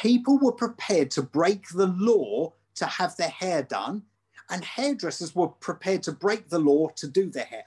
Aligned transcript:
people 0.00 0.38
were 0.38 0.52
prepared 0.52 1.10
to 1.12 1.22
break 1.22 1.68
the 1.68 1.86
law 1.86 2.52
to 2.76 2.86
have 2.86 3.16
their 3.16 3.28
hair 3.28 3.62
done, 3.62 4.02
and 4.50 4.64
hairdressers 4.64 5.34
were 5.34 5.48
prepared 5.48 6.02
to 6.04 6.12
break 6.12 6.48
the 6.48 6.58
law 6.58 6.88
to 6.96 7.08
do 7.08 7.30
their 7.30 7.44
hair. 7.44 7.64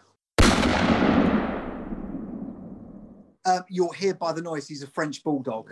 Um, 3.44 3.64
you're 3.70 3.94
here 3.94 4.14
by 4.14 4.32
the 4.34 4.42
noise. 4.42 4.68
He's 4.68 4.84
a 4.84 4.88
French 4.88 5.24
bulldog. 5.24 5.72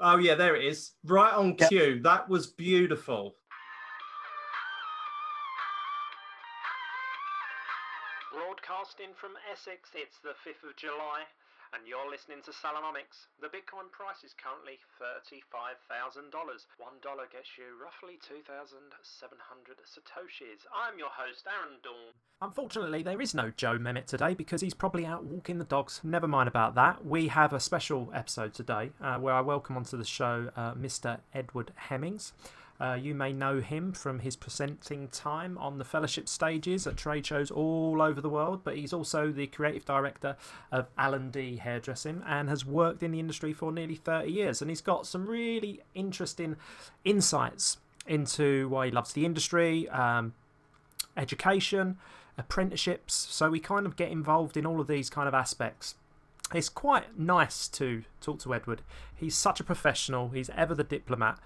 Oh 0.00 0.16
yeah, 0.18 0.34
there 0.34 0.56
it 0.56 0.64
is. 0.64 0.92
Right 1.04 1.32
on 1.32 1.56
Yep. 1.58 1.68
cue. 1.68 2.00
That 2.02 2.28
was 2.28 2.46
beautiful. 2.48 3.34
Broadcasting 8.32 9.14
from 9.14 9.32
Essex, 9.50 9.90
it's 9.94 10.18
the 10.18 10.34
5th 10.42 10.68
of 10.68 10.76
July, 10.76 11.22
and 11.74 11.88
you're 11.88 12.08
listening 12.08 12.38
to 12.46 12.52
Salonomics. 12.54 13.26
The 13.42 13.50
Bitcoin 13.50 13.90
price 13.90 14.22
is 14.22 14.30
currently 14.38 14.78
$35,000. 15.02 16.30
One 16.78 16.94
dollar 17.02 17.26
gets 17.26 17.58
you 17.58 17.74
roughly 17.82 18.14
2,700 18.22 19.82
Satoshis. 19.82 20.62
I'm 20.70 20.98
your 20.98 21.10
host, 21.10 21.42
Aaron 21.50 21.82
Dawn. 21.82 22.14
Unfortunately, 22.40 23.02
there 23.02 23.20
is 23.20 23.34
no 23.34 23.50
Joe 23.50 23.78
Mehmet 23.78 24.06
today 24.06 24.34
because 24.34 24.60
he's 24.60 24.74
probably 24.74 25.04
out 25.04 25.24
walking 25.24 25.58
the 25.58 25.64
dogs. 25.64 26.00
Never 26.04 26.28
mind 26.28 26.46
about 26.48 26.76
that. 26.76 27.04
We 27.04 27.28
have 27.28 27.52
a 27.52 27.58
special 27.60 28.10
episode 28.14 28.54
today 28.54 28.90
uh, 29.00 29.18
where 29.18 29.34
I 29.34 29.40
welcome 29.40 29.76
onto 29.76 29.96
the 29.96 30.04
show 30.04 30.50
uh, 30.56 30.74
Mr. 30.74 31.20
Edward 31.34 31.72
Hemmings. 31.74 32.32
Uh, 32.80 32.98
you 33.00 33.14
may 33.14 33.32
know 33.32 33.60
him 33.60 33.92
from 33.92 34.18
his 34.18 34.34
presenting 34.34 35.08
time 35.08 35.56
on 35.58 35.78
the 35.78 35.84
fellowship 35.84 36.28
stages 36.28 36.86
at 36.86 36.96
trade 36.96 37.24
shows 37.24 37.50
all 37.50 38.02
over 38.02 38.20
the 38.20 38.28
world, 38.28 38.62
but 38.64 38.76
he's 38.76 38.92
also 38.92 39.30
the 39.30 39.46
creative 39.46 39.84
director 39.84 40.36
of 40.72 40.88
Alan 40.98 41.30
D 41.30 41.56
Hairdressing 41.56 42.22
and 42.26 42.48
has 42.48 42.64
worked 42.66 43.02
in 43.02 43.12
the 43.12 43.20
industry 43.20 43.52
for 43.52 43.70
nearly 43.70 43.94
30 43.94 44.30
years. 44.30 44.60
And 44.60 44.70
he's 44.70 44.80
got 44.80 45.06
some 45.06 45.26
really 45.26 45.80
interesting 45.94 46.56
insights 47.04 47.78
into 48.06 48.68
why 48.68 48.86
he 48.86 48.92
loves 48.92 49.12
the 49.12 49.24
industry, 49.24 49.88
um, 49.90 50.34
education, 51.16 51.96
apprenticeships. 52.36 53.14
So 53.14 53.50
we 53.50 53.60
kind 53.60 53.86
of 53.86 53.96
get 53.96 54.10
involved 54.10 54.56
in 54.56 54.66
all 54.66 54.80
of 54.80 54.88
these 54.88 55.08
kind 55.08 55.28
of 55.28 55.34
aspects. 55.34 55.94
It's 56.52 56.68
quite 56.68 57.18
nice 57.18 57.68
to 57.68 58.04
talk 58.20 58.40
to 58.40 58.54
Edward. 58.54 58.82
He's 59.14 59.34
such 59.34 59.60
a 59.60 59.64
professional, 59.64 60.28
he's 60.28 60.50
ever 60.50 60.74
the 60.74 60.84
diplomat. 60.84 61.38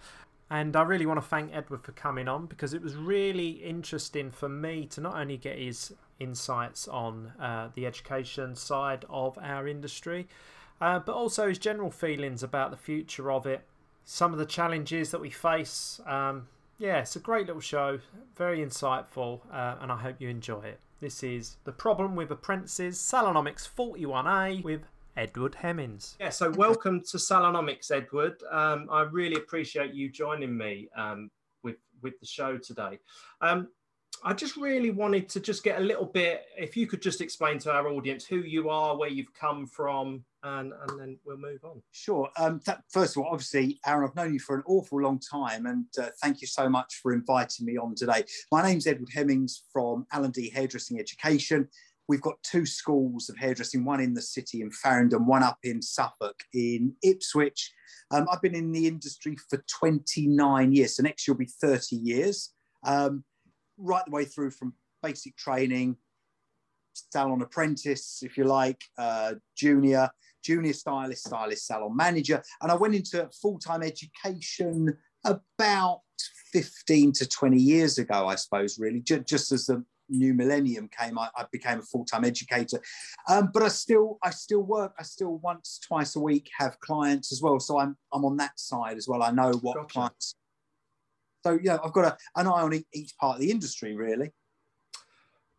And 0.51 0.75
I 0.77 0.83
really 0.83 1.05
want 1.05 1.21
to 1.21 1.27
thank 1.27 1.55
Edward 1.55 1.83
for 1.83 1.93
coming 1.93 2.27
on 2.27 2.47
because 2.47 2.73
it 2.73 2.83
was 2.83 2.97
really 2.97 3.51
interesting 3.51 4.31
for 4.31 4.49
me 4.49 4.87
to 4.87 5.01
not 5.01 5.17
only 5.17 5.37
get 5.37 5.59
his 5.59 5.93
insights 6.19 6.89
on 6.89 7.33
uh, 7.39 7.69
the 7.75 7.87
education 7.87 8.57
side 8.57 9.05
of 9.11 9.39
our 9.43 9.69
industry, 9.69 10.27
uh, 10.81 10.99
but 11.01 11.15
also 11.15 11.49
his 11.49 11.59
general 11.59 11.91
feelings 11.91 12.43
about 12.43 12.71
the 12.71 12.77
future 12.77 13.31
of 13.31 13.47
it, 13.47 13.67
some 14.05 14.33
of 14.33 14.39
the 14.39 14.47
challenges 14.47 15.11
that 15.11 15.21
we 15.21 15.31
face. 15.31 16.01
Um, 16.07 16.49
yeah, 16.79 17.01
it's 17.01 17.17
a 17.17 17.21
great 17.21 17.47
little 17.47 17.61
show, 17.61 17.99
very 18.37 18.65
insightful, 18.65 19.41
uh, 19.53 19.77
and 19.81 19.93
I 19.93 19.97
hope 19.97 20.17
you 20.19 20.29
enjoy 20.29 20.63
it. 20.63 20.81
This 21.01 21.23
is 21.23 21.57
The 21.65 21.73
Problem 21.73 22.17
with 22.17 22.31
Apprentices, 22.31 22.99
Salonomics 22.99 23.69
41A 23.69 24.65
with 24.65 24.83
Edward 25.19 25.57
Hemmings. 25.57 26.17
Yeah, 26.21 26.31
so 26.31 26.49
welcome 26.51 27.03
to 27.11 27.17
Salonomics, 27.17 27.91
Edward. 27.91 28.41
Um, 28.53 28.87
I 28.89 29.03
really 29.03 29.35
appreciate 29.35 29.93
you 29.93 30.09
joining 30.11 30.57
me 30.57 30.89
um, 30.97 31.29
with 31.65 31.77
with 32.03 32.19
the 32.21 32.27
show 32.27 32.57
today. 32.57 33.01
Um, 33.41 33.67
I 34.25 34.33
just 34.33 34.57
really 34.57 34.91
wanted 34.91 35.29
to 35.31 35.41
just 35.41 35.63
get 35.63 35.79
a 35.79 35.83
little 35.83 36.07
bit, 36.07 36.43
if 36.57 36.77
you 36.77 36.87
could 36.87 37.03
just 37.03 37.21
explain 37.21 37.59
to 37.61 37.73
our 37.73 37.89
audience 37.89 38.25
who 38.25 38.39
you 38.39 38.69
are, 38.69 38.97
where 38.97 39.09
you've 39.09 39.33
come 39.35 39.67
from, 39.67 40.25
and 40.45 40.73
and 40.73 41.01
then 41.01 41.19
we'll 41.25 41.37
move 41.37 41.65
on. 41.65 41.83
Sure. 41.91 42.29
Um, 42.39 42.61
th- 42.65 42.79
first 42.89 43.17
of 43.17 43.23
all, 43.23 43.31
obviously, 43.33 43.81
Aaron, 43.87 44.09
I've 44.09 44.15
known 44.15 44.33
you 44.33 44.41
for 44.41 44.55
an 44.55 44.63
awful 44.67 45.01
long 45.01 45.19
time, 45.19 45.67
and 45.67 45.87
uh, 46.01 46.11
thank 46.23 46.41
you 46.41 46.47
so 46.47 46.69
much 46.69 47.01
for 47.03 47.13
inviting 47.13 47.67
me 47.67 47.77
on 47.77 47.97
today. 47.97 48.25
My 48.53 48.63
name's 48.63 48.87
Edward 48.87 49.11
Hemmings 49.13 49.65
from 49.73 50.07
Alan 50.13 50.31
D 50.31 50.49
Hairdressing 50.51 51.01
Education. 51.01 51.69
We've 52.09 52.23
got 52.23 52.43
two 52.43 52.65
schools 52.65 53.29
of 53.29 53.37
hairdressing, 53.37 53.85
one 53.85 54.01
in 54.01 54.15
the 54.15 54.23
city 54.23 54.63
in 54.63 54.71
Farringdon, 54.71 55.27
one 55.27 55.43
up 55.43 55.59
in 55.63 55.83
Suffolk 55.83 56.41
in 56.55 56.95
Ipswich. 57.03 57.71
Um, 58.11 58.27
I've 58.33 58.41
been 58.41 58.55
in 58.55 58.73
the 58.73 58.87
industry 58.87 59.37
for 59.51 59.63
29 59.69 60.73
years, 60.73 60.97
so 60.97 61.03
next 61.03 61.29
year 61.29 61.35
will 61.35 61.41
be 61.41 61.51
30 61.61 61.97
years, 61.97 62.55
um, 62.85 63.25
right 63.77 64.03
the 64.07 64.11
way 64.11 64.25
through 64.25 64.53
from 64.53 64.73
basic 65.03 65.37
training, 65.37 65.97
salon 67.13 67.43
apprentice, 67.43 68.23
if 68.23 68.39
you 68.39 68.45
like, 68.45 68.83
uh, 68.97 69.35
junior, 69.55 70.09
junior 70.43 70.73
stylist, 70.73 71.27
stylist, 71.27 71.67
salon 71.67 71.95
manager. 71.95 72.43
And 72.63 72.73
I 72.73 72.75
went 72.75 72.95
into 72.95 73.29
full 73.41 73.59
time 73.59 73.83
education 73.83 74.97
about 75.25 76.01
15 76.53 77.13
to 77.13 77.29
20 77.29 77.59
years 77.59 77.99
ago, 77.99 78.27
I 78.27 78.37
suppose, 78.37 78.79
really, 78.79 79.01
ju- 79.01 79.21
just 79.21 79.53
as 79.53 79.67
the 79.67 79.85
new 80.09 80.35
millennium 80.35 80.89
came, 80.89 81.19
I, 81.19 81.29
I 81.37 81.45
became 81.51 81.79
a 81.79 81.83
full 81.83 82.05
time 82.05 82.25
educator. 82.25 82.81
Um, 83.29 83.51
but 83.53 83.63
I 83.63 83.69
still, 83.69 84.19
I 84.23 84.31
still 84.31 84.63
work. 84.63 84.93
I 84.99 85.03
still 85.03 85.39
once, 85.39 85.81
twice 85.87 86.17
a 86.17 86.21
week 86.21 86.49
have 86.59 86.79
clients 86.81 87.33
as 87.33 87.43
well. 87.43 87.61
So 87.61 87.79
I'm, 87.79 87.97
I'm 88.13 88.25
on 88.25 88.37
that 88.39 88.59
side 88.59 88.97
as 88.97 89.09
well. 89.09 89.23
I 89.23 89.31
know 89.31 89.53
what 89.63 89.77
Gotcha. 89.77 89.93
clients. 89.93 90.35
So 91.45 91.59
yeah, 91.63 91.79
I've 91.85 91.93
got 91.93 92.05
a, 92.05 92.17
an 92.41 92.47
eye 92.47 92.63
on 92.63 92.85
each 92.93 93.17
part 93.19 93.37
of 93.37 93.41
the 93.41 93.51
industry, 93.51 93.95
really. 93.95 94.33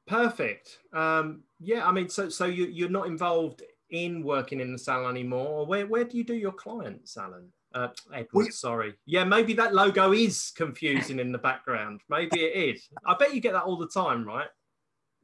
Perfect. 0.08 0.80
Um, 0.92 1.44
yeah, 1.60 1.88
I 1.88 1.92
mean, 1.92 2.10
so 2.10 2.30
so 2.30 2.46
you 2.46 2.66
you're 2.66 2.90
not 2.90 3.06
involved 3.06 3.62
in 3.92 4.24
working 4.24 4.60
in 4.60 4.72
the 4.72 4.78
salon 4.78 5.12
anymore. 5.12 5.66
Where 5.66 5.86
where 5.86 6.04
do 6.04 6.18
you 6.18 6.24
do 6.24 6.34
your 6.34 6.52
clients, 6.52 7.16
Alan? 7.16 7.50
Uh, 7.74 7.90
Edward, 8.14 8.54
sorry. 8.54 8.96
Yeah, 9.06 9.24
maybe 9.24 9.54
that 9.54 9.74
logo 9.74 10.12
is 10.12 10.52
confusing 10.56 11.20
in 11.20 11.32
the 11.32 11.38
background. 11.38 12.02
Maybe 12.10 12.42
it 12.42 12.76
is. 12.76 12.88
I 13.06 13.16
bet 13.16 13.34
you 13.34 13.42
get 13.42 13.54
that 13.54 13.64
all 13.64 13.78
the 13.78 13.88
time, 13.88 14.26
right? 14.26 14.48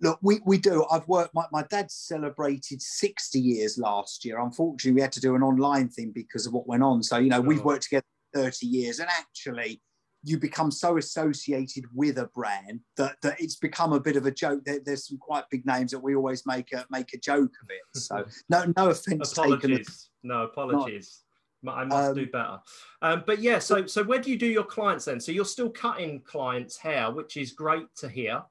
Look, 0.01 0.19
we, 0.21 0.39
we 0.45 0.57
do. 0.57 0.85
I've 0.91 1.07
worked, 1.07 1.33
my, 1.33 1.45
my 1.51 1.63
dad 1.63 1.89
celebrated 1.89 2.81
60 2.81 3.39
years 3.39 3.77
last 3.77 4.25
year. 4.25 4.39
Unfortunately, 4.39 4.93
we 4.93 5.01
had 5.01 5.13
to 5.13 5.21
do 5.21 5.35
an 5.35 5.41
online 5.41 5.89
thing 5.89 6.11
because 6.13 6.45
of 6.45 6.53
what 6.53 6.67
went 6.67 6.83
on. 6.83 7.01
So, 7.01 7.17
you 7.17 7.29
know, 7.29 7.41
we've 7.41 7.63
worked 7.63 7.83
together 7.83 8.05
30 8.33 8.67
years 8.67 8.99
and 8.99 9.09
actually 9.09 9.81
you 10.21 10.37
become 10.39 10.71
so 10.71 10.97
associated 10.97 11.85
with 11.93 12.17
a 12.17 12.27
brand 12.33 12.81
that, 12.97 13.15
that 13.21 13.39
it's 13.39 13.55
become 13.55 13.93
a 13.93 13.99
bit 13.99 14.17
of 14.17 14.25
a 14.25 14.31
joke. 14.31 14.65
There, 14.65 14.79
there's 14.83 15.07
some 15.07 15.17
quite 15.17 15.45
big 15.49 15.65
names 15.65 15.91
that 15.91 15.99
we 15.99 16.15
always 16.15 16.45
make 16.45 16.73
a, 16.73 16.85
make 16.89 17.13
a 17.13 17.19
joke 17.19 17.53
of 17.63 17.69
it. 17.69 17.99
So 18.01 18.25
no, 18.49 18.65
no 18.75 18.89
offense 18.89 19.31
taken. 19.31 19.53
Apologies. 19.53 20.09
No, 20.23 20.43
apologies. 20.43 21.24
I 21.73 21.85
must 21.85 22.09
Um, 22.09 22.15
do 22.15 22.27
better. 22.27 22.59
Um, 23.01 23.23
but 23.25 23.39
yeah, 23.39 23.59
so 23.59 23.85
so 23.85 24.03
where 24.03 24.19
do 24.19 24.29
you 24.31 24.37
do 24.37 24.47
your 24.47 24.63
clients 24.63 25.05
then? 25.05 25.19
So 25.19 25.31
you're 25.31 25.45
still 25.45 25.69
cutting 25.69 26.21
clients' 26.21 26.77
hair, 26.77 27.11
which 27.11 27.37
is 27.37 27.51
great 27.51 27.87
to 27.97 28.09
hear. 28.09 28.43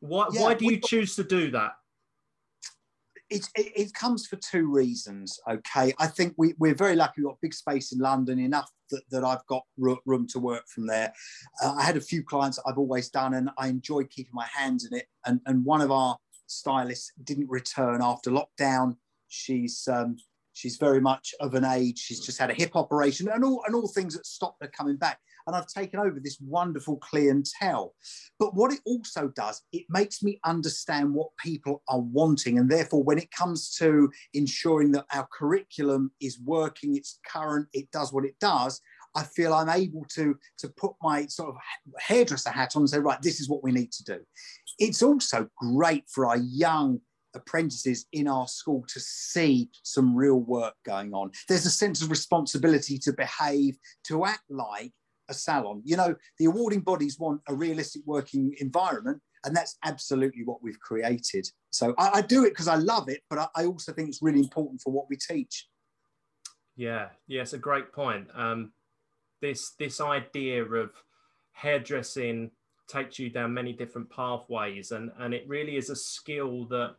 Why 0.00 0.28
Yeah, 0.32 0.40
why 0.42 0.54
do 0.54 0.64
you 0.66 0.80
choose 0.80 1.14
to 1.16 1.24
do 1.24 1.50
that? 1.52 1.72
it, 3.32 3.48
it, 3.54 3.72
it 3.74 3.94
comes 3.94 4.26
for 4.26 4.36
two 4.36 4.70
reasons. 4.70 5.40
Okay, 5.50 5.94
I 5.98 6.06
think 6.06 6.34
we, 6.36 6.54
we're 6.58 6.74
very 6.74 6.96
lucky. 6.96 7.14
We've 7.18 7.26
got 7.26 7.40
big 7.40 7.54
space 7.54 7.92
in 7.92 7.98
London, 7.98 8.38
enough 8.38 8.70
that, 8.90 9.02
that 9.10 9.24
I've 9.24 9.44
got 9.46 9.62
room 9.78 10.26
to 10.28 10.38
work 10.38 10.68
from 10.68 10.86
there. 10.86 11.12
Uh, 11.62 11.74
I 11.78 11.82
had 11.82 11.96
a 11.96 12.00
few 12.00 12.22
clients 12.22 12.58
I've 12.66 12.78
always 12.78 13.08
done, 13.08 13.34
and 13.34 13.50
I 13.56 13.68
enjoy 13.68 14.04
keeping 14.04 14.34
my 14.34 14.46
hands 14.54 14.84
in 14.84 14.96
it. 14.96 15.06
And, 15.24 15.40
and 15.46 15.64
one 15.64 15.80
of 15.80 15.90
our 15.90 16.18
stylists 16.46 17.12
didn't 17.24 17.48
return 17.48 18.00
after 18.02 18.30
lockdown. 18.30 18.96
She's 19.28 19.88
um, 19.90 20.16
she's 20.52 20.76
very 20.76 21.00
much 21.00 21.34
of 21.40 21.54
an 21.54 21.64
age. 21.64 21.98
She's 21.98 22.20
just 22.20 22.38
had 22.38 22.50
a 22.50 22.54
hip 22.54 22.76
operation, 22.76 23.28
and 23.28 23.44
all 23.44 23.62
and 23.66 23.74
all 23.74 23.88
things 23.88 24.14
that 24.14 24.26
stopped 24.26 24.62
her 24.62 24.68
coming 24.68 24.96
back. 24.96 25.18
And 25.46 25.56
I've 25.56 25.66
taken 25.66 25.98
over 25.98 26.20
this 26.20 26.38
wonderful 26.40 26.98
clientele. 26.98 27.94
But 28.38 28.54
what 28.54 28.72
it 28.72 28.78
also 28.86 29.28
does, 29.34 29.62
it 29.72 29.84
makes 29.88 30.22
me 30.22 30.38
understand 30.44 31.12
what 31.12 31.36
people 31.36 31.82
are 31.88 32.00
wanting. 32.00 32.58
And 32.58 32.70
therefore, 32.70 33.02
when 33.02 33.18
it 33.18 33.30
comes 33.32 33.74
to 33.78 34.10
ensuring 34.34 34.92
that 34.92 35.06
our 35.12 35.26
curriculum 35.32 36.12
is 36.20 36.38
working, 36.44 36.94
it's 36.94 37.18
current, 37.26 37.66
it 37.72 37.90
does 37.90 38.12
what 38.12 38.24
it 38.24 38.38
does, 38.38 38.80
I 39.14 39.24
feel 39.24 39.52
I'm 39.52 39.68
able 39.68 40.06
to, 40.14 40.36
to 40.58 40.68
put 40.68 40.92
my 41.02 41.26
sort 41.26 41.50
of 41.50 41.56
hairdresser 41.98 42.50
hat 42.50 42.76
on 42.76 42.82
and 42.82 42.90
say, 42.90 42.98
right, 42.98 43.20
this 43.20 43.40
is 43.40 43.48
what 43.48 43.62
we 43.62 43.72
need 43.72 43.92
to 43.92 44.04
do. 44.04 44.20
It's 44.78 45.02
also 45.02 45.48
great 45.56 46.04
for 46.08 46.26
our 46.26 46.38
young 46.38 47.00
apprentices 47.34 48.06
in 48.12 48.28
our 48.28 48.46
school 48.46 48.84
to 48.88 49.00
see 49.00 49.70
some 49.82 50.14
real 50.14 50.40
work 50.40 50.74
going 50.84 51.14
on. 51.14 51.30
There's 51.48 51.66
a 51.66 51.70
sense 51.70 52.02
of 52.02 52.10
responsibility 52.10 52.98
to 52.98 53.12
behave, 53.12 53.76
to 54.04 54.24
act 54.24 54.44
like 54.50 54.92
a 55.28 55.34
salon. 55.34 55.82
You 55.84 55.96
know, 55.96 56.14
the 56.38 56.46
awarding 56.46 56.80
bodies 56.80 57.18
want 57.18 57.40
a 57.48 57.54
realistic 57.54 58.02
working 58.06 58.54
environment, 58.58 59.20
and 59.44 59.56
that's 59.56 59.76
absolutely 59.84 60.44
what 60.44 60.62
we've 60.62 60.80
created. 60.80 61.46
So 61.70 61.94
I, 61.98 62.10
I 62.14 62.20
do 62.22 62.44
it 62.44 62.50
because 62.50 62.68
I 62.68 62.76
love 62.76 63.08
it, 63.08 63.20
but 63.28 63.38
I, 63.38 63.46
I 63.56 63.66
also 63.66 63.92
think 63.92 64.08
it's 64.08 64.22
really 64.22 64.40
important 64.40 64.80
for 64.82 64.92
what 64.92 65.06
we 65.08 65.16
teach. 65.16 65.66
Yeah, 66.76 67.08
yeah, 67.26 67.42
it's 67.42 67.52
a 67.52 67.58
great 67.58 67.92
point. 67.92 68.28
Um, 68.34 68.72
this 69.40 69.72
this 69.78 70.00
idea 70.00 70.64
of 70.64 70.90
hairdressing 71.52 72.50
takes 72.88 73.18
you 73.18 73.30
down 73.30 73.52
many 73.52 73.72
different 73.72 74.10
pathways, 74.10 74.92
and 74.92 75.10
and 75.18 75.34
it 75.34 75.46
really 75.46 75.76
is 75.76 75.90
a 75.90 75.96
skill 75.96 76.66
that 76.66 76.96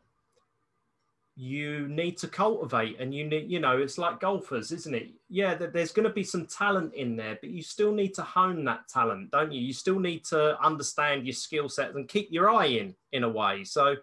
you 1.35 1.87
need 1.87 2.15
to 2.15 2.27
cultivate 2.27 2.99
and 2.99 3.13
you 3.13 3.25
need 3.25 3.49
you 3.49 3.59
know 3.59 3.79
it's 3.79 3.97
like 3.97 4.19
golfers 4.19 4.71
isn't 4.71 4.93
it 4.93 5.09
yeah 5.29 5.55
there's 5.55 5.91
going 5.91 6.07
to 6.07 6.13
be 6.13 6.23
some 6.23 6.45
talent 6.45 6.93
in 6.93 7.15
there 7.15 7.37
but 7.41 7.49
you 7.49 7.63
still 7.63 7.91
need 7.91 8.13
to 8.13 8.21
hone 8.21 8.63
that 8.63 8.87
talent 8.87 9.31
don't 9.31 9.51
you 9.51 9.59
you 9.59 9.73
still 9.73 9.99
need 9.99 10.23
to 10.23 10.59
understand 10.63 11.25
your 11.25 11.33
skill 11.33 11.67
set 11.67 11.95
and 11.95 12.07
keep 12.07 12.27
your 12.31 12.51
eye 12.51 12.67
in 12.67 12.93
in 13.13 13.23
a 13.23 13.29
way 13.29 13.63
so 13.63 13.95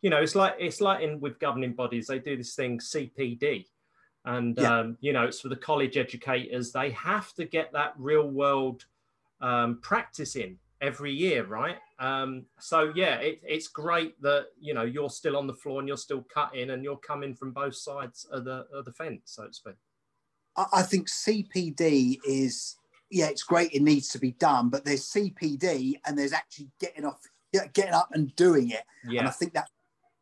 you 0.00 0.08
know 0.08 0.16
it's 0.16 0.34
like 0.34 0.54
it's 0.58 0.80
like 0.80 1.02
in 1.02 1.20
with 1.20 1.38
governing 1.38 1.74
bodies 1.74 2.06
they 2.06 2.18
do 2.18 2.38
this 2.38 2.54
thing 2.54 2.78
cpd 2.78 3.66
and 4.24 4.56
yeah. 4.58 4.78
um, 4.78 4.96
you 5.00 5.12
know 5.12 5.24
it's 5.24 5.40
for 5.40 5.48
the 5.48 5.56
college 5.56 5.98
educators 5.98 6.72
they 6.72 6.90
have 6.92 7.34
to 7.34 7.44
get 7.44 7.70
that 7.70 7.92
real 7.98 8.28
world 8.28 8.86
um, 9.40 9.78
practice 9.82 10.36
in 10.36 10.58
every 10.80 11.12
year, 11.12 11.44
right? 11.44 11.76
Um, 11.98 12.46
so 12.60 12.92
yeah, 12.94 13.16
it, 13.16 13.40
it's 13.42 13.68
great 13.68 14.20
that 14.22 14.46
you 14.60 14.74
know 14.74 14.84
you're 14.84 15.10
still 15.10 15.36
on 15.36 15.46
the 15.46 15.54
floor 15.54 15.80
and 15.80 15.88
you're 15.88 15.96
still 15.96 16.24
cutting 16.32 16.70
and 16.70 16.84
you're 16.84 16.98
coming 16.98 17.34
from 17.34 17.52
both 17.52 17.74
sides 17.74 18.24
of 18.30 18.44
the 18.44 18.66
of 18.72 18.84
the 18.84 18.92
fence, 18.92 19.22
so 19.24 19.46
to 19.46 19.52
speak. 19.52 19.74
I 20.72 20.82
think 20.82 21.08
CPD 21.08 22.18
is 22.26 22.76
yeah, 23.10 23.26
it's 23.26 23.42
great. 23.42 23.72
It 23.72 23.82
needs 23.82 24.08
to 24.10 24.18
be 24.18 24.32
done, 24.32 24.68
but 24.68 24.84
there's 24.84 25.10
CPD 25.10 25.94
and 26.06 26.18
there's 26.18 26.32
actually 26.32 26.70
getting 26.78 27.04
off, 27.04 27.20
getting 27.72 27.94
up 27.94 28.08
and 28.12 28.34
doing 28.36 28.70
it. 28.70 28.82
Yeah. 29.08 29.20
And 29.20 29.28
I 29.28 29.32
think 29.32 29.54
that 29.54 29.68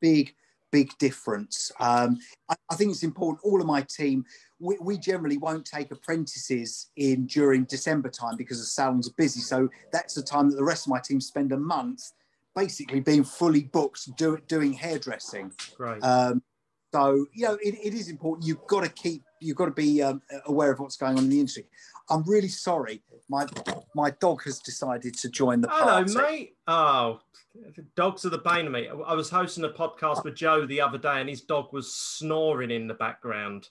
big 0.01 0.35
big 0.77 0.99
difference. 0.99 1.73
Um, 1.81 2.19
I, 2.51 2.55
I, 2.71 2.75
think 2.75 2.91
it's 2.91 3.03
important. 3.03 3.41
All 3.43 3.63
of 3.63 3.67
my 3.67 3.81
team, 3.81 4.27
we, 4.59 4.77
we, 4.83 4.99
generally 4.99 5.39
won't 5.39 5.65
take 5.65 5.91
apprentices 5.91 6.91
in 6.97 7.27
during 7.27 7.65
December 7.65 8.11
time 8.11 8.37
because 8.37 8.59
the 8.59 8.67
salons 8.67 9.09
are 9.09 9.15
busy. 9.17 9.41
So 9.41 9.71
that's 9.91 10.13
the 10.13 10.23
time 10.23 10.51
that 10.51 10.57
the 10.57 10.65
rest 10.65 10.85
of 10.87 10.91
my 10.91 11.01
team 11.01 11.19
spend 11.19 11.53
a 11.53 11.57
month 11.57 12.13
basically 12.55 13.01
being 13.01 13.25
fully 13.25 13.63
booked 13.63 14.15
do, 14.19 14.39
doing 14.49 14.75
hairdressing. 14.75 15.51
Right. 15.79 16.01
Um, 16.01 16.43
so 16.93 17.25
you 17.33 17.47
know 17.47 17.55
it, 17.63 17.75
it 17.83 17.95
is 17.95 18.11
important. 18.11 18.47
You've 18.47 18.67
got 18.67 18.85
to 18.85 18.91
keep. 18.91 19.23
You've 19.41 19.57
got 19.57 19.67
to 19.67 19.73
be 19.73 20.03
um, 20.03 20.23
aware 20.47 20.73
of 20.73 20.81
what's 20.81 20.97
going 20.97 21.19
on 21.19 21.25
in 21.25 21.31
the 21.31 21.41
industry. 21.41 21.67
I'm 22.09 22.23
really 22.25 22.49
sorry. 22.49 23.03
My 23.29 23.47
my 23.95 24.11
dog 24.21 24.43
has 24.45 24.59
decided 24.61 25.15
to 25.15 25.29
join 25.29 25.61
the 25.61 25.69
party. 25.69 26.13
Hello, 26.13 26.29
mate. 26.29 26.57
Oh, 26.67 27.21
dogs 27.97 28.25
are 28.25 28.31
the 28.31 28.39
bane 28.39 28.67
of 28.67 28.73
me. 28.73 28.89
I 28.89 29.15
was 29.15 29.29
hosting 29.29 29.65
a 29.65 29.69
podcast 29.69 30.25
with 30.25 30.35
Joe 30.35 30.67
the 30.67 30.81
other 30.81 30.99
day, 30.99 31.21
and 31.21 31.29
his 31.29 31.43
dog 31.43 31.73
was 31.73 31.93
snoring 31.93 32.71
in 32.71 32.87
the 32.87 32.95
background. 32.95 33.69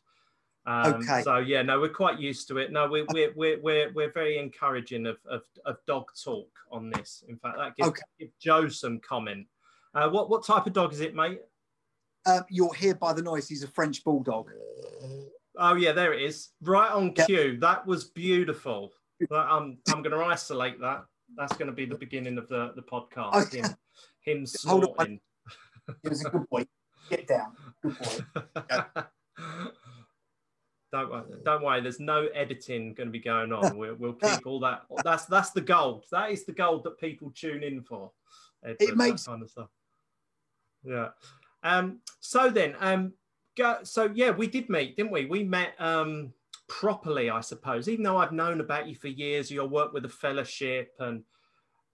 Um, 0.68 0.96
okay. 0.96 1.22
So 1.22 1.38
yeah, 1.38 1.62
no, 1.62 1.80
we're 1.80 1.90
quite 1.90 2.20
used 2.20 2.48
to 2.50 2.58
it. 2.58 2.72
No, 2.72 2.88
we're 2.90 3.06
we're 3.14 3.34
we're 3.36 3.62
we're, 3.62 3.94
we're 3.94 4.12
very 4.12 4.38
encouraging 4.38 5.06
of, 5.06 5.18
of, 5.30 5.44
of 5.66 5.78
dog 5.86 6.06
talk 6.22 6.50
on 6.72 6.90
this. 6.90 7.24
In 7.28 7.38
fact, 7.38 7.58
that 7.58 7.76
gives, 7.76 7.90
okay. 7.90 8.02
give 8.20 8.30
Joe 8.40 8.68
some 8.68 9.00
comment. 9.00 9.46
Uh, 9.94 10.10
what 10.10 10.30
what 10.30 10.46
type 10.46 10.66
of 10.66 10.74
dog 10.74 10.92
is 10.92 11.02
it, 11.02 11.16
mate? 11.16 11.42
Um, 12.26 12.42
you'll 12.50 12.74
hear 12.74 12.96
by 12.96 13.14
the 13.14 13.22
noise. 13.22 13.48
He's 13.48 13.64
a 13.64 13.68
French 13.68 14.04
bulldog. 14.04 14.50
Oh 15.58 15.76
yeah, 15.76 15.92
there 15.92 16.14
it 16.14 16.22
is. 16.22 16.50
Right 16.62 16.92
on 16.92 17.14
cue. 17.14 17.58
That 17.60 17.86
was 17.86 18.06
beautiful. 18.06 18.92
I'm 19.32 19.78
I'm 19.90 20.02
going 20.02 20.12
to 20.12 20.24
isolate 20.26 20.80
that. 20.82 21.06
That's 21.36 21.56
going 21.58 21.68
to 21.68 21.74
be 21.74 21.86
the 21.86 21.96
beginning 21.96 22.38
of 22.38 22.48
the 22.48 22.74
the 22.76 22.82
podcast. 22.82 23.30
Oh, 23.34 23.46
him, 23.46 23.76
him 24.22 24.46
snorting. 24.46 25.20
It 26.04 26.10
was 26.10 26.26
a 26.26 26.30
good 26.30 26.50
boy. 26.50 26.66
Get 27.10 27.28
down. 27.28 27.54
Good 27.84 27.98
boy. 28.00 29.04
Don't 30.96 31.12
worry, 31.12 31.24
don't 31.44 31.64
worry. 31.64 31.82
There's 31.82 32.00
no 32.00 32.28
editing 32.28 32.94
going 32.94 33.08
to 33.08 33.12
be 33.12 33.20
going 33.20 33.52
on. 33.52 33.78
We'll, 33.78 33.96
we'll 33.96 34.14
keep 34.14 34.48
all 34.48 34.62
that. 34.62 34.84
That's 35.04 35.26
that's 35.26 35.50
the 35.50 35.60
gold. 35.60 36.06
That 36.12 36.32
is 36.32 36.46
the 36.46 36.54
gold 36.54 36.86
that 36.86 36.98
people 36.98 37.34
tune 37.36 37.64
in 37.64 37.82
for. 37.82 38.12
Edward, 38.64 38.78
it 38.80 38.96
makes 38.96 39.26
kind 39.26 39.44
of 39.44 39.50
stuff. 39.50 39.68
Yeah. 40.86 41.10
Um. 41.64 42.00
So 42.22 42.50
then, 42.50 42.76
um. 42.80 43.12
Go, 43.58 43.78
so 43.84 44.12
yeah, 44.14 44.32
we 44.32 44.48
did 44.48 44.70
meet, 44.70 44.98
didn't 44.98 45.12
we? 45.12 45.26
We 45.26 45.44
met 45.44 45.74
um 45.80 46.34
properly, 46.68 47.30
I 47.30 47.42
suppose. 47.42 47.88
Even 47.88 48.04
though 48.04 48.18
I've 48.18 48.32
known 48.32 48.60
about 48.60 48.88
you 48.88 48.96
for 48.96 49.08
years, 49.08 49.52
your 49.52 49.68
work 49.68 49.94
with 49.94 50.04
the 50.04 50.10
fellowship 50.10 50.94
and 51.00 51.24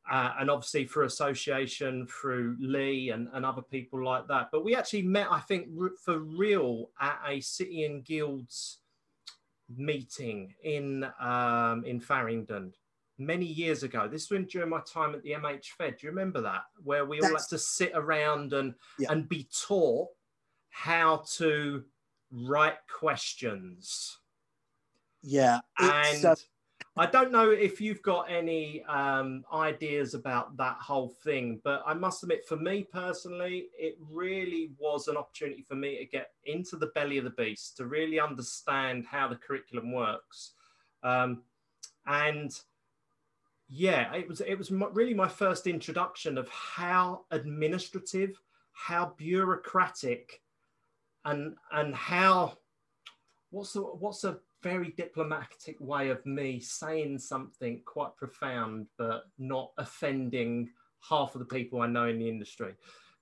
uh, 0.09 0.33
and 0.39 0.49
obviously 0.49 0.85
for 0.85 1.03
association 1.03 2.07
through 2.07 2.57
Lee 2.59 3.11
and, 3.11 3.29
and 3.33 3.45
other 3.45 3.61
people 3.61 4.03
like 4.03 4.27
that. 4.27 4.49
But 4.51 4.63
we 4.63 4.75
actually 4.75 5.03
met, 5.03 5.27
I 5.29 5.39
think, 5.39 5.67
for 6.03 6.19
real 6.19 6.89
at 6.99 7.19
a 7.27 7.39
City 7.39 7.85
and 7.85 8.03
Guilds 8.03 8.79
meeting 9.77 10.53
in 10.63 11.05
um, 11.19 11.85
in 11.85 11.99
Farringdon 11.99 12.73
many 13.17 13.45
years 13.45 13.83
ago. 13.83 14.07
This 14.07 14.29
was 14.29 14.45
during 14.49 14.69
my 14.69 14.81
time 14.91 15.13
at 15.13 15.21
the 15.23 15.31
NH 15.31 15.65
Fed. 15.77 15.97
Do 15.97 16.07
you 16.07 16.09
remember 16.09 16.41
that? 16.41 16.63
Where 16.83 17.05
we 17.05 17.21
all 17.21 17.29
had 17.29 17.47
to 17.49 17.57
sit 17.57 17.91
around 17.93 18.53
and 18.53 18.73
yeah. 18.97 19.11
and 19.11 19.29
be 19.29 19.47
taught 19.67 20.09
how 20.71 21.23
to 21.35 21.83
write 22.31 22.77
questions. 22.87 24.17
Yeah, 25.21 25.59
and 25.77 26.25
uh, 26.25 26.35
I 26.97 27.05
don't 27.05 27.31
know 27.31 27.51
if 27.51 27.79
you've 27.79 28.01
got 28.01 28.29
any 28.29 28.83
um, 28.83 29.45
ideas 29.53 30.13
about 30.13 30.57
that 30.57 30.77
whole 30.79 31.09
thing, 31.23 31.61
but 31.63 31.83
I 31.85 31.93
must 31.93 32.23
admit, 32.23 32.45
for 32.45 32.57
me 32.57 32.83
personally, 32.91 33.67
it 33.77 33.97
really 34.09 34.71
was 34.77 35.07
an 35.07 35.15
opportunity 35.15 35.61
for 35.61 35.75
me 35.75 35.97
to 35.99 36.05
get 36.05 36.31
into 36.43 36.75
the 36.75 36.87
belly 36.87 37.17
of 37.17 37.23
the 37.23 37.29
beast, 37.31 37.77
to 37.77 37.85
really 37.85 38.19
understand 38.19 39.05
how 39.05 39.27
the 39.27 39.37
curriculum 39.37 39.93
works. 39.93 40.51
Um, 41.03 41.43
and 42.05 42.51
yeah, 43.69 44.13
it 44.13 44.27
was 44.27 44.41
it 44.41 44.57
was 44.57 44.69
really 44.69 45.13
my 45.13 45.29
first 45.29 45.67
introduction 45.67 46.37
of 46.37 46.49
how 46.49 47.21
administrative, 47.31 48.41
how 48.73 49.13
bureaucratic, 49.17 50.40
and 51.25 51.55
and 51.71 51.95
how 51.95 52.57
what's 53.51 53.73
the 53.73 53.81
what's 53.81 54.23
a 54.23 54.37
very 54.63 54.93
diplomatic 54.97 55.75
way 55.79 56.09
of 56.09 56.25
me 56.25 56.59
saying 56.59 57.17
something 57.17 57.81
quite 57.85 58.15
profound, 58.15 58.87
but 58.97 59.23
not 59.39 59.71
offending 59.77 60.69
half 61.07 61.33
of 61.33 61.39
the 61.39 61.45
people 61.45 61.81
I 61.81 61.87
know 61.87 62.07
in 62.07 62.19
the 62.19 62.29
industry. 62.29 62.75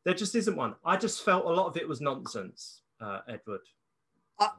There 0.03 0.13
just 0.13 0.35
isn't 0.35 0.55
one. 0.55 0.75
I 0.83 0.97
just 0.97 1.23
felt 1.23 1.45
a 1.45 1.49
lot 1.49 1.67
of 1.67 1.77
it 1.77 1.87
was 1.87 2.01
nonsense, 2.01 2.81
uh, 2.99 3.19
Edward. 3.27 3.61
I, 4.39 4.49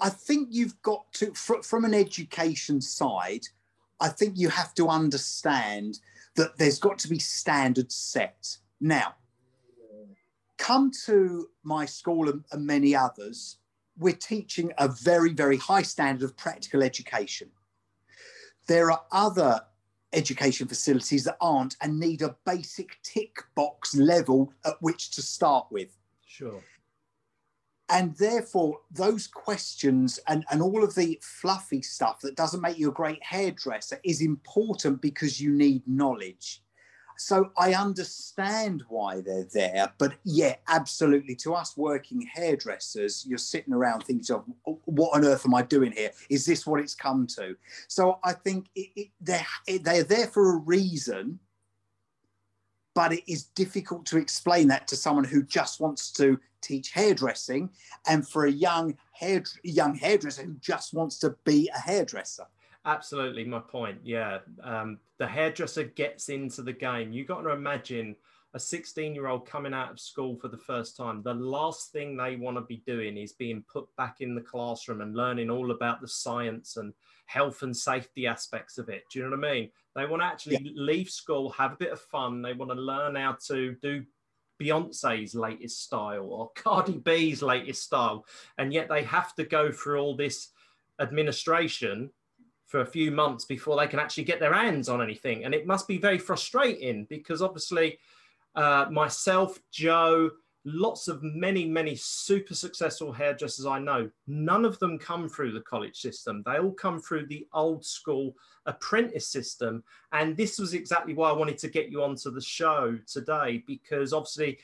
I 0.00 0.10
think 0.10 0.48
you've 0.50 0.80
got 0.82 1.10
to, 1.14 1.32
fr- 1.34 1.62
from 1.62 1.84
an 1.84 1.94
education 1.94 2.80
side, 2.80 3.46
I 4.00 4.08
think 4.08 4.38
you 4.38 4.48
have 4.48 4.74
to 4.74 4.88
understand 4.88 5.98
that 6.36 6.56
there's 6.56 6.78
got 6.78 6.98
to 7.00 7.08
be 7.08 7.18
standards 7.18 7.94
set. 7.94 8.56
Now, 8.80 9.14
come 10.58 10.90
to 11.06 11.48
my 11.62 11.86
school 11.86 12.28
and, 12.28 12.44
and 12.52 12.66
many 12.66 12.94
others, 12.94 13.58
we're 13.96 14.14
teaching 14.14 14.72
a 14.78 14.88
very, 14.88 15.32
very 15.32 15.56
high 15.56 15.82
standard 15.82 16.24
of 16.24 16.36
practical 16.36 16.82
education. 16.82 17.50
There 18.66 18.90
are 18.90 19.02
other 19.10 19.60
education 20.12 20.68
facilities 20.68 21.24
that 21.24 21.36
aren't 21.40 21.76
and 21.80 21.98
need 21.98 22.22
a 22.22 22.36
basic 22.44 22.98
tick 23.02 23.42
box 23.54 23.94
level 23.94 24.52
at 24.64 24.74
which 24.80 25.10
to 25.12 25.22
start 25.22 25.66
with. 25.70 25.96
Sure. 26.26 26.62
And 27.90 28.14
therefore, 28.16 28.80
those 28.90 29.26
questions 29.26 30.18
and, 30.28 30.44
and 30.50 30.60
all 30.60 30.84
of 30.84 30.94
the 30.94 31.18
fluffy 31.22 31.80
stuff 31.80 32.20
that 32.20 32.36
doesn't 32.36 32.60
make 32.60 32.78
you 32.78 32.90
a 32.90 32.92
great 32.92 33.22
hairdresser 33.22 33.98
is 34.04 34.20
important 34.20 35.00
because 35.00 35.40
you 35.40 35.52
need 35.52 35.82
knowledge. 35.86 36.62
So 37.18 37.50
I 37.58 37.74
understand 37.74 38.84
why 38.88 39.20
they're 39.20 39.48
there, 39.52 39.92
but 39.98 40.14
yeah, 40.22 40.54
absolutely. 40.68 41.34
To 41.36 41.52
us 41.52 41.76
working 41.76 42.22
hairdressers, 42.32 43.26
you're 43.26 43.38
sitting 43.38 43.74
around 43.74 44.04
thinking 44.04 44.36
of 44.36 44.44
oh, 44.68 44.80
what 44.84 45.16
on 45.16 45.24
earth 45.24 45.44
am 45.44 45.54
I 45.54 45.62
doing 45.62 45.90
here? 45.90 46.12
Is 46.30 46.46
this 46.46 46.64
what 46.64 46.80
it's 46.80 46.94
come 46.94 47.26
to? 47.38 47.56
So 47.88 48.20
I 48.22 48.34
think 48.34 48.66
it, 48.76 48.90
it, 48.94 49.08
they're, 49.20 49.44
they're 49.82 50.04
there 50.04 50.28
for 50.28 50.54
a 50.54 50.58
reason, 50.58 51.40
but 52.94 53.12
it 53.12 53.24
is 53.30 53.44
difficult 53.46 54.06
to 54.06 54.18
explain 54.18 54.68
that 54.68 54.86
to 54.88 54.96
someone 54.96 55.24
who 55.24 55.42
just 55.42 55.80
wants 55.80 56.12
to 56.12 56.38
teach 56.60 56.92
hairdressing, 56.92 57.70
and 58.06 58.28
for 58.28 58.46
a 58.46 58.50
young 58.50 58.96
hair 59.12 59.42
young 59.64 59.94
hairdresser 59.96 60.42
who 60.42 60.54
just 60.60 60.94
wants 60.94 61.18
to 61.18 61.34
be 61.44 61.68
a 61.74 61.80
hairdresser. 61.80 62.46
Absolutely, 62.88 63.44
my 63.44 63.58
point. 63.58 63.98
Yeah, 64.02 64.38
um, 64.64 64.98
the 65.18 65.26
hairdresser 65.26 65.84
gets 65.84 66.30
into 66.30 66.62
the 66.62 66.72
game. 66.72 67.12
You 67.12 67.22
got 67.26 67.42
to 67.42 67.50
imagine 67.50 68.16
a 68.54 68.58
16 68.58 69.14
year 69.14 69.26
old 69.26 69.46
coming 69.46 69.74
out 69.74 69.90
of 69.90 70.00
school 70.00 70.36
for 70.36 70.48
the 70.48 70.56
first 70.56 70.96
time. 70.96 71.22
The 71.22 71.34
last 71.34 71.92
thing 71.92 72.16
they 72.16 72.36
want 72.36 72.56
to 72.56 72.62
be 72.62 72.82
doing 72.86 73.18
is 73.18 73.32
being 73.32 73.62
put 73.70 73.94
back 73.96 74.22
in 74.22 74.34
the 74.34 74.40
classroom 74.40 75.02
and 75.02 75.14
learning 75.14 75.50
all 75.50 75.70
about 75.70 76.00
the 76.00 76.08
science 76.08 76.78
and 76.78 76.94
health 77.26 77.62
and 77.62 77.76
safety 77.76 78.26
aspects 78.26 78.78
of 78.78 78.88
it. 78.88 79.04
Do 79.10 79.18
you 79.18 79.26
know 79.26 79.36
what 79.36 79.46
I 79.46 79.52
mean? 79.52 79.70
They 79.94 80.06
want 80.06 80.22
to 80.22 80.26
actually 80.26 80.60
yeah. 80.62 80.72
leave 80.74 81.10
school, 81.10 81.50
have 81.50 81.74
a 81.74 81.76
bit 81.76 81.92
of 81.92 82.00
fun. 82.00 82.40
They 82.40 82.54
want 82.54 82.70
to 82.70 82.80
learn 82.80 83.16
how 83.16 83.36
to 83.48 83.76
do 83.82 84.02
Beyonce's 84.58 85.34
latest 85.34 85.84
style 85.84 86.26
or 86.30 86.50
Cardi 86.54 86.96
B's 86.96 87.42
latest 87.42 87.82
style. 87.82 88.24
And 88.56 88.72
yet 88.72 88.88
they 88.88 89.02
have 89.02 89.34
to 89.34 89.44
go 89.44 89.70
through 89.70 90.00
all 90.00 90.16
this 90.16 90.52
administration 90.98 92.08
for 92.68 92.82
a 92.82 92.86
few 92.86 93.10
months 93.10 93.46
before 93.46 93.76
they 93.76 93.88
can 93.88 93.98
actually 93.98 94.24
get 94.24 94.38
their 94.38 94.52
hands 94.52 94.88
on 94.88 95.02
anything. 95.02 95.44
And 95.44 95.54
it 95.54 95.66
must 95.66 95.88
be 95.88 95.98
very 95.98 96.18
frustrating 96.18 97.06
because 97.08 97.42
obviously 97.42 97.98
uh, 98.54 98.86
myself, 98.90 99.58
Joe, 99.72 100.30
lots 100.66 101.08
of 101.08 101.22
many, 101.22 101.64
many 101.64 101.96
super 101.96 102.54
successful 102.54 103.10
hairdressers 103.10 103.64
I 103.64 103.78
know, 103.78 104.10
none 104.26 104.66
of 104.66 104.78
them 104.80 104.98
come 104.98 105.30
through 105.30 105.52
the 105.52 105.62
college 105.62 105.96
system. 105.96 106.42
They 106.44 106.58
all 106.58 106.72
come 106.72 107.00
through 107.00 107.26
the 107.26 107.46
old 107.54 107.86
school 107.86 108.34
apprentice 108.66 109.26
system. 109.26 109.82
And 110.12 110.36
this 110.36 110.58
was 110.58 110.74
exactly 110.74 111.14
why 111.14 111.30
I 111.30 111.34
wanted 111.36 111.56
to 111.58 111.68
get 111.68 111.88
you 111.88 112.02
onto 112.02 112.30
the 112.30 112.40
show 112.40 112.98
today, 113.06 113.64
because 113.66 114.12
obviously 114.12 114.58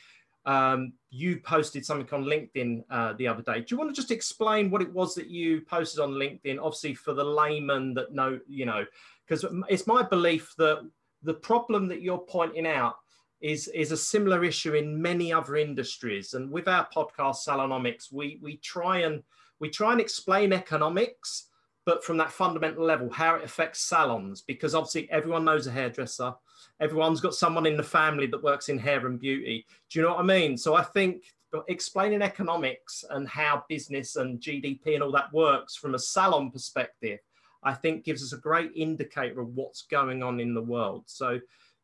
um, 0.46 0.92
you 1.10 1.40
posted 1.40 1.86
something 1.86 2.08
on 2.12 2.24
LinkedIn 2.24 2.84
uh, 2.90 3.14
the 3.14 3.28
other 3.28 3.42
day. 3.42 3.60
Do 3.60 3.66
you 3.70 3.78
want 3.78 3.90
to 3.90 4.00
just 4.00 4.10
explain 4.10 4.70
what 4.70 4.82
it 4.82 4.92
was 4.92 5.14
that 5.14 5.28
you 5.28 5.62
posted 5.62 6.00
on 6.00 6.10
LinkedIn? 6.10 6.58
Obviously, 6.60 6.94
for 6.94 7.14
the 7.14 7.24
layman 7.24 7.94
that 7.94 8.12
know, 8.12 8.38
you 8.46 8.66
know, 8.66 8.84
because 9.26 9.44
it's 9.68 9.86
my 9.86 10.02
belief 10.02 10.54
that 10.58 10.88
the 11.22 11.34
problem 11.34 11.88
that 11.88 12.02
you're 12.02 12.18
pointing 12.18 12.66
out 12.66 12.96
is 13.40 13.68
is 13.68 13.92
a 13.92 13.96
similar 13.96 14.44
issue 14.44 14.74
in 14.74 15.00
many 15.00 15.32
other 15.32 15.56
industries. 15.56 16.34
And 16.34 16.50
with 16.50 16.68
our 16.68 16.88
podcast 16.94 17.46
Salonomics, 17.46 18.12
we 18.12 18.38
we 18.42 18.56
try 18.58 18.98
and 19.00 19.22
we 19.60 19.70
try 19.70 19.92
and 19.92 20.00
explain 20.00 20.52
economics, 20.52 21.48
but 21.86 22.02
from 22.02 22.16
that 22.16 22.32
fundamental 22.32 22.84
level, 22.84 23.10
how 23.10 23.34
it 23.34 23.44
affects 23.44 23.80
salons, 23.80 24.40
because 24.40 24.74
obviously 24.74 25.10
everyone 25.10 25.44
knows 25.44 25.66
a 25.66 25.70
hairdresser. 25.70 26.34
Everyone's 26.80 27.20
got 27.20 27.34
someone 27.34 27.66
in 27.66 27.76
the 27.76 27.82
family 27.82 28.26
that 28.26 28.42
works 28.42 28.68
in 28.68 28.78
hair 28.78 29.06
and 29.06 29.20
beauty. 29.20 29.66
Do 29.90 29.98
you 29.98 30.04
know 30.04 30.12
what 30.12 30.20
I 30.20 30.24
mean? 30.24 30.56
So 30.56 30.74
I 30.74 30.82
think 30.82 31.24
explaining 31.68 32.22
economics 32.22 33.04
and 33.10 33.28
how 33.28 33.64
business 33.68 34.16
and 34.16 34.40
GDP 34.40 34.94
and 34.94 35.02
all 35.02 35.12
that 35.12 35.32
works 35.32 35.76
from 35.76 35.94
a 35.94 35.98
salon 35.98 36.50
perspective, 36.50 37.20
I 37.62 37.74
think 37.74 38.04
gives 38.04 38.22
us 38.22 38.32
a 38.32 38.40
great 38.40 38.72
indicator 38.74 39.40
of 39.40 39.54
what's 39.54 39.82
going 39.82 40.22
on 40.22 40.40
in 40.40 40.54
the 40.54 40.62
world. 40.62 41.04
So 41.06 41.38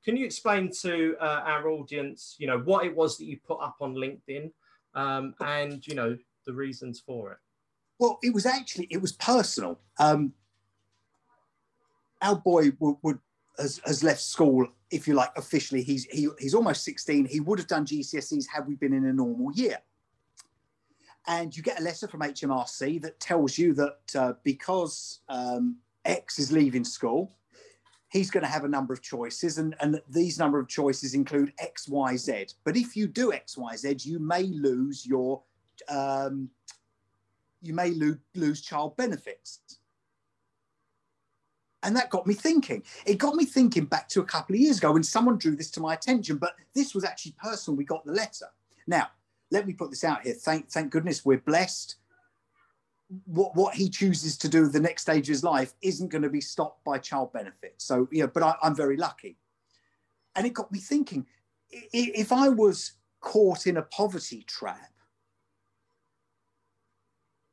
can 0.04 0.16
you 0.16 0.24
explain 0.24 0.70
to 0.80 1.16
uh, 1.20 1.42
our 1.44 1.68
audience, 1.68 2.36
you 2.38 2.46
know, 2.46 2.58
what 2.58 2.86
it 2.86 2.96
was 2.96 3.18
that 3.18 3.26
you 3.26 3.38
put 3.46 3.60
up 3.60 3.76
on 3.80 3.94
LinkedIn 3.94 4.50
um, 4.94 5.34
and, 5.40 5.86
you 5.86 5.94
know, 5.94 6.16
the 6.46 6.52
reasons 6.52 7.00
for 7.00 7.32
it? 7.32 7.38
Well, 8.00 8.18
it 8.22 8.32
was 8.32 8.46
actually, 8.46 8.86
it 8.90 9.02
was 9.02 9.12
personal. 9.12 9.78
Um, 9.98 10.32
our 12.22 12.34
boy 12.34 12.72
would, 12.78 12.96
would 13.02 13.18
has, 13.58 13.78
has, 13.84 14.02
left 14.02 14.22
school, 14.22 14.66
if 14.90 15.06
you 15.06 15.12
like, 15.12 15.30
officially. 15.36 15.82
He's, 15.82 16.06
he, 16.06 16.28
he's 16.38 16.54
almost 16.54 16.82
16. 16.84 17.26
He 17.26 17.40
would 17.40 17.58
have 17.58 17.68
done 17.68 17.84
GCSEs 17.84 18.46
had 18.48 18.66
we 18.66 18.74
been 18.74 18.94
in 18.94 19.04
a 19.04 19.12
normal 19.12 19.52
year. 19.52 19.76
And 21.26 21.54
you 21.54 21.62
get 21.62 21.78
a 21.78 21.82
letter 21.82 22.08
from 22.08 22.20
HMRC 22.20 23.02
that 23.02 23.20
tells 23.20 23.58
you 23.58 23.74
that 23.74 23.98
uh, 24.16 24.32
because 24.44 25.20
um, 25.28 25.76
X 26.06 26.38
is 26.38 26.50
leaving 26.50 26.84
school, 26.84 27.30
he's 28.08 28.30
going 28.30 28.44
to 28.44 28.50
have 28.50 28.64
a 28.64 28.68
number 28.68 28.94
of 28.94 29.02
choices, 29.02 29.58
and, 29.58 29.76
and 29.80 30.00
these 30.08 30.38
number 30.38 30.58
of 30.58 30.68
choices 30.68 31.12
include 31.12 31.52
X, 31.58 31.86
Y, 31.86 32.16
Z. 32.16 32.46
But 32.64 32.78
if 32.78 32.96
you 32.96 33.06
do 33.06 33.34
X, 33.34 33.58
Y, 33.58 33.76
Z, 33.76 33.96
you 34.00 34.18
may 34.18 34.44
lose 34.44 35.06
your 35.06 35.42
um, 35.90 36.48
you 37.62 37.74
may 37.74 37.90
lose, 37.90 38.18
lose 38.34 38.60
child 38.60 38.96
benefits. 38.96 39.60
And 41.82 41.96
that 41.96 42.10
got 42.10 42.26
me 42.26 42.34
thinking. 42.34 42.82
It 43.06 43.18
got 43.18 43.34
me 43.34 43.44
thinking 43.44 43.86
back 43.86 44.08
to 44.10 44.20
a 44.20 44.24
couple 44.24 44.54
of 44.54 44.60
years 44.60 44.78
ago 44.78 44.92
when 44.92 45.02
someone 45.02 45.38
drew 45.38 45.56
this 45.56 45.70
to 45.72 45.80
my 45.80 45.94
attention, 45.94 46.36
but 46.36 46.54
this 46.74 46.94
was 46.94 47.04
actually 47.04 47.34
personal. 47.42 47.76
We 47.76 47.84
got 47.84 48.04
the 48.04 48.12
letter. 48.12 48.46
Now, 48.86 49.08
let 49.50 49.66
me 49.66 49.72
put 49.72 49.90
this 49.90 50.04
out 50.04 50.22
here. 50.22 50.34
Thank, 50.34 50.70
thank 50.70 50.90
goodness 50.90 51.24
we're 51.24 51.38
blessed 51.38 51.96
what 53.24 53.54
what 53.56 53.74
he 53.74 53.88
chooses 53.88 54.36
to 54.38 54.48
do 54.48 54.68
the 54.68 54.80
next 54.80 55.02
stage 55.02 55.28
of 55.28 55.32
his 55.32 55.44
life 55.44 55.74
isn't 55.82 56.08
going 56.08 56.22
to 56.22 56.30
be 56.30 56.40
stopped 56.40 56.84
by 56.84 56.98
child 56.98 57.32
benefits. 57.32 57.84
So 57.84 58.08
yeah, 58.12 58.26
but 58.26 58.42
I, 58.42 58.54
I'm 58.62 58.74
very 58.74 58.96
lucky, 58.96 59.36
and 60.36 60.46
it 60.46 60.54
got 60.54 60.70
me 60.70 60.78
thinking: 60.78 61.26
if 61.70 62.32
I 62.32 62.48
was 62.48 62.92
caught 63.20 63.66
in 63.66 63.76
a 63.76 63.82
poverty 63.82 64.44
trap, 64.46 64.92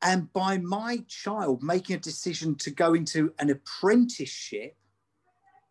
and 0.01 0.32
by 0.34 0.58
my 0.60 1.04
child 1.08 1.63
making 1.63 1.96
a 1.96 2.00
decision 2.00 2.56
to 2.56 2.72
go 2.72 2.94
into 2.94 3.34
an 3.39 3.50
apprenticeship, 3.50 4.75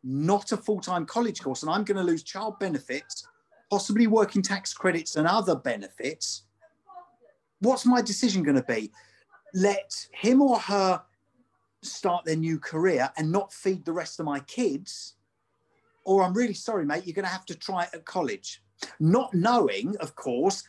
not 0.03 0.53
a 0.53 0.57
full 0.57 0.81
time 0.81 1.07
college 1.07 1.41
course, 1.41 1.63
and 1.63 1.71
I'm 1.71 1.85
going 1.85 1.97
to 1.97 2.03
lose 2.03 2.23
child 2.23 2.59
benefits, 2.59 3.27
possibly 3.71 4.07
working 4.07 4.43
tax 4.43 4.75
credits 4.75 5.17
and 5.17 5.27
other 5.27 5.55
benefits. 5.55 6.45
What's 7.61 7.87
my 7.87 8.03
decision 8.03 8.43
going 8.43 8.57
to 8.57 8.63
be? 8.63 8.91
let 9.57 10.07
him 10.13 10.43
or 10.43 10.59
her 10.59 11.03
start 11.83 12.25
their 12.25 12.37
new 12.37 12.59
career 12.59 13.11
and 13.17 13.33
not 13.33 13.53
feed 13.53 13.85
the 13.85 13.93
rest 13.93 14.21
of 14.21 14.27
my 14.27 14.41
kids, 14.41 15.15
or 16.05 16.23
I'm 16.23 16.35
really 16.35 16.55
sorry, 16.55 16.85
mate, 16.85 17.07
you're 17.07 17.15
going 17.15 17.25
to 17.25 17.31
have 17.31 17.47
to 17.47 17.55
try 17.55 17.85
it 17.85 17.91
at 17.95 18.05
college. 18.05 18.63
Not 19.01 19.33
knowing, 19.33 19.97
of 19.99 20.15
course, 20.15 20.65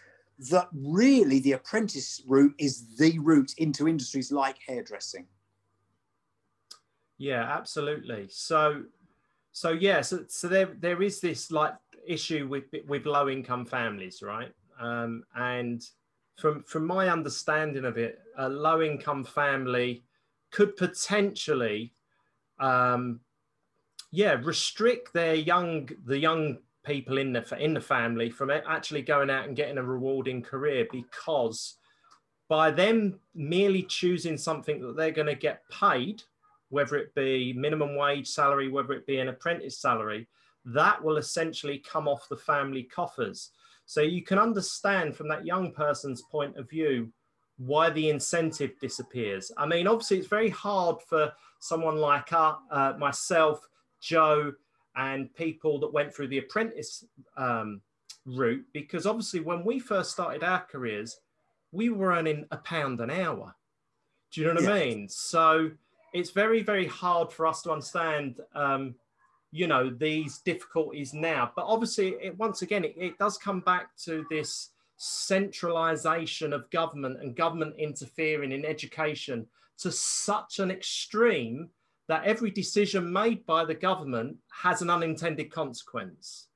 that 0.51 0.67
really 0.74 1.39
the 1.39 1.53
apprentice 1.53 2.22
route 2.27 2.53
is 2.58 2.96
the 2.98 3.17
route 3.20 3.53
into 3.58 3.88
industries 3.88 4.32
like 4.32 4.58
hairdressing. 4.65 5.25
Yeah, 7.17 7.41
absolutely. 7.41 8.27
So, 8.29 8.84
so 9.51 9.72
yeah, 9.72 10.01
so, 10.01 10.25
so 10.27 10.48
there 10.48 10.75
there 10.79 11.01
is 11.01 11.20
this 11.20 11.51
like 11.51 11.74
issue 12.06 12.48
with 12.48 12.65
with 12.88 13.06
low 13.06 13.29
income 13.29 13.65
families, 13.65 14.22
right? 14.22 14.51
Um, 14.79 15.24
and 15.36 15.84
from 16.38 16.63
from 16.63 16.86
my 16.86 17.10
understanding 17.10 17.86
of 17.86 17.98
it, 17.98 18.20
a 18.38 18.48
low 18.48 18.82
income 18.82 19.24
family 19.24 20.03
could 20.51 20.77
potentially, 20.77 21.94
um, 22.60 23.20
yeah, 24.12 24.34
restrict 24.44 25.13
their 25.13 25.34
young 25.34 25.89
the 26.06 26.20
young 26.20 26.60
people 26.88 27.17
in 27.17 27.34
the 27.34 27.58
in 27.60 27.74
the 27.74 27.82
family 27.82 28.29
from 28.29 28.50
actually 28.50 29.01
going 29.01 29.29
out 29.29 29.46
and 29.46 29.56
getting 29.56 29.77
a 29.77 29.84
rewarding 29.84 30.41
career 30.41 30.88
because 30.91 31.75
by 32.50 32.72
them 32.72 33.20
merely 33.36 33.84
choosing 33.84 34.38
something 34.38 34.82
that 34.82 34.96
they're 34.96 35.12
going 35.12 35.27
to 35.27 35.36
get 35.36 35.67
paid, 35.70 36.24
whether 36.70 36.96
it 36.96 37.13
be 37.13 37.53
minimum 37.53 37.96
wage 37.96 38.27
salary, 38.27 38.70
whether 38.70 38.94
it 38.94 39.06
be 39.06 39.20
an 39.20 39.27
apprentice 39.27 39.77
salary, 39.77 40.27
that 40.65 41.03
will 41.03 41.17
essentially 41.17 41.79
come 41.79 42.08
off 42.08 42.29
the 42.29 42.38
family 42.38 42.84
coffers. 42.84 43.51
So 43.86 44.01
you 44.01 44.22
can 44.22 44.39
understand 44.39 45.15
from 45.15 45.27
that 45.29 45.46
young 45.46 45.72
person's 45.72 46.22
point 46.24 46.58
of 46.58 46.70
view 46.70 47.12
why 47.58 47.89
the 47.89 48.10
incentive 48.10 48.72
disappears. 48.79 49.51
I 49.58 49.65
mean, 49.65 49.88
obviously, 49.88 50.17
it's 50.17 50.27
very 50.27 50.50
hard 50.50 51.01
for 51.01 51.34
someone 51.60 51.98
like 51.98 52.32
uh, 52.32 52.56
uh, 52.70 52.94
myself, 52.98 53.67
Joe, 54.01 54.53
and 54.98 55.34
people 55.36 55.80
that 55.80 55.94
went 55.94 56.13
through 56.13 56.27
the 56.27 56.39
apprentice 56.39 57.06
um, 57.38 57.82
route 58.25 58.66
because 58.74 59.06
obviously, 59.06 59.39
when 59.39 59.63
we 59.63 59.80
first 59.80 60.12
started 60.12 60.44
our 60.44 60.62
careers, 60.62 61.20
we 61.72 61.89
were 61.89 62.12
earning 62.12 62.46
a 62.51 62.58
pound 62.58 63.00
an 63.00 63.10
hour. 63.10 63.56
Do 64.32 64.42
you 64.42 64.48
know 64.48 64.54
what 64.56 64.63
yeah. 64.63 64.72
I 64.72 64.86
mean? 64.86 65.10
So 65.10 65.72
it's 66.13 66.32
very, 66.32 66.62
very 66.62 66.88
hard 66.88 67.32
for 67.32 67.48
us 67.48 67.62
to 67.63 67.72
understand. 67.72 68.39
Um, 68.54 68.96
you 69.51 69.66
know 69.66 69.89
these 69.89 70.39
difficulties 70.39 71.13
now 71.13 71.51
but 71.56 71.66
obviously 71.66 72.16
it, 72.22 72.38
once 72.38 72.63
again 72.63 72.84
it, 72.84 72.94
it 72.98 73.18
does 73.18 73.38
come 73.38 73.62
back 73.62 73.96
to 73.96 74.25
this 74.30 74.72
centralization 74.98 76.54
of 76.54 76.70
government 76.70 77.22
and 77.22 77.36
government 77.36 77.74
interfering 77.77 78.51
in 78.51 78.66
education 78.66 79.48
to 79.77 79.92
such 79.92 80.60
an 80.60 80.72
extreme 80.72 81.70
that 82.08 82.24
every 82.24 82.52
decision 82.52 83.12
made 83.12 83.46
by 83.46 83.66
the 83.66 83.74
government 83.74 84.38
has 84.64 84.82
an 84.82 84.90
unintended 84.90 85.52
consequence 85.52 86.48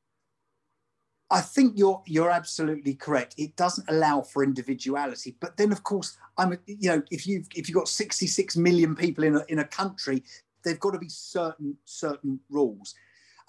I 1.31 1.39
think 1.39 1.77
you're 1.77 2.03
you're 2.05 2.29
absolutely 2.29 2.93
correct. 2.93 3.35
It 3.37 3.55
doesn't 3.55 3.89
allow 3.89 4.21
for 4.21 4.43
individuality, 4.43 5.37
but 5.39 5.55
then 5.55 5.71
of 5.71 5.81
course 5.81 6.17
I'm 6.37 6.57
you 6.65 6.89
know 6.89 7.01
if 7.09 7.25
you've 7.25 7.47
if 7.55 7.69
you've 7.69 7.77
got 7.77 7.87
66 7.87 8.57
million 8.57 8.95
people 8.95 9.23
in 9.23 9.37
a, 9.37 9.45
in 9.47 9.59
a 9.59 9.65
country, 9.65 10.23
they've 10.63 10.79
got 10.79 10.91
to 10.91 10.99
be 10.99 11.09
certain 11.09 11.77
certain 11.85 12.39
rules. 12.49 12.93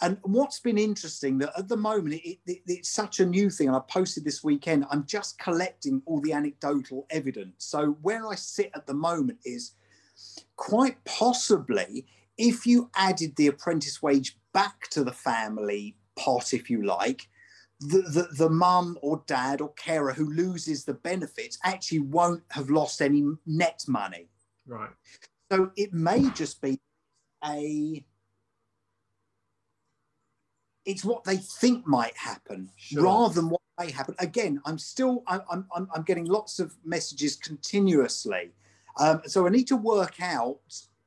And 0.00 0.16
what's 0.22 0.60
been 0.60 0.78
interesting 0.78 1.38
that 1.38 1.52
at 1.56 1.68
the 1.68 1.76
moment 1.76 2.14
it, 2.24 2.38
it, 2.46 2.62
it's 2.66 2.88
such 2.88 3.18
a 3.18 3.26
new 3.26 3.50
thing, 3.50 3.66
and 3.66 3.76
I 3.76 3.80
posted 3.88 4.24
this 4.24 4.44
weekend. 4.44 4.86
I'm 4.90 5.04
just 5.04 5.38
collecting 5.40 6.02
all 6.06 6.20
the 6.20 6.32
anecdotal 6.32 7.06
evidence. 7.10 7.64
So 7.64 7.96
where 8.02 8.28
I 8.28 8.36
sit 8.36 8.70
at 8.76 8.86
the 8.86 8.94
moment 8.94 9.38
is 9.44 9.72
quite 10.62 11.02
possibly 11.04 12.06
if 12.38 12.64
you 12.66 12.88
added 12.94 13.34
the 13.34 13.48
apprentice 13.48 14.00
wage 14.00 14.38
back 14.54 14.88
to 14.90 15.02
the 15.02 15.12
family 15.12 15.96
pot, 16.14 16.54
if 16.54 16.70
you 16.70 16.86
like, 16.86 17.28
the, 17.80 18.02
the, 18.02 18.28
the 18.38 18.48
mum 18.48 18.96
or 19.02 19.24
dad 19.26 19.60
or 19.60 19.72
carer 19.72 20.12
who 20.12 20.32
loses 20.32 20.84
the 20.84 20.94
benefits 20.94 21.58
actually 21.64 21.98
won't 21.98 22.44
have 22.52 22.70
lost 22.70 23.02
any 23.02 23.24
net 23.44 23.82
money. 23.88 24.28
Right. 24.64 24.90
So 25.50 25.72
it 25.76 25.92
may 25.92 26.30
just 26.30 26.62
be 26.62 26.78
a 27.44 28.04
it's 30.84 31.04
what 31.04 31.24
they 31.24 31.38
think 31.38 31.88
might 31.88 32.16
happen 32.16 32.70
sure. 32.76 33.02
rather 33.02 33.34
than 33.34 33.50
what 33.50 33.60
may 33.80 33.90
happen 33.90 34.14
again 34.18 34.60
i'm 34.64 34.78
still 34.78 35.22
i'm 35.28 35.42
i'm, 35.50 35.88
I'm 35.94 36.02
getting 36.02 36.24
lots 36.24 36.58
of 36.58 36.74
messages 36.84 37.36
continuously 37.36 38.52
um, 38.98 39.20
so 39.26 39.46
i 39.46 39.50
need 39.50 39.66
to 39.68 39.76
work 39.76 40.20
out 40.20 40.58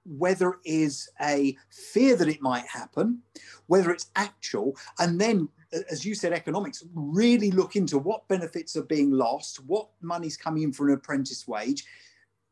whether 0.08 0.52
it 0.52 0.60
is 0.66 1.10
a 1.22 1.58
fear 1.70 2.16
that 2.16 2.28
it 2.28 2.42
might 2.42 2.66
happen 2.68 3.22
whether 3.68 3.92
it's 3.92 4.12
actual 4.16 4.76
and 5.00 5.20
then 5.20 5.50
as 5.90 6.06
you 6.06 6.16
said, 6.16 6.34
economics, 6.34 6.84
really 6.94 7.52
look 7.52 7.76
into 7.76 7.98
what 7.98 8.28
benefits 8.28 8.76
are 8.76 8.84
being 8.84 9.12
lost, 9.12 9.64
what 9.66 9.90
money's 10.02 10.38
coming 10.38 10.64
in 10.64 10.74
for 10.74 10.88
an 10.88 10.94
apprentice 10.96 11.48
wage. 11.48 11.86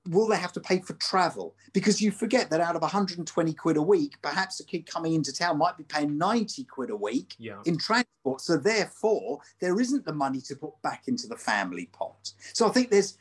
Will 0.09 0.27
they 0.27 0.35
have 0.35 0.51
to 0.53 0.59
pay 0.59 0.79
for 0.79 0.93
travel? 0.93 1.55
Because 1.71 2.01
you 2.01 2.11
forget 2.11 2.49
that 2.49 2.59
out 2.59 2.75
of 2.75 2.81
120 2.81 3.53
quid 3.53 3.77
a 3.77 3.81
week, 3.81 4.15
perhaps 4.21 4.59
a 4.59 4.65
kid 4.65 4.85
coming 4.85 5.13
into 5.13 5.31
town 5.31 5.57
might 5.57 5.77
be 5.77 5.85
paying 5.85 6.17
90 6.17 6.65
quid 6.65 6.89
a 6.89 6.95
week 6.95 7.35
Yeah. 7.37 7.61
in 7.65 7.77
transport. 7.77 8.41
So 8.41 8.57
therefore, 8.57 9.39
there 9.61 9.79
isn't 9.79 10.03
the 10.03 10.13
money 10.13 10.41
to 10.41 10.55
put 10.57 10.81
back 10.81 11.07
into 11.07 11.27
the 11.27 11.37
family 11.37 11.85
pot. 11.93 12.33
So 12.51 12.67
I 12.67 12.71
think 12.71 12.89
there's 12.89 13.17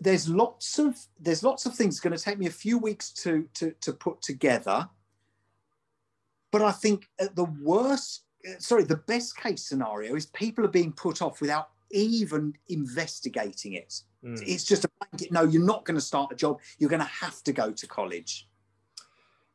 there's 0.00 0.28
lots 0.28 0.78
of 0.78 0.96
there's 1.18 1.42
lots 1.42 1.66
of 1.66 1.74
things. 1.74 1.94
It's 1.94 2.00
going 2.00 2.16
to 2.16 2.22
take 2.22 2.38
me 2.38 2.46
a 2.46 2.50
few 2.50 2.78
weeks 2.78 3.10
to 3.24 3.48
to 3.54 3.72
to 3.80 3.92
put 3.92 4.22
together. 4.22 4.88
But 6.50 6.62
I 6.62 6.72
think 6.72 7.06
at 7.20 7.36
the 7.36 7.44
worst, 7.44 8.24
uh, 8.48 8.58
sorry, 8.58 8.84
the 8.84 8.96
best 8.96 9.36
case 9.36 9.62
scenario 9.62 10.14
is 10.14 10.26
people 10.26 10.64
are 10.64 10.68
being 10.68 10.92
put 10.92 11.20
off 11.20 11.40
without 11.40 11.70
even 11.90 12.54
investigating 12.68 13.74
it. 13.74 14.00
Mm. 14.24 14.42
It's 14.46 14.64
just 14.64 14.84
a 14.84 14.90
blanket. 14.98 15.30
No, 15.30 15.42
you're 15.42 15.64
not 15.64 15.84
going 15.84 15.96
to 15.96 16.00
start 16.00 16.32
a 16.32 16.36
job. 16.36 16.60
You're 16.78 16.90
going 16.90 17.00
to 17.00 17.06
have 17.06 17.42
to 17.44 17.52
go 17.52 17.70
to 17.70 17.86
college. 17.86 18.48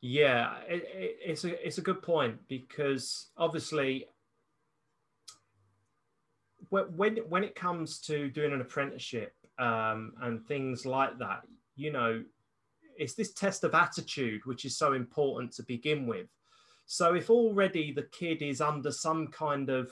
Yeah, 0.01 0.55
it, 0.67 0.83
it, 0.93 1.17
it's 1.25 1.45
a 1.45 1.65
it's 1.65 1.77
a 1.77 1.81
good 1.81 2.01
point 2.01 2.35
because 2.47 3.27
obviously, 3.37 4.07
when 6.69 7.17
when 7.29 7.43
it 7.43 7.55
comes 7.55 7.99
to 8.01 8.29
doing 8.29 8.53
an 8.53 8.61
apprenticeship 8.61 9.33
um, 9.59 10.13
and 10.21 10.45
things 10.45 10.85
like 10.85 11.17
that, 11.19 11.41
you 11.75 11.91
know, 11.91 12.23
it's 12.97 13.15
this 13.15 13.33
test 13.33 13.63
of 13.63 13.73
attitude 13.73 14.41
which 14.45 14.65
is 14.65 14.77
so 14.77 14.93
important 14.93 15.51
to 15.53 15.63
begin 15.63 16.05
with. 16.05 16.27
So 16.85 17.15
if 17.15 17.29
already 17.29 17.91
the 17.91 18.07
kid 18.11 18.41
is 18.41 18.61
under 18.61 18.91
some 18.91 19.27
kind 19.27 19.69
of 19.69 19.91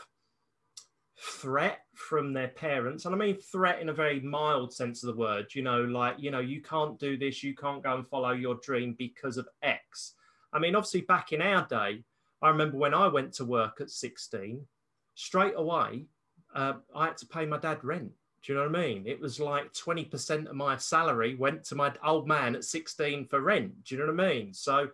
threat 1.18 1.80
from 1.94 2.34
their 2.34 2.50
parents, 2.50 3.06
and 3.06 3.16
I 3.16 3.18
mean 3.18 3.38
threat 3.38 3.82
in 3.82 3.90
a 3.90 3.94
very 3.94 4.20
mild 4.20 4.74
sense 4.74 5.04
of 5.04 5.08
the 5.08 5.20
word, 5.20 5.48
you 5.54 5.62
know, 5.62 5.84
like, 5.84 6.16
you 6.20 6.32
know, 6.32 6.40
you 6.40 6.62
can't 6.62 7.00
do 7.00 7.18
this, 7.18 7.44
you 7.44 7.56
can't 7.56 7.84
go 7.84 7.96
and 7.96 8.08
follow 8.08 8.32
your 8.32 8.56
dream 8.64 8.96
because 8.98 9.38
of 9.38 9.48
X. 9.64 10.16
I 10.54 10.60
mean, 10.60 10.76
obviously, 10.76 11.02
back 11.02 11.32
in 11.32 11.42
our 11.42 11.66
day, 11.68 12.04
I 12.42 12.50
remember 12.50 12.78
when 12.78 12.94
I 12.94 13.08
went 13.08 13.34
to 13.36 13.46
work 13.46 13.80
at 13.80 13.90
16, 13.90 14.66
straight 15.16 15.54
away, 15.56 16.08
uh, 16.54 16.74
I 16.94 17.06
had 17.06 17.18
to 17.18 17.28
pay 17.28 17.46
my 17.46 17.58
dad 17.58 17.84
rent. 17.84 18.12
Do 18.44 18.54
you 18.54 18.60
know 18.60 18.68
what 18.68 18.76
I 18.76 18.88
mean? 18.88 19.04
It 19.06 19.20
was 19.20 19.40
like 19.40 19.72
20% 19.74 20.48
of 20.48 20.56
my 20.56 20.78
salary 20.78 21.36
went 21.36 21.64
to 21.66 21.76
my 21.76 21.94
old 22.04 22.28
man 22.28 22.56
at 22.56 22.64
16 22.64 23.26
for 23.26 23.40
rent. 23.40 23.84
Do 23.84 23.96
you 23.96 24.02
know 24.02 24.12
what 24.12 24.26
I 24.26 24.30
mean? 24.30 24.54
So 24.54 24.90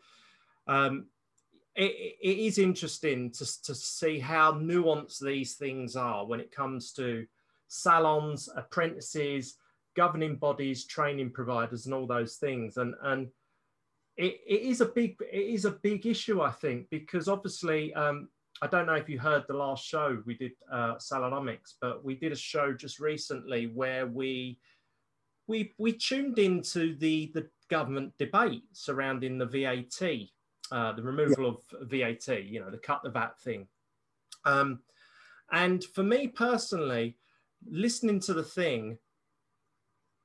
um, 0.67 1.05
it, 1.75 2.15
it 2.21 2.37
is 2.39 2.57
interesting 2.57 3.31
to, 3.31 3.63
to 3.63 3.75
see 3.75 4.19
how 4.19 4.51
nuanced 4.51 5.23
these 5.23 5.55
things 5.55 5.95
are 5.95 6.25
when 6.25 6.41
it 6.41 6.51
comes 6.51 6.91
to 6.93 7.25
salons, 7.69 8.49
apprentices, 8.55 9.55
governing 9.95 10.35
bodies, 10.35 10.85
training 10.85 11.31
providers, 11.31 11.85
and 11.85 11.93
all 11.93 12.05
those 12.05 12.35
things. 12.35 12.77
And, 12.77 12.95
and 13.01 13.27
it, 14.17 14.41
it 14.45 14.61
is 14.61 14.81
a 14.81 14.85
big 14.85 15.17
it 15.21 15.35
is 15.35 15.65
a 15.65 15.71
big 15.71 16.05
issue, 16.05 16.41
I 16.41 16.51
think, 16.51 16.89
because 16.89 17.27
obviously 17.27 17.93
um, 17.93 18.29
I 18.61 18.67
don't 18.67 18.87
know 18.87 18.95
if 18.95 19.07
you 19.07 19.19
heard 19.19 19.45
the 19.47 19.53
last 19.53 19.85
show 19.85 20.21
we 20.25 20.35
did 20.35 20.53
uh, 20.71 20.95
but 21.81 22.03
we 22.03 22.15
did 22.15 22.31
a 22.31 22.35
show 22.35 22.73
just 22.73 22.99
recently 22.99 23.67
where 23.67 24.07
we 24.07 24.59
we 25.47 25.73
we 25.77 25.93
tuned 25.93 26.39
into 26.39 26.95
the 26.95 27.31
the 27.33 27.47
government 27.69 28.13
debate 28.17 28.63
surrounding 28.71 29.37
the 29.37 29.45
VAT, 29.45 30.09
uh, 30.71 30.93
the 30.93 31.01
removal 31.03 31.43
yeah. 31.43 31.49
of 31.79 31.89
VAT, 31.89 32.43
you 32.43 32.59
know, 32.59 32.69
the 32.69 32.77
cut 32.77 33.01
the 33.03 33.09
VAT 33.09 33.39
thing. 33.39 33.67
Um, 34.45 34.79
and 35.51 35.83
for 35.83 36.03
me 36.03 36.27
personally, 36.27 37.17
listening 37.69 38.19
to 38.21 38.33
the 38.33 38.43
thing, 38.43 38.97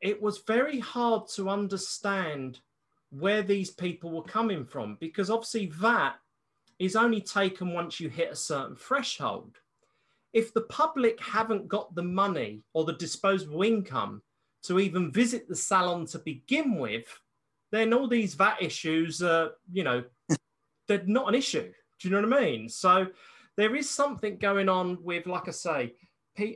it 0.01 0.21
was 0.21 0.43
very 0.47 0.81
hard 0.81 1.29
to 1.35 1.49
understand 1.49 2.61
where 3.11 3.43
these 3.43 3.71
people 3.71 4.11
were 4.11 4.23
coming 4.23 4.65
from 4.65 4.97
because 5.01 5.31
obviously 5.31 5.67
VAT 5.67 6.17
is 6.79 6.97
only 6.97 7.21
taken 7.21 7.73
once 7.73 8.01
you 8.01 8.09
hit 8.09 8.33
a 8.33 8.37
certain 8.37 8.77
threshold. 8.77 9.57
If 10.33 10.55
the 10.55 10.63
public 10.63 11.21
haven't 11.21 11.69
got 11.69 11.95
the 11.95 12.03
money 12.03 12.63
or 12.73 12.85
the 12.85 12.95
disposable 12.95 13.63
income 13.63 14.23
to 14.65 14.81
even 14.81 15.13
visit 15.13 15.49
the 15.49 15.57
salon 15.57 16.07
to 16.07 16.19
begin 16.19 16.77
with, 16.77 17.05
then 17.71 17.93
all 17.93 18.09
these 18.09 18.35
VAT 18.35 18.59
issues 18.61 19.23
are, 19.23 19.53
you 19.73 19.85
know, 19.85 20.05
they're 20.89 21.05
not 21.07 21.29
an 21.29 21.35
issue. 21.35 21.71
Do 22.01 22.09
you 22.09 22.11
know 22.11 22.29
what 22.29 22.39
I 22.39 22.45
mean? 22.45 22.69
So 22.69 23.07
there 23.57 23.77
is 23.77 23.89
something 23.89 24.39
going 24.39 24.69
on 24.69 25.03
with, 25.03 25.27
like 25.27 25.49
I 25.49 25.53
say, 25.53 25.95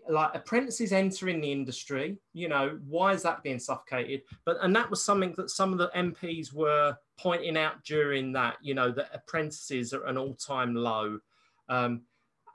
like 0.08 0.34
apprentices 0.34 0.92
entering 0.92 1.40
the 1.40 1.52
industry 1.52 2.16
you 2.32 2.48
know 2.48 2.78
why 2.88 3.12
is 3.12 3.22
that 3.22 3.42
being 3.42 3.58
suffocated 3.58 4.22
but 4.46 4.56
and 4.62 4.74
that 4.74 4.88
was 4.88 5.04
something 5.04 5.34
that 5.36 5.50
some 5.50 5.70
of 5.70 5.78
the 5.78 5.90
mps 5.94 6.52
were 6.52 6.96
pointing 7.18 7.56
out 7.56 7.82
during 7.84 8.32
that 8.32 8.56
you 8.62 8.74
know 8.74 8.90
that 8.90 9.10
apprentices 9.12 9.92
are 9.92 10.06
an 10.06 10.18
all-time 10.18 10.74
low. 10.74 11.18
Um, 11.68 12.02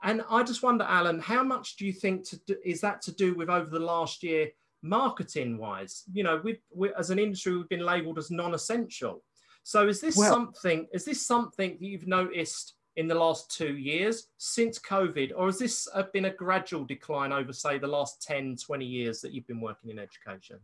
and 0.04 0.22
i 0.28 0.42
just 0.42 0.64
wonder 0.64 0.84
alan 0.88 1.20
how 1.20 1.44
much 1.44 1.76
do 1.76 1.86
you 1.86 1.92
think 1.92 2.28
to 2.28 2.36
do, 2.44 2.56
is 2.64 2.80
that 2.80 3.00
to 3.02 3.12
do 3.12 3.34
with 3.34 3.48
over 3.48 3.70
the 3.70 3.78
last 3.78 4.24
year 4.24 4.48
marketing 4.82 5.56
wise 5.58 6.02
you 6.12 6.24
know 6.24 6.40
we 6.42 6.58
as 6.98 7.10
an 7.10 7.18
industry 7.18 7.56
we've 7.56 7.68
been 7.68 7.84
labeled 7.84 8.18
as 8.18 8.30
non-essential. 8.30 9.22
So 9.64 9.86
is 9.88 10.00
this 10.00 10.16
well, 10.16 10.32
something 10.32 10.88
is 10.92 11.04
this 11.04 11.24
something 11.24 11.78
that 11.80 11.86
you've 11.86 12.08
noticed 12.08 12.74
in 12.96 13.08
the 13.08 13.14
last 13.14 13.50
two 13.50 13.76
years 13.76 14.28
since 14.38 14.78
COVID, 14.78 15.32
or 15.34 15.46
has 15.46 15.58
this 15.58 15.88
been 16.12 16.26
a 16.26 16.30
gradual 16.30 16.84
decline 16.84 17.32
over, 17.32 17.52
say, 17.52 17.78
the 17.78 17.86
last 17.86 18.20
10, 18.22 18.56
20 18.56 18.84
years 18.84 19.20
that 19.22 19.32
you've 19.32 19.46
been 19.46 19.62
working 19.62 19.90
in 19.90 19.98
education? 19.98 20.58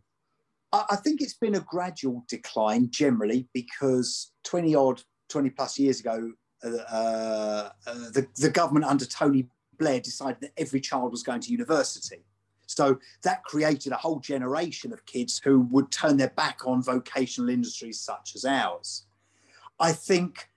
I 0.72 0.96
think 0.96 1.22
it's 1.22 1.35
been 1.35 1.54
a 1.54 1.61
gradual 1.61 2.24
decline 2.28 2.90
generally 2.90 3.48
because 3.54 4.33
20 4.44 4.74
odd, 4.74 5.02
20 5.31 5.50
plus 5.50 5.78
years 5.78 6.00
ago, 6.00 6.33
uh, 6.62 6.68
uh, 6.68 7.70
the, 7.87 8.26
the 8.37 8.50
government 8.50 8.85
under 8.85 9.07
Tony 9.07 9.48
Blair 9.78 10.00
decided 10.00 10.40
that 10.42 10.52
every 10.59 10.81
child 10.81 11.11
was 11.11 11.22
going 11.22 11.40
to 11.40 11.50
university. 11.50 12.24
So 12.66 12.98
that 13.22 13.44
created 13.44 13.92
a 13.92 13.96
whole 13.96 14.20
generation 14.20 14.92
of 14.92 15.07
kids 15.07 15.40
who 15.42 15.61
would 15.70 15.90
turn 15.90 16.18
their 16.18 16.31
back 16.31 16.66
on 16.66 16.83
vocational 16.83 17.48
industries 17.48 17.98
such 17.98 18.33
as 18.35 18.44
ours. 18.44 19.07
I 19.81 19.92
think 19.92 20.50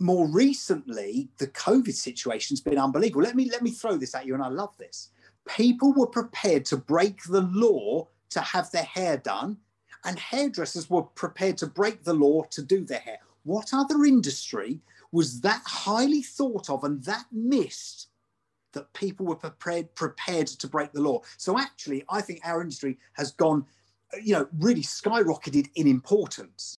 more 0.00 0.26
recently, 0.26 1.28
the 1.38 1.46
COVID 1.46 1.94
situation's 1.94 2.60
been 2.60 2.78
unbelievable. 2.78 3.22
Let 3.22 3.36
me 3.36 3.48
let 3.48 3.62
me 3.62 3.70
throw 3.70 3.96
this 3.96 4.14
at 4.16 4.26
you, 4.26 4.34
and 4.34 4.42
I 4.42 4.48
love 4.48 4.76
this. 4.76 5.10
People 5.46 5.92
were 5.92 6.08
prepared 6.08 6.64
to 6.66 6.76
break 6.76 7.22
the 7.24 7.42
law 7.42 8.08
to 8.32 8.40
have 8.40 8.70
their 8.70 8.84
hair 8.84 9.16
done, 9.16 9.58
and 10.04 10.18
hairdressers 10.18 10.90
were 10.90 11.02
prepared 11.02 11.56
to 11.58 11.66
break 11.66 12.04
the 12.04 12.14
law 12.14 12.42
to 12.50 12.62
do 12.62 12.84
their 12.84 12.98
hair. 12.98 13.18
What 13.44 13.70
other 13.72 14.04
industry 14.04 14.80
was 15.10 15.40
that 15.42 15.62
highly 15.66 16.22
thought 16.22 16.70
of 16.70 16.84
and 16.84 17.02
that 17.04 17.26
missed 17.32 18.08
that 18.72 18.92
people 18.94 19.26
were 19.26 19.36
prepared 19.36 19.94
prepared 19.94 20.46
to 20.46 20.66
break 20.66 20.92
the 20.92 21.00
law? 21.00 21.20
So 21.36 21.58
actually, 21.58 22.04
I 22.08 22.20
think 22.20 22.40
our 22.44 22.62
industry 22.62 22.98
has 23.14 23.32
gone, 23.32 23.66
you 24.22 24.32
know, 24.32 24.48
really 24.58 24.82
skyrocketed 24.82 25.68
in 25.74 25.86
importance. 25.86 26.76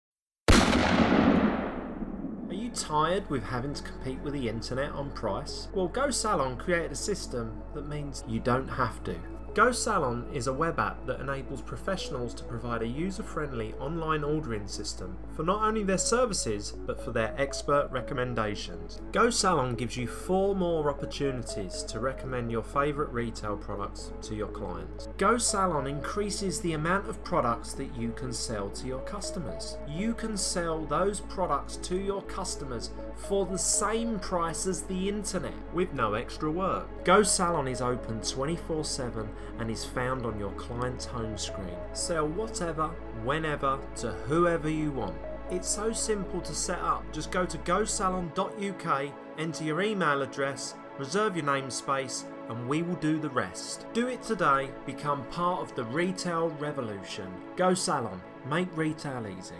Are 0.48 2.54
you 2.54 2.70
tired 2.70 3.28
with 3.30 3.42
having 3.42 3.74
to 3.74 3.82
compete 3.82 4.20
with 4.20 4.34
the 4.34 4.48
internet 4.48 4.92
on 4.92 5.10
price? 5.10 5.68
Well, 5.74 5.88
Go 5.88 6.10
Salon 6.10 6.56
created 6.56 6.92
a 6.92 6.96
system 6.96 7.60
that 7.74 7.88
means 7.88 8.24
you 8.28 8.40
don't 8.40 8.68
have 8.68 9.02
to. 9.04 9.16
Go 9.54 9.70
Salon 9.70 10.24
is 10.32 10.46
a 10.46 10.52
web 10.52 10.78
app 10.78 11.04
that 11.04 11.20
enables 11.20 11.60
professionals 11.60 12.32
to 12.32 12.44
provide 12.44 12.80
a 12.80 12.86
user 12.86 13.22
friendly 13.22 13.74
online 13.74 14.24
ordering 14.24 14.66
system 14.66 15.18
for 15.36 15.42
not 15.42 15.62
only 15.62 15.82
their 15.82 15.98
services 15.98 16.72
but 16.86 17.04
for 17.04 17.10
their 17.10 17.34
expert 17.36 17.90
recommendations. 17.90 19.02
Go 19.12 19.28
Salon 19.28 19.74
gives 19.74 19.94
you 19.94 20.06
four 20.06 20.56
more 20.56 20.88
opportunities 20.88 21.82
to 21.82 22.00
recommend 22.00 22.50
your 22.50 22.62
favourite 22.62 23.12
retail 23.12 23.58
products 23.58 24.10
to 24.22 24.34
your 24.34 24.48
clients. 24.48 25.08
Go 25.18 25.36
Salon 25.36 25.86
increases 25.86 26.62
the 26.62 26.72
amount 26.72 27.06
of 27.06 27.22
products 27.22 27.74
that 27.74 27.94
you 27.94 28.12
can 28.12 28.32
sell 28.32 28.70
to 28.70 28.86
your 28.86 29.00
customers. 29.00 29.76
You 29.86 30.14
can 30.14 30.38
sell 30.38 30.86
those 30.86 31.20
products 31.20 31.76
to 31.76 31.98
your 31.98 32.22
customers 32.22 32.88
for 33.16 33.44
the 33.44 33.58
same 33.58 34.18
price 34.18 34.66
as 34.66 34.80
the 34.84 35.10
internet 35.10 35.52
with 35.74 35.92
no 35.92 36.14
extra 36.14 36.50
work. 36.50 37.04
Go 37.04 37.22
Salon 37.22 37.68
is 37.68 37.82
open 37.82 38.22
24 38.22 38.84
7 38.84 39.28
and 39.58 39.70
is 39.70 39.84
found 39.84 40.24
on 40.26 40.38
your 40.38 40.52
client's 40.52 41.04
home 41.04 41.36
screen. 41.36 41.76
Sell 41.92 42.26
whatever, 42.26 42.88
whenever, 43.24 43.78
to 43.96 44.12
whoever 44.12 44.68
you 44.68 44.90
want. 44.90 45.16
It's 45.50 45.68
so 45.68 45.92
simple 45.92 46.40
to 46.40 46.54
set 46.54 46.78
up. 46.78 47.04
Just 47.12 47.30
go 47.30 47.44
to 47.44 47.58
gosalon.uk, 47.58 49.12
enter 49.38 49.64
your 49.64 49.82
email 49.82 50.22
address, 50.22 50.74
reserve 50.98 51.36
your 51.36 51.44
namespace, 51.44 52.24
and 52.48 52.68
we 52.68 52.82
will 52.82 52.96
do 52.96 53.18
the 53.18 53.28
rest. 53.30 53.86
Do 53.92 54.08
it 54.08 54.22
today, 54.22 54.70
become 54.86 55.24
part 55.26 55.60
of 55.60 55.74
the 55.74 55.84
retail 55.84 56.48
revolution. 56.58 57.30
Go 57.56 57.74
Salon, 57.74 58.20
make 58.48 58.74
retail 58.76 59.26
easy. 59.26 59.54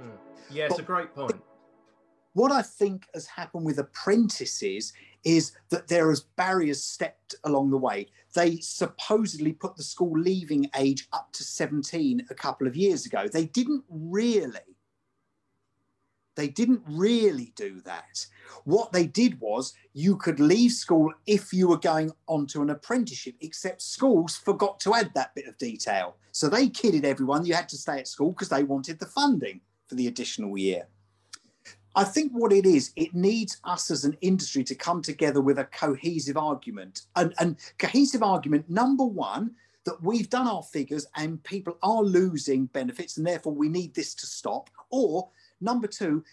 Mm. 0.00 0.16
Yeah, 0.50 0.66
it's 0.66 0.78
a 0.78 0.82
great 0.82 1.14
point. 1.14 1.40
what 2.32 2.52
I 2.52 2.62
think 2.62 3.06
has 3.14 3.26
happened 3.26 3.64
with 3.64 3.78
apprentices 3.78 4.92
is 5.24 5.52
that 5.70 5.88
there 5.88 6.10
is 6.10 6.20
barriers 6.20 6.82
stepped 6.82 7.34
along 7.44 7.70
the 7.70 7.76
way. 7.76 8.08
They 8.34 8.58
supposedly 8.58 9.52
put 9.52 9.76
the 9.76 9.82
school 9.82 10.18
leaving 10.18 10.70
age 10.76 11.08
up 11.12 11.32
to 11.32 11.44
17 11.44 12.26
a 12.30 12.34
couple 12.34 12.66
of 12.66 12.76
years 12.76 13.06
ago. 13.06 13.28
They 13.28 13.46
didn't 13.46 13.84
really. 13.88 14.58
They 16.34 16.48
didn't 16.48 16.82
really 16.86 17.52
do 17.56 17.80
that. 17.82 18.26
What 18.64 18.92
they 18.92 19.06
did 19.06 19.38
was 19.40 19.74
you 19.92 20.16
could 20.16 20.40
leave 20.40 20.72
school 20.72 21.12
if 21.26 21.52
you 21.52 21.68
were 21.68 21.78
going 21.78 22.10
onto 22.26 22.62
an 22.62 22.70
apprenticeship, 22.70 23.34
except 23.40 23.82
schools 23.82 24.36
forgot 24.36 24.80
to 24.80 24.94
add 24.94 25.12
that 25.14 25.34
bit 25.34 25.46
of 25.46 25.58
detail. 25.58 26.16
So 26.32 26.48
they 26.48 26.68
kidded 26.68 27.04
everyone 27.04 27.44
you 27.44 27.54
had 27.54 27.68
to 27.70 27.76
stay 27.76 27.98
at 27.98 28.08
school 28.08 28.30
because 28.30 28.48
they 28.48 28.64
wanted 28.64 28.98
the 28.98 29.06
funding 29.06 29.60
for 29.88 29.94
the 29.94 30.06
additional 30.06 30.56
year. 30.56 30.86
I 31.94 32.04
think 32.04 32.32
what 32.32 32.52
it 32.52 32.64
is, 32.64 32.92
it 32.96 33.14
needs 33.14 33.58
us 33.64 33.90
as 33.90 34.04
an 34.04 34.16
industry 34.20 34.64
to 34.64 34.74
come 34.74 35.02
together 35.02 35.40
with 35.40 35.58
a 35.58 35.64
cohesive 35.64 36.36
argument. 36.36 37.02
And, 37.16 37.34
and 37.38 37.56
cohesive 37.78 38.22
argument, 38.22 38.70
number 38.70 39.04
one, 39.04 39.52
that 39.84 40.02
we've 40.02 40.30
done 40.30 40.46
our 40.46 40.62
figures 40.62 41.06
and 41.16 41.42
people 41.42 41.76
are 41.82 42.02
losing 42.02 42.66
benefits, 42.66 43.16
and 43.16 43.26
therefore 43.26 43.52
we 43.52 43.68
need 43.68 43.94
this 43.94 44.14
to 44.14 44.26
stop. 44.26 44.70
Or 44.90 45.28
number 45.60 45.86
two, 45.86 46.24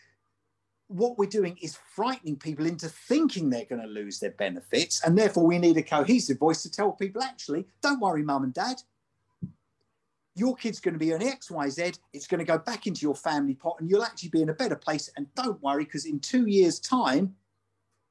what 0.87 1.17
we're 1.17 1.29
doing 1.29 1.57
is 1.61 1.77
frightening 1.93 2.35
people 2.35 2.65
into 2.65 2.89
thinking 2.89 3.49
they're 3.49 3.65
going 3.65 3.81
to 3.81 3.87
lose 3.87 4.19
their 4.19 4.31
benefits, 4.31 5.03
and 5.03 5.17
therefore 5.17 5.45
we 5.45 5.59
need 5.59 5.77
a 5.77 5.83
cohesive 5.83 6.39
voice 6.39 6.63
to 6.63 6.71
tell 6.71 6.91
people 6.91 7.21
actually, 7.21 7.67
don't 7.81 7.99
worry, 7.99 8.23
mum 8.23 8.43
and 8.43 8.53
dad, 8.53 8.81
your 10.39 10.55
kid's 10.55 10.79
going 10.79 10.93
to 10.93 10.99
be 10.99 11.11
an 11.11 11.21
XYZ, 11.21 11.99
it's 12.13 12.27
going 12.27 12.39
to 12.39 12.45
go 12.45 12.57
back 12.57 12.87
into 12.87 13.01
your 13.01 13.15
family 13.15 13.53
pot 13.53 13.75
and 13.79 13.89
you'll 13.89 14.03
actually 14.03 14.29
be 14.29 14.41
in 14.41 14.49
a 14.49 14.53
better 14.53 14.75
place. 14.75 15.09
And 15.17 15.27
don't 15.35 15.61
worry, 15.61 15.83
because 15.83 16.05
in 16.05 16.19
two 16.19 16.47
years' 16.47 16.79
time, 16.79 17.35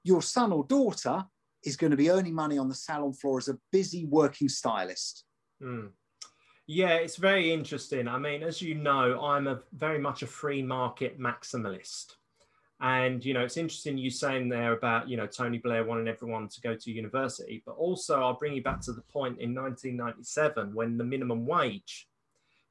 your 0.05 0.23
son 0.23 0.53
or 0.53 0.65
daughter 0.65 1.25
is 1.65 1.77
going 1.77 1.91
to 1.91 1.97
be 1.97 2.11
earning 2.11 2.35
money 2.35 2.59
on 2.59 2.69
the 2.69 2.75
salon 2.75 3.13
floor 3.13 3.39
as 3.39 3.49
a 3.49 3.59
busy 3.73 4.05
working 4.05 4.49
stylist. 4.49 5.25
Mm. 5.63 5.91
Yeah, 6.67 6.95
it's 6.95 7.17
very 7.17 7.51
interesting. 7.53 8.07
I 8.07 8.19
mean, 8.19 8.43
as 8.43 8.61
you 8.61 8.75
know, 8.75 9.21
I'm 9.23 9.47
a 9.47 9.61
very 9.73 9.99
much 9.99 10.23
a 10.23 10.27
free 10.27 10.63
market 10.63 11.19
maximalist. 11.19 12.17
And 12.81 13.25
you 13.25 13.35
know, 13.35 13.41
it's 13.41 13.57
interesting 13.57 13.99
you 13.99 14.11
saying 14.11 14.49
there 14.49 14.73
about 14.73 15.09
you 15.09 15.17
know 15.17 15.27
Tony 15.27 15.59
Blair 15.59 15.83
wanting 15.83 16.07
everyone 16.07 16.47
to 16.49 16.61
go 16.61 16.77
to 16.77 16.93
university, 16.93 17.63
but 17.67 17.73
also 17.73 18.21
I'll 18.21 18.39
bring 18.39 18.55
you 18.55 18.63
back 18.63 18.81
to 18.83 18.93
the 18.93 19.01
point 19.01 19.41
in 19.41 19.53
1997 19.55 20.75
when 20.75 20.97
the 20.97 21.05
minimum 21.05 21.45
wage 21.45 22.07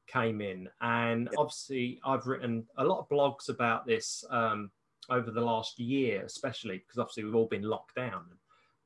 came 0.08 0.42
in. 0.42 0.70
And 0.82 1.30
obviously, 1.38 2.00
I've 2.06 2.28
written 2.28 2.66
a 2.78 2.84
lot 2.84 3.00
of 3.00 3.10
blogs 3.10 3.50
about 3.50 3.86
this 3.86 4.24
um, 4.30 4.72
over 5.10 5.32
the 5.32 5.42
last 5.42 5.80
year, 5.80 6.24
especially 6.26 6.80
because 6.80 6.98
obviously 6.98 7.24
we've 7.24 7.36
all 7.36 7.48
been 7.48 7.64
locked 7.64 7.96
down. 7.96 8.26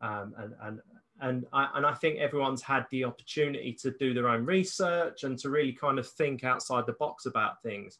Um, 0.01 0.33
and 0.37 0.53
and 0.61 0.79
and 1.21 1.45
I, 1.53 1.69
and 1.75 1.85
I 1.85 1.93
think 1.93 2.17
everyone's 2.17 2.63
had 2.63 2.87
the 2.89 3.05
opportunity 3.05 3.73
to 3.81 3.91
do 3.91 4.13
their 4.13 4.27
own 4.27 4.45
research 4.45 5.23
and 5.23 5.37
to 5.39 5.51
really 5.51 5.73
kind 5.73 5.99
of 5.99 6.07
think 6.07 6.43
outside 6.43 6.87
the 6.87 6.93
box 6.93 7.27
about 7.27 7.61
things. 7.61 7.99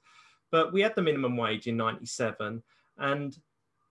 But 0.50 0.74
we 0.74 0.82
had 0.82 0.96
the 0.96 1.04
minimum 1.04 1.38
wage 1.38 1.68
in 1.68 1.78
'97, 1.78 2.64
and 2.98 3.38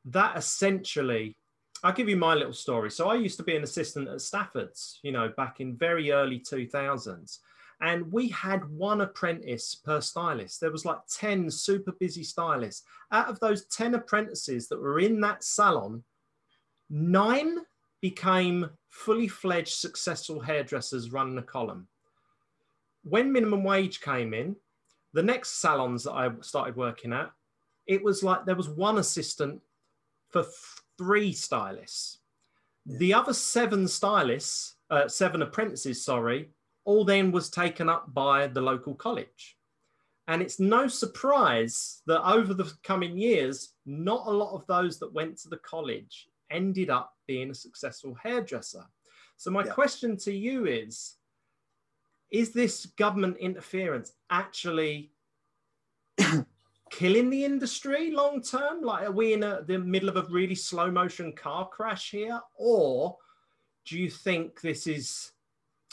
that 0.07 0.37
essentially 0.37 1.37
I'll 1.83 1.93
give 1.93 2.09
you 2.09 2.17
my 2.17 2.35
little 2.35 2.53
story. 2.53 2.91
So 2.91 3.09
I 3.09 3.15
used 3.15 3.39
to 3.39 3.43
be 3.43 3.57
an 3.57 3.63
assistant 3.63 4.09
at 4.09 4.21
Stafford's, 4.21 4.99
you 5.03 5.13
know, 5.13 5.33
back 5.37 5.61
in 5.61 5.77
very 5.77 6.11
early 6.11 6.41
2000s 6.41 7.39
and 7.81 8.11
we 8.13 8.29
had 8.29 8.69
one 8.71 9.01
apprentice 9.01 9.75
per 9.75 10.01
stylist. 10.01 10.61
There 10.61 10.71
was 10.71 10.85
like 10.85 10.99
10 11.09 11.51
super 11.51 11.93
busy 11.93 12.23
stylists. 12.23 12.85
Out 13.11 13.29
of 13.29 13.41
those 13.41 13.65
10 13.67 13.95
apprentices 13.95 14.69
that 14.69 14.81
were 14.81 15.01
in 15.01 15.21
that 15.23 15.43
salon, 15.43 16.05
nine 16.91 17.59
became 18.03 18.69
fully 18.89 19.29
fledged 19.29 19.75
successful 19.75 20.41
hairdressers 20.41 21.11
running 21.11 21.39
a 21.39 21.43
column. 21.43 21.89
When 23.03 23.33
minimum 23.33 23.65
wage 23.65 24.01
came 24.01 24.35
in, 24.35 24.57
the 25.15 25.23
next 25.23 25.61
salons 25.61 26.05
that 26.05 26.13
I 26.13 26.31
started 26.43 26.77
working 26.77 27.13
at, 27.13 27.31
it 27.87 28.03
was 28.05 28.23
like 28.23 28.45
there 28.45 28.57
was 28.57 28.69
one 28.69 28.99
assistant 28.99 29.61
for 30.29 30.45
three 30.99 31.33
stylists. 31.33 32.19
Yeah. 32.85 32.99
The 32.99 33.15
other 33.15 33.33
seven 33.33 33.89
stylists, 33.89 34.77
uh, 34.91 35.09
seven 35.09 35.43
apprentices, 35.43 36.05
sorry, 36.05 36.51
all 36.85 37.05
then 37.05 37.33
was 37.33 37.51
taken 37.51 37.89
up 37.89 38.13
by 38.13 38.47
the 38.47 38.61
local 38.61 38.95
college. 38.95 39.57
And 40.29 40.41
it's 40.41 40.61
no 40.61 40.87
surprise 40.87 42.03
that 42.07 42.25
over 42.25 42.55
the 42.55 42.73
coming 42.85 43.19
years, 43.19 43.75
not 43.85 44.27
a 44.27 44.31
lot 44.31 44.55
of 44.55 44.67
those 44.67 44.99
that 45.01 45.13
went 45.13 45.39
to 45.39 45.49
the 45.49 45.59
college 45.59 46.29
ended 46.51 46.91
up 46.91 47.15
being 47.27 47.51
a 47.51 47.55
successful 47.55 48.17
hairdresser. 48.23 48.85
So, 49.37 49.51
my 49.51 49.65
yeah. 49.65 49.73
question 49.73 50.17
to 50.19 50.33
you 50.33 50.67
is 50.67 51.17
Is 52.31 52.53
this 52.53 52.87
government 52.87 53.39
interference 53.39 54.13
actually 54.31 55.11
killing 56.91 57.31
the 57.31 57.45
industry 57.45 58.11
long 58.11 58.43
term? 58.43 58.83
Like, 58.83 59.09
are 59.09 59.13
we 59.13 59.33
in 59.33 59.43
a, 59.43 59.63
the 59.67 59.79
middle 59.79 60.09
of 60.09 60.17
a 60.17 60.27
really 60.31 60.55
slow 60.55 60.91
motion 60.91 61.33
car 61.33 61.69
crash 61.69 62.11
here? 62.11 62.41
Or 62.57 63.17
do 63.87 63.99
you 63.99 64.11
think 64.11 64.61
this 64.61 64.87
is 64.87 65.33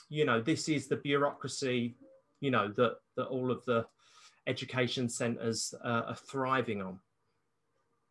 you 0.09 0.25
know, 0.25 0.41
this 0.41 0.69
is 0.69 0.87
the 0.87 0.97
bureaucracy, 0.97 1.97
you 2.39 2.51
know, 2.51 2.71
that, 2.77 2.95
that 3.15 3.25
all 3.25 3.51
of 3.51 3.63
the 3.65 3.85
education 4.47 5.09
centres 5.09 5.73
uh, 5.83 6.03
are 6.07 6.15
thriving 6.15 6.81
on? 6.81 6.99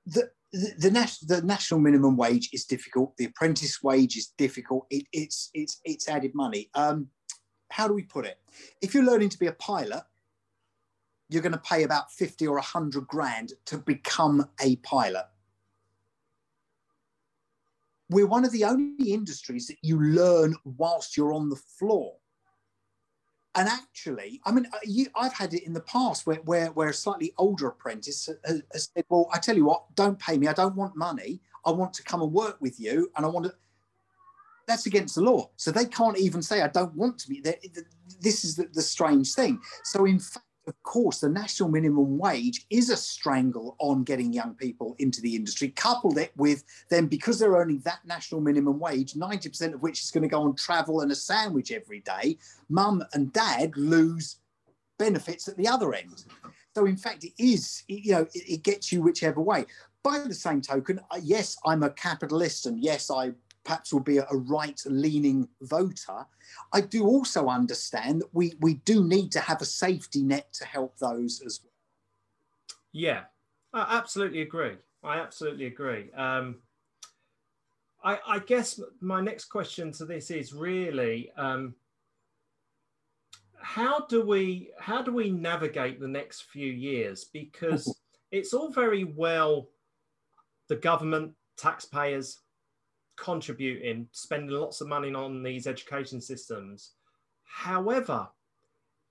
The, 0.07 0.31
the, 0.53 0.73
the, 0.79 0.91
nas- 0.91 1.21
the 1.21 1.43
national 1.43 1.81
minimum 1.81 2.17
wage 2.17 2.51
is 2.53 2.65
difficult. 2.65 3.17
The 3.17 3.27
apprentice 3.27 3.83
wage 3.83 4.17
is 4.17 4.33
difficult. 4.39 4.87
It, 4.91 5.07
it's, 5.13 5.51
it's, 5.55 5.81
it's 5.85 6.09
added 6.09 6.33
money. 6.35 6.71
Um, 6.75 7.09
how 7.71 7.89
do 7.89 7.95
we 7.95 8.03
put 8.03 8.27
it? 8.27 8.39
If 8.81 8.95
you're 8.95 9.05
learning 9.05 9.31
to 9.31 9.39
be 9.39 9.47
a 9.47 9.53
pilot, 9.53 10.03
you're 11.29 11.43
going 11.43 11.53
to 11.53 11.59
pay 11.59 11.83
about 11.83 12.13
50 12.13 12.47
or 12.47 12.55
100 12.55 13.07
grand 13.09 13.53
to 13.67 13.79
become 13.79 14.49
a 14.61 14.77
pilot 14.77 15.25
we're 18.11 18.27
one 18.27 18.45
of 18.45 18.53
the 18.53 18.65
only 18.65 19.13
industries 19.13 19.67
that 19.67 19.79
you 19.83 20.01
learn 20.01 20.55
whilst 20.65 21.17
you're 21.17 21.33
on 21.33 21.49
the 21.49 21.57
floor. 21.57 22.15
And 23.57 23.69
actually, 23.69 24.41
I 24.45 24.53
mean, 24.53 24.67
uh, 24.73 24.79
you, 24.85 25.07
I've 25.17 25.33
had 25.33 25.55
it 25.55 25.65
in 25.65 25.73
the 25.73 25.81
past 25.81 26.27
where, 26.27 26.37
where, 26.45 26.67
where 26.73 26.91
a 26.91 26.95
slightly 26.95 27.33
older 27.39 27.69
apprentice 27.69 28.29
has, 28.45 28.63
has, 28.73 28.91
said, 28.95 29.05
Well, 29.09 29.31
I 29.33 29.39
tell 29.39 29.57
you 29.57 29.65
what, 29.65 29.95
don't 29.95 30.19
pay 30.19 30.37
me. 30.37 30.47
I 30.47 30.53
don't 30.53 30.77
want 30.77 30.95
money. 30.95 31.41
I 31.65 31.71
want 31.71 31.95
to 31.95 32.03
come 32.03 32.21
and 32.21 32.31
work 32.31 32.61
with 32.61 32.79
you. 32.79 33.11
And 33.17 33.25
I 33.25 33.29
want 33.31 33.47
to. 33.47 33.55
That's 34.69 34.87
against 34.87 35.15
the 35.15 35.23
law. 35.23 35.51
So 35.57 35.71
they 35.71 35.87
can't 35.87 36.19
even 36.19 36.43
say, 36.43 36.61
I 36.61 36.69
don't 36.69 36.95
want 36.95 37.19
to 37.21 37.29
be 37.29 37.41
there. 37.41 37.57
This 38.21 38.45
is 38.45 38.57
the, 38.57 38.69
the 38.73 38.83
strange 38.83 39.33
thing. 39.33 39.61
So, 39.85 40.05
in 40.05 40.19
fact, 40.19 40.45
of 40.67 40.83
course, 40.83 41.21
the 41.21 41.29
national 41.29 41.69
minimum 41.69 42.19
wage 42.19 42.67
is 42.71 42.91
a 42.91 42.97
strangle 42.97 43.77
on 43.79 44.03
getting 44.03 44.33
young 44.33 44.55
people 44.55 44.97
into 44.99 45.21
the 45.21 45.37
industry. 45.37 45.69
Coupled 45.69 46.19
it 46.19 46.33
with 46.37 46.65
them, 46.89 47.07
because 47.07 47.39
they're 47.39 47.53
earning 47.53 47.81
that 47.81 48.01
national 48.05 48.41
minimum 48.41 48.81
wage, 48.81 49.15
90% 49.15 49.75
of 49.75 49.83
which 49.83 50.03
is 50.03 50.11
going 50.11 50.23
to 50.23 50.29
go 50.29 50.43
on 50.43 50.57
travel 50.57 51.03
and 51.03 51.13
a 51.13 51.15
sandwich 51.15 51.71
every 51.71 52.01
day, 52.01 52.39
mum 52.69 53.03
and 53.13 53.33
dad 53.33 53.77
lose 53.77 54.39
benefits 54.99 55.47
at 55.47 55.57
the 55.57 55.69
other 55.69 55.95
end. 55.95 56.25
So, 56.75 56.87
in 56.87 56.97
fact, 56.97 57.25
it 57.25 57.33
is, 57.39 57.85
you 57.87 58.13
know, 58.13 58.27
it, 58.35 58.51
it 58.51 58.63
gets 58.63 58.91
you 58.91 59.03
whichever 59.03 59.41
way. 59.41 59.67
By 60.03 60.19
the 60.19 60.35
same 60.35 60.61
token, 60.61 61.01
uh, 61.11 61.21
yes, 61.23 61.57
I'm 61.65 61.83
a 61.83 61.91
capitalist 61.91 62.67
and 62.67 62.83
yes, 62.83 63.11
I 63.11 63.33
perhaps 63.67 63.93
will 63.93 64.01
be 64.01 64.19
a, 64.19 64.27
a 64.31 64.37
right 64.37 64.81
leaning 64.87 65.49
voter. 65.63 66.25
I 66.73 66.81
do 66.81 67.05
also 67.05 67.49
understand 67.49 68.21
that 68.21 68.33
we, 68.33 68.55
we 68.61 68.75
do 68.75 69.05
need 69.05 69.33
to 69.33 69.41
have 69.41 69.61
a 69.61 69.65
safety 69.65 70.23
net 70.23 70.53
to 70.55 70.65
help 70.65 70.97
those 70.99 71.43
as 71.45 71.61
well. 71.63 71.73
Yeah, 72.93 73.25
I 73.73 73.99
absolutely 73.99 74.43
agree. 74.43 74.77
I 75.03 75.19
absolutely 75.19 75.67
agree. 75.67 76.13
Um, 76.13 76.57
I, 78.05 78.19
I, 78.27 78.39
guess 78.39 78.81
my 79.01 79.21
next 79.21 79.47
question 79.47 79.91
to 79.93 80.05
this 80.05 80.31
is 80.31 80.53
really 80.53 81.33
um, 81.37 81.75
how 83.61 84.07
do 84.07 84.25
we 84.25 84.71
how 84.79 85.03
do 85.03 85.13
we 85.13 85.31
navigate 85.31 85.99
the 85.99 86.09
next 86.09 86.45
few 86.45 86.73
years 86.73 87.25
because 87.33 87.93
it's 88.31 88.55
all 88.55 88.71
very 88.71 89.05
well 89.05 89.69
the 90.69 90.77
government 90.77 91.33
taxpayers 91.57 92.39
contributing, 93.17 94.09
spending 94.13 94.51
lots 94.51 94.81
of 94.81 94.89
money 94.89 95.13
on 95.15 95.43
these 95.43 95.67
education 95.67 96.21
systems. 96.21 96.93
However, 97.45 98.29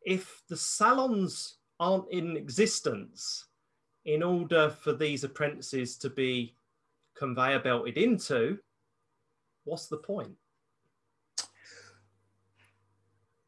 if 0.04 0.41
the 0.50 0.58
salons 0.58 1.58
aren't 1.80 2.12
in 2.12 2.38
existence 2.38 3.46
in 4.06 4.22
order 4.22 4.70
for 4.70 4.94
these 4.94 5.24
apprentices 5.24 5.98
to 5.98 6.10
be 6.10 6.56
conveyor 7.18 7.60
belted 7.60 7.98
into, 7.98 8.58
what's 9.63 9.88
the 9.88 9.98
point? 9.98 10.36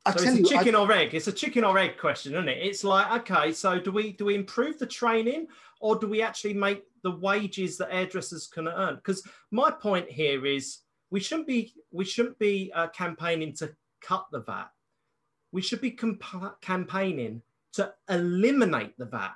I 0.07 0.11
so 0.11 0.23
it's 0.23 0.39
a 0.39 0.43
chicken 0.43 0.75
I, 0.75 0.79
or 0.79 0.91
egg. 0.91 1.13
It's 1.13 1.27
a 1.27 1.31
chicken 1.31 1.63
or 1.63 1.77
egg 1.77 1.97
question, 1.97 2.33
isn't 2.33 2.47
it? 2.47 2.59
It's 2.61 2.83
like, 2.83 3.11
okay, 3.21 3.51
so 3.51 3.79
do 3.79 3.91
we 3.91 4.13
do 4.13 4.25
we 4.25 4.35
improve 4.35 4.79
the 4.79 4.85
training 4.85 5.47
or 5.79 5.95
do 5.97 6.07
we 6.07 6.21
actually 6.21 6.53
make 6.53 6.83
the 7.03 7.11
wages 7.11 7.77
that 7.77 7.91
hairdressers 7.91 8.47
can 8.47 8.67
earn? 8.67 8.95
Because 8.95 9.23
my 9.51 9.69
point 9.69 10.09
here 10.09 10.45
is 10.45 10.79
we 11.09 11.19
shouldn't 11.19 11.47
be 11.47 11.73
we 11.91 12.05
shouldn't 12.05 12.39
be 12.39 12.71
uh, 12.73 12.87
campaigning 12.87 13.53
to 13.55 13.75
cut 14.01 14.25
the 14.31 14.39
VAT. 14.39 14.69
We 15.51 15.61
should 15.61 15.81
be 15.81 15.97
campaigning 16.61 17.41
to 17.73 17.93
eliminate 18.09 18.97
the 18.97 19.05
VAT 19.05 19.35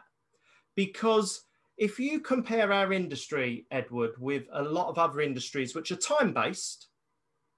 because 0.75 1.43
if 1.77 1.99
you 1.99 2.19
compare 2.19 2.71
our 2.71 2.93
industry, 2.93 3.65
Edward, 3.71 4.11
with 4.19 4.43
a 4.53 4.61
lot 4.61 4.89
of 4.89 4.97
other 4.97 5.21
industries 5.21 5.73
which 5.73 5.91
are 5.91 5.95
time 5.95 6.33
based, 6.33 6.87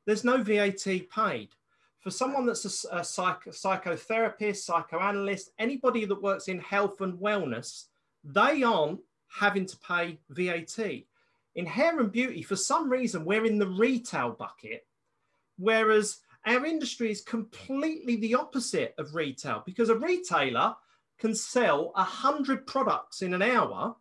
there's 0.05 0.23
no 0.23 0.41
VAT 0.41 0.85
paid. 1.13 1.49
For 2.03 2.11
someone 2.11 2.45
that's 2.45 2.85
a, 2.85 2.97
a 2.97 3.03
psych, 3.03 3.45
psychotherapist, 3.45 4.57
psychoanalyst, 4.57 5.51
anybody 5.57 6.03
that 6.05 6.21
works 6.21 6.49
in 6.49 6.59
health 6.59 6.99
and 6.99 7.17
wellness, 7.17 7.85
they 8.25 8.61
aren't 8.61 8.99
having 9.29 9.65
to 9.65 9.77
pay 9.77 10.19
VAT. 10.29 10.79
In 11.55 11.65
hair 11.65 11.99
and 11.99 12.11
beauty, 12.11 12.41
for 12.41 12.57
some 12.57 12.89
reason, 12.89 13.23
we're 13.23 13.45
in 13.45 13.57
the 13.57 13.67
retail 13.67 14.31
bucket, 14.31 14.85
whereas 15.57 16.19
our 16.45 16.65
industry 16.65 17.09
is 17.09 17.21
completely 17.21 18.17
the 18.17 18.35
opposite 18.35 18.93
of 18.97 19.15
retail 19.15 19.63
because 19.65 19.89
a 19.89 19.95
retailer 19.95 20.75
can 21.19 21.33
sell 21.33 21.91
100 21.95 22.67
products 22.67 23.21
in 23.21 23.33
an 23.33 23.41
hour 23.41 23.95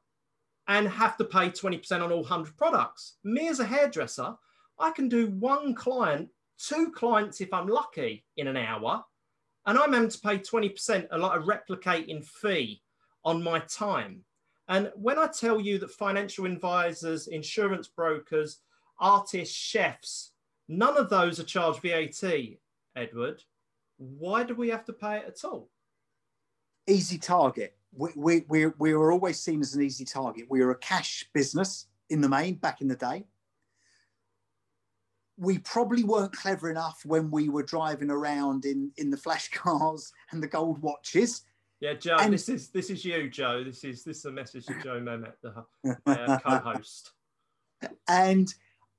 and 0.67 0.89
have 0.89 1.17
to 1.19 1.25
pay 1.25 1.51
20% 1.51 2.03
on 2.03 2.11
all 2.11 2.23
100 2.23 2.57
products. 2.57 3.15
Me 3.23 3.49
as 3.49 3.61
a 3.61 3.65
hairdresser, 3.65 4.35
I 4.79 4.91
can 4.91 5.09
do 5.09 5.29
one 5.29 5.75
client, 5.75 6.31
two 6.69 6.93
clients 6.93 7.41
if 7.41 7.53
I'm 7.53 7.67
lucky 7.67 8.25
in 8.37 8.47
an 8.47 8.57
hour, 8.57 9.05
and 9.67 9.79
I'm 9.79 9.93
having 9.93 10.09
to 10.09 10.19
pay 10.19 10.39
20%, 10.39 11.07
a 11.11 11.19
lot 11.19 11.37
of 11.37 11.45
replicating 11.45 12.25
fee 12.25 12.83
on 13.25 13.43
my 13.43 13.61
time. 13.61 14.25
And 14.69 14.91
when 14.95 15.19
I 15.19 15.27
tell 15.27 15.61
you 15.61 15.79
that 15.79 15.91
financial 15.91 16.47
advisors, 16.47 17.29
insurance 17.29 17.89
brokers, 17.89 18.59
artists, 18.99 19.55
chefs, 19.55 20.33
none 20.69 20.97
of 20.97 21.11
those 21.11 21.39
are 21.39 21.45
charged 21.45 21.83
VAT, 21.83 22.23
Edward, 22.97 23.43
why 23.99 24.43
do 24.43 24.55
we 24.55 24.69
have 24.71 24.85
to 24.87 24.93
pay 24.93 25.19
it 25.19 25.25
at 25.29 25.45
all? 25.45 25.69
Easy 26.87 27.19
target 27.19 27.77
we, 27.95 28.11
we, 28.17 28.45
we, 28.49 28.67
we 28.79 28.95
were 28.95 29.13
always 29.13 29.39
seen 29.39 29.61
as 29.61 29.75
an 29.75 29.83
easy 29.83 30.05
target. 30.05 30.47
We 30.49 30.65
were 30.65 30.71
a 30.71 30.79
cash 30.79 31.29
business 31.33 31.87
in 32.11 32.21
the 32.21 32.29
main 32.29 32.55
back 32.55 32.81
in 32.81 32.89
the 32.89 32.97
day. 32.97 33.25
We 35.43 35.59
probably 35.59 36.05
weren't 36.05 36.33
clever 36.33 36.71
enough 36.71 37.03
when 37.05 37.31
we 37.31 37.49
were 37.49 37.65
driving 37.65 38.11
around 38.11 38.65
in, 38.65 38.93
in 38.97 39.11
the 39.11 39.17
flash 39.17 39.51
cars 39.51 40.13
and 40.31 40.43
the 40.43 40.47
gold 40.47 40.81
watches. 40.81 41.43
Yeah, 41.81 41.95
Joe, 41.95 42.17
and, 42.21 42.33
this 42.33 42.49
is 42.49 42.69
this 42.69 42.91
is 42.91 43.05
you, 43.05 43.29
Joe. 43.29 43.65
This 43.65 43.83
is 43.83 44.05
this 44.05 44.19
is 44.19 44.25
a 44.27 44.31
message 44.31 44.67
to 44.67 44.81
Joe 44.85 45.01
Mehmet, 45.01 45.33
the 45.43 45.65
uh, 46.07 46.39
co-host. 46.47 47.11
And 48.07 48.55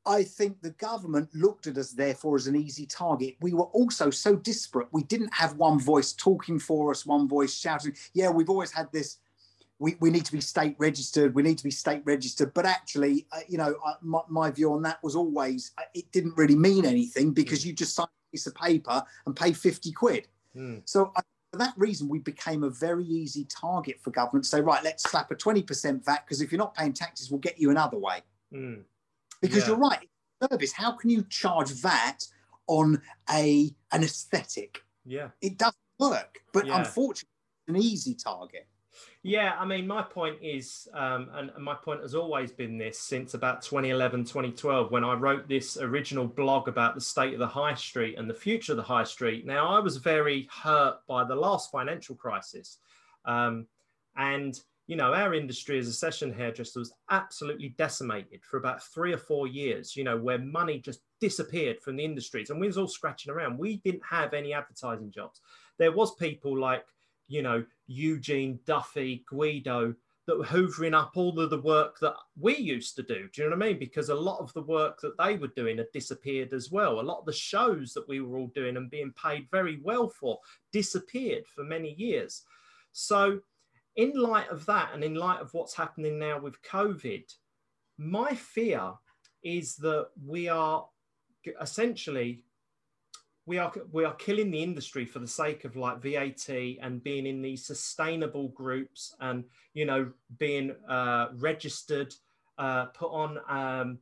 I 0.06 0.24
think 0.24 0.62
the 0.62 0.72
government 0.72 1.30
looked 1.34 1.68
at 1.68 1.78
us, 1.78 1.92
therefore, 1.92 2.36
as 2.36 2.48
an 2.48 2.58
easy 2.58 2.86
target. 2.86 3.36
We 3.40 3.54
were 3.54 3.66
also 3.66 4.10
so 4.10 4.36
disparate. 4.36 4.90
We 4.92 5.04
didn't 5.04 5.34
have 5.34 5.56
one 5.56 5.80
voice 5.80 6.12
talking 6.12 6.60
for 6.60 6.92
us, 6.92 7.06
one 7.06 7.28
voice 7.28 7.54
shouting, 7.54 7.96
Yeah, 8.14 8.30
we've 8.30 8.50
always 8.50 8.72
had 8.72 8.92
this. 8.92 9.18
We, 9.84 9.96
we 10.00 10.10
need 10.10 10.26
to 10.26 10.32
be 10.32 10.42
state 10.42 10.76
registered. 10.80 11.36
We 11.36 11.44
need 11.44 11.58
to 11.58 11.64
be 11.64 11.72
state 11.72 12.02
registered. 12.06 12.54
But 12.54 12.66
actually, 12.66 13.28
uh, 13.32 13.40
you 13.48 13.58
know, 13.58 13.76
uh, 13.86 13.94
my, 14.02 14.22
my, 14.30 14.52
view 14.52 14.74
on 14.74 14.82
that 14.84 15.04
was 15.04 15.16
always 15.16 15.72
uh, 15.78 15.84
it 15.94 16.12
didn't 16.12 16.38
really 16.38 16.56
mean 16.56 16.86
anything 16.86 17.34
because 17.34 17.64
mm. 17.64 17.68
you 17.68 17.74
just 17.74 17.96
sign 17.96 18.06
a 18.06 18.32
piece 18.32 18.48
of 18.48 18.56
paper 18.56 19.04
and 19.26 19.36
pay 19.36 19.52
50 19.52 19.92
quid. 19.92 20.28
Mm. 20.56 20.82
So 20.86 21.12
I, 21.18 21.22
for 21.52 21.58
that 21.58 21.74
reason, 21.78 22.08
we 22.08 22.20
became 22.20 22.64
a 22.64 22.70
very 22.70 23.06
easy 23.06 23.46
target 23.46 24.00
for 24.02 24.12
government 24.12 24.46
to 24.46 24.50
say, 24.50 24.62
right, 24.62 24.84
let's 24.84 25.04
slap 25.04 25.30
a 25.32 25.36
20% 25.36 26.04
VAT 26.06 26.24
because 26.26 26.42
if 26.42 26.52
you're 26.52 26.60
not 26.60 26.74
paying 26.74 26.94
taxes, 26.94 27.30
we'll 27.30 27.40
get 27.40 27.60
you 27.60 27.70
another 27.70 27.98
way. 27.98 28.22
Mm 28.54 28.84
because 29.44 29.64
yeah. 29.64 29.68
you're 29.68 29.78
right 29.78 30.10
service 30.50 30.72
how 30.72 30.94
can 30.94 31.12
you 31.12 31.24
charge 31.30 31.70
that 31.82 32.20
on 32.68 33.00
a 33.30 33.70
an 33.92 34.04
aesthetic 34.04 34.82
yeah 35.06 35.28
it 35.42 35.58
doesn't 35.58 35.76
work 36.00 36.40
but 36.54 36.66
yeah. 36.66 36.80
unfortunately 36.80 37.30
an 37.68 37.76
easy 37.76 38.16
target 38.16 38.68
yeah 39.24 39.56
i 39.60 39.66
mean 39.66 39.88
my 39.88 40.02
point 40.02 40.38
is 40.42 40.88
um, 40.94 41.30
and, 41.34 41.52
my 41.58 41.74
point 41.74 42.02
has 42.02 42.14
always 42.14 42.52
been 42.52 42.78
this 42.78 43.00
since 43.00 43.34
about 43.34 43.62
2011 43.62 44.26
2012 44.26 44.92
when 44.92 45.04
i 45.04 45.14
wrote 45.14 45.48
this 45.48 45.78
original 45.78 46.28
blog 46.28 46.68
about 46.68 46.94
the 46.94 47.02
state 47.02 47.34
of 47.34 47.40
the 47.40 47.48
high 47.48 47.74
street 47.74 48.18
and 48.18 48.30
the 48.30 48.34
future 48.34 48.74
of 48.74 48.78
the 48.78 48.84
high 48.84 49.04
street 49.04 49.46
now 49.46 49.70
i 49.70 49.80
was 49.80 49.98
very 49.98 50.48
hurt 50.52 50.98
by 51.08 51.24
the 51.24 51.36
last 51.36 51.72
financial 51.72 52.16
crisis 52.16 52.78
um, 53.26 53.66
and 54.18 54.60
you 54.88 54.98
know, 54.98 55.14
our 55.14 55.34
industry 55.34 55.80
as 55.80 55.88
a 55.88 55.94
session 55.94 56.34
hairdresser 56.34 56.80
was 56.80 56.94
absolutely 57.10 57.70
decimated 57.78 58.44
for 58.44 58.58
about 58.58 58.84
three 58.84 59.14
or 59.14 59.18
four 59.18 59.48
years, 59.48 59.96
you 59.96 60.04
know, 60.04 60.18
where 60.18 60.40
money 60.40 60.80
just 60.80 61.00
disappeared 61.22 61.80
from 61.82 61.96
the 61.96 62.04
industries 62.04 62.50
and 62.50 62.60
we 62.60 62.68
was 62.68 62.78
all 62.78 62.88
scratching 62.88 63.32
around. 63.32 63.58
We 63.58 63.78
didn't 63.78 64.04
have 64.10 64.34
any 64.34 64.54
advertising 64.54 65.10
jobs. 65.10 65.40
There 65.78 65.94
was 65.94 66.16
people 66.16 66.60
like, 66.60 66.84
you 67.34 67.42
know, 67.42 67.66
Eugene, 67.88 68.60
Duffy, 68.66 69.26
Guido 69.28 69.96
that 70.28 70.38
were 70.38 70.46
hoovering 70.46 70.94
up 70.94 71.14
all 71.16 71.38
of 71.40 71.50
the 71.50 71.60
work 71.62 72.00
that 72.00 72.14
we 72.40 72.56
used 72.56 72.96
to 72.96 73.04
do. 73.04 73.28
Do 73.34 73.42
you 73.42 73.50
know 73.50 73.58
what 73.58 73.66
I 73.66 73.70
mean? 73.70 73.80
Because 73.80 74.10
a 74.10 74.16
lot 74.16 74.40
of 74.40 74.54
the 74.54 74.62
work 74.62 75.02
that 75.02 75.18
they 75.18 75.36
were 75.36 75.48
doing 75.48 75.80
had 75.80 75.92
disappeared 75.92 76.54
as 76.54 76.72
well. 76.72 77.00
A 77.00 77.02
lot 77.02 77.20
of 77.20 77.26
the 77.26 77.34
shows 77.34 77.92
that 77.94 78.08
we 78.08 78.22
were 78.22 78.38
all 78.38 78.52
doing 78.54 78.78
and 78.78 78.90
being 78.90 79.14
paid 79.22 79.48
very 79.52 79.82
well 79.84 80.08
for 80.08 80.40
disappeared 80.72 81.46
for 81.48 81.64
many 81.64 81.96
years. 81.96 82.44
So 82.92 83.40
in 83.96 84.14
light 84.14 84.50
of 84.50 84.66
that, 84.68 84.92
and 84.94 85.04
in 85.04 85.16
light 85.16 85.42
of 85.42 85.54
what's 85.54 85.76
happening 85.76 86.20
now 86.20 86.40
with 86.40 86.62
COVID, 86.62 87.24
my 87.98 88.36
fear 88.36 88.94
is 89.44 89.76
that 89.78 90.10
we 90.24 90.48
are 90.50 90.88
essentially 91.60 92.44
we 93.46 93.58
are 93.58 93.74
we 93.92 94.06
are 94.06 94.16
killing 94.16 94.52
the 94.52 94.64
industry 94.64 95.06
for 95.06 95.20
the 95.20 95.28
sake 95.28 95.66
of 95.66 95.76
like 95.76 96.02
VAT 96.02 96.50
and 96.82 97.04
being 97.04 97.26
in 97.26 97.42
these 97.42 97.66
sustainable 97.66 98.50
groups 98.50 99.16
and 99.20 99.44
you 99.74 99.86
know 99.86 100.12
being 100.38 100.76
uh, 100.88 101.28
registered, 101.36 102.14
uh, 102.58 102.86
put 102.86 103.12
on 103.12 103.40
um, 103.50 104.00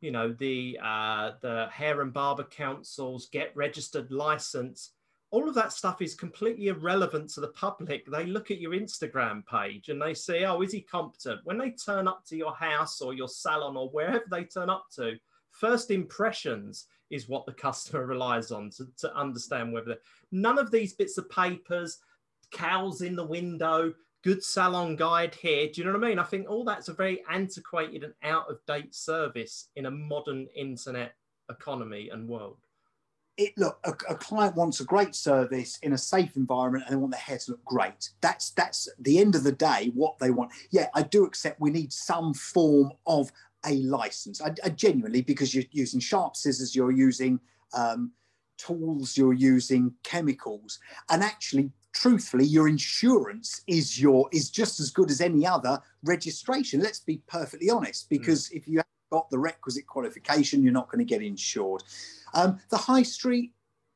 you 0.00 0.10
know 0.10 0.32
the 0.38 0.78
uh, 0.82 1.32
the 1.40 1.68
hair 1.72 2.00
and 2.00 2.12
barber 2.12 2.44
councils, 2.44 3.28
get 3.32 3.56
registered 3.56 4.10
license, 4.12 4.92
all 5.32 5.48
of 5.48 5.54
that 5.54 5.72
stuff 5.72 6.02
is 6.02 6.14
completely 6.14 6.68
irrelevant 6.68 7.30
to 7.30 7.40
the 7.40 7.48
public. 7.48 8.04
They 8.06 8.26
look 8.26 8.50
at 8.50 8.60
your 8.60 8.72
Instagram 8.72 9.46
page 9.46 9.88
and 9.88 10.02
they 10.02 10.12
say, 10.12 10.44
oh, 10.44 10.60
is 10.60 10.72
he 10.72 10.80
competent? 10.80 11.40
When 11.44 11.56
they 11.56 11.70
turn 11.70 12.08
up 12.08 12.24
to 12.26 12.36
your 12.36 12.54
house 12.54 13.00
or 13.00 13.14
your 13.14 13.28
salon 13.28 13.76
or 13.76 13.88
wherever 13.90 14.24
they 14.28 14.44
turn 14.44 14.68
up 14.68 14.86
to, 14.96 15.14
first 15.60 15.90
impressions 15.90 16.86
is 17.10 17.28
what 17.28 17.44
the 17.44 17.52
customer 17.52 18.06
relies 18.14 18.50
on 18.50 18.70
to, 18.70 18.86
to 18.98 19.14
understand 19.14 19.72
whether 19.72 19.96
none 20.32 20.58
of 20.58 20.70
these 20.70 20.94
bits 20.94 21.18
of 21.18 21.28
papers, 21.30 21.98
cows 22.50 23.02
in 23.02 23.14
the 23.14 23.24
window, 23.24 23.92
good 24.22 24.42
salon 24.42 24.96
guide 24.96 25.34
here. 25.34 25.68
Do 25.68 25.80
you 25.80 25.86
know 25.86 25.92
what 25.92 26.04
I 26.04 26.08
mean? 26.08 26.18
I 26.18 26.24
think 26.24 26.48
all 26.48 26.64
that's 26.64 26.88
a 26.88 26.94
very 26.94 27.22
antiquated 27.30 28.04
and 28.04 28.14
out 28.22 28.50
of 28.50 28.64
date 28.66 28.94
service 28.94 29.68
in 29.76 29.86
a 29.86 29.90
modern 29.90 30.48
internet 30.56 31.12
economy 31.50 32.08
and 32.10 32.28
world 32.28 32.58
it 33.40 33.56
look 33.56 33.78
a, 33.84 33.90
a, 34.12 34.14
client 34.14 34.54
wants 34.54 34.80
a 34.80 34.84
great 34.84 35.14
service 35.14 35.78
in 35.82 35.94
a 35.94 35.98
safe 35.98 36.36
environment 36.36 36.84
and 36.86 36.92
they 36.92 37.00
want 37.00 37.10
their 37.10 37.20
hair 37.20 37.38
to 37.38 37.52
look 37.52 37.64
great 37.64 38.10
that's 38.20 38.50
that's 38.50 38.88
the 39.00 39.18
end 39.18 39.34
of 39.34 39.42
the 39.42 39.52
day 39.52 39.90
what 39.94 40.18
they 40.18 40.30
want 40.30 40.50
yeah 40.70 40.88
i 40.94 41.02
do 41.02 41.24
accept 41.24 41.60
we 41.60 41.70
need 41.70 41.92
some 41.92 42.34
form 42.34 42.92
of 43.06 43.32
a 43.66 43.74
license 43.82 44.40
I, 44.40 44.54
I 44.64 44.70
genuinely 44.70 45.22
because 45.22 45.54
you're 45.54 45.64
using 45.70 46.00
sharp 46.00 46.36
scissors 46.36 46.74
you're 46.74 46.92
using 46.92 47.40
um, 47.74 48.12
tools 48.58 49.16
you're 49.16 49.32
using 49.32 49.92
chemicals 50.02 50.78
and 51.10 51.22
actually 51.22 51.70
truthfully 51.92 52.44
your 52.44 52.68
insurance 52.68 53.62
is 53.66 54.00
your 54.00 54.28
is 54.32 54.50
just 54.50 54.80
as 54.80 54.90
good 54.90 55.10
as 55.10 55.20
any 55.20 55.46
other 55.46 55.80
registration 56.04 56.80
let's 56.80 57.00
be 57.00 57.22
perfectly 57.26 57.70
honest 57.70 58.06
hmm. 58.08 58.16
because 58.16 58.48
mm. 58.48 58.56
if 58.56 58.68
you 58.68 58.78
haven't 58.78 58.86
got 59.10 59.30
the 59.30 59.38
requisite 59.38 59.86
qualification 59.86 60.62
you're 60.62 60.72
not 60.72 60.90
going 60.90 60.98
to 60.98 61.04
get 61.04 61.22
insured 61.22 61.82
um, 62.34 62.60
the 62.70 62.76
high 62.76 63.02
street, 63.02 63.52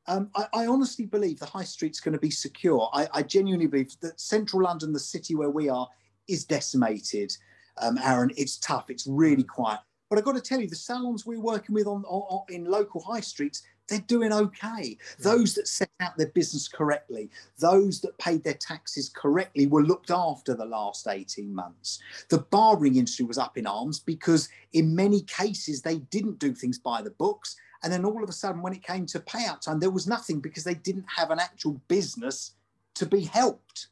um, 0.07 0.29
I, 0.35 0.45
I, 0.53 0.67
honestly 0.67 1.05
believe 1.05 1.39
the 1.39 1.45
high 1.45 1.63
street's 1.63 1.99
going 1.99 2.13
to 2.13 2.19
be 2.19 2.29
secure. 2.29 2.89
I, 2.93 3.07
I, 3.13 3.23
genuinely 3.23 3.67
believe 3.67 3.99
that 4.01 4.19
central 4.19 4.63
London, 4.63 4.93
the 4.93 4.99
city 4.99 5.35
where 5.35 5.49
we 5.49 5.67
are, 5.67 5.87
is 6.27 6.45
decimated. 6.45 7.35
Um, 7.81 7.97
Aaron, 7.97 8.31
it's 8.37 8.57
tough. 8.57 8.89
It's 8.89 9.07
really 9.07 9.43
mm. 9.43 9.47
quiet. 9.47 9.79
But 10.09 10.19
I've 10.19 10.25
got 10.25 10.35
to 10.35 10.41
tell 10.41 10.61
you, 10.61 10.69
the 10.69 10.75
salons 10.75 11.25
we're 11.25 11.39
working 11.39 11.73
with 11.73 11.87
on, 11.87 12.03
on 12.05 12.45
in 12.49 12.65
local 12.65 13.01
high 13.01 13.21
streets, 13.21 13.63
they're 13.87 13.99
doing 13.99 14.31
okay. 14.31 14.97
Mm. 14.97 14.97
Those 15.19 15.55
that 15.55 15.67
set 15.67 15.89
out 15.99 16.17
their 16.17 16.27
business 16.27 16.67
correctly, 16.67 17.29
those 17.59 18.01
that 18.01 18.17
paid 18.17 18.43
their 18.43 18.53
taxes 18.53 19.09
correctly, 19.09 19.67
were 19.67 19.83
looked 19.83 20.11
after 20.11 20.53
the 20.53 20.65
last 20.65 21.07
18 21.07 21.53
months. 21.53 21.99
The 22.29 22.39
barbering 22.39 22.95
industry 22.95 23.25
was 23.25 23.37
up 23.37 23.57
in 23.57 23.67
arms 23.67 23.99
because, 23.99 24.49
in 24.73 24.95
many 24.95 25.21
cases, 25.21 25.81
they 25.81 25.97
didn't 25.97 26.39
do 26.39 26.53
things 26.53 26.79
by 26.79 27.01
the 27.01 27.11
books 27.11 27.55
And 27.85 27.93
then 27.93 28.03
all 28.03 28.23
of 28.23 28.29
a 28.29 28.33
sudden, 28.33 28.63
when 28.63 28.73
it 28.73 28.81
came 28.81 29.05
to 29.05 29.19
payout 29.19 29.61
time, 29.61 29.79
there 29.79 29.91
was 29.91 30.07
nothing 30.07 30.39
because 30.39 30.63
they 30.63 30.73
didn't 30.73 31.05
have 31.15 31.29
an 31.29 31.39
actual 31.39 31.79
business 31.87 32.53
to 32.95 33.05
be 33.05 33.21
helped. 33.21 33.89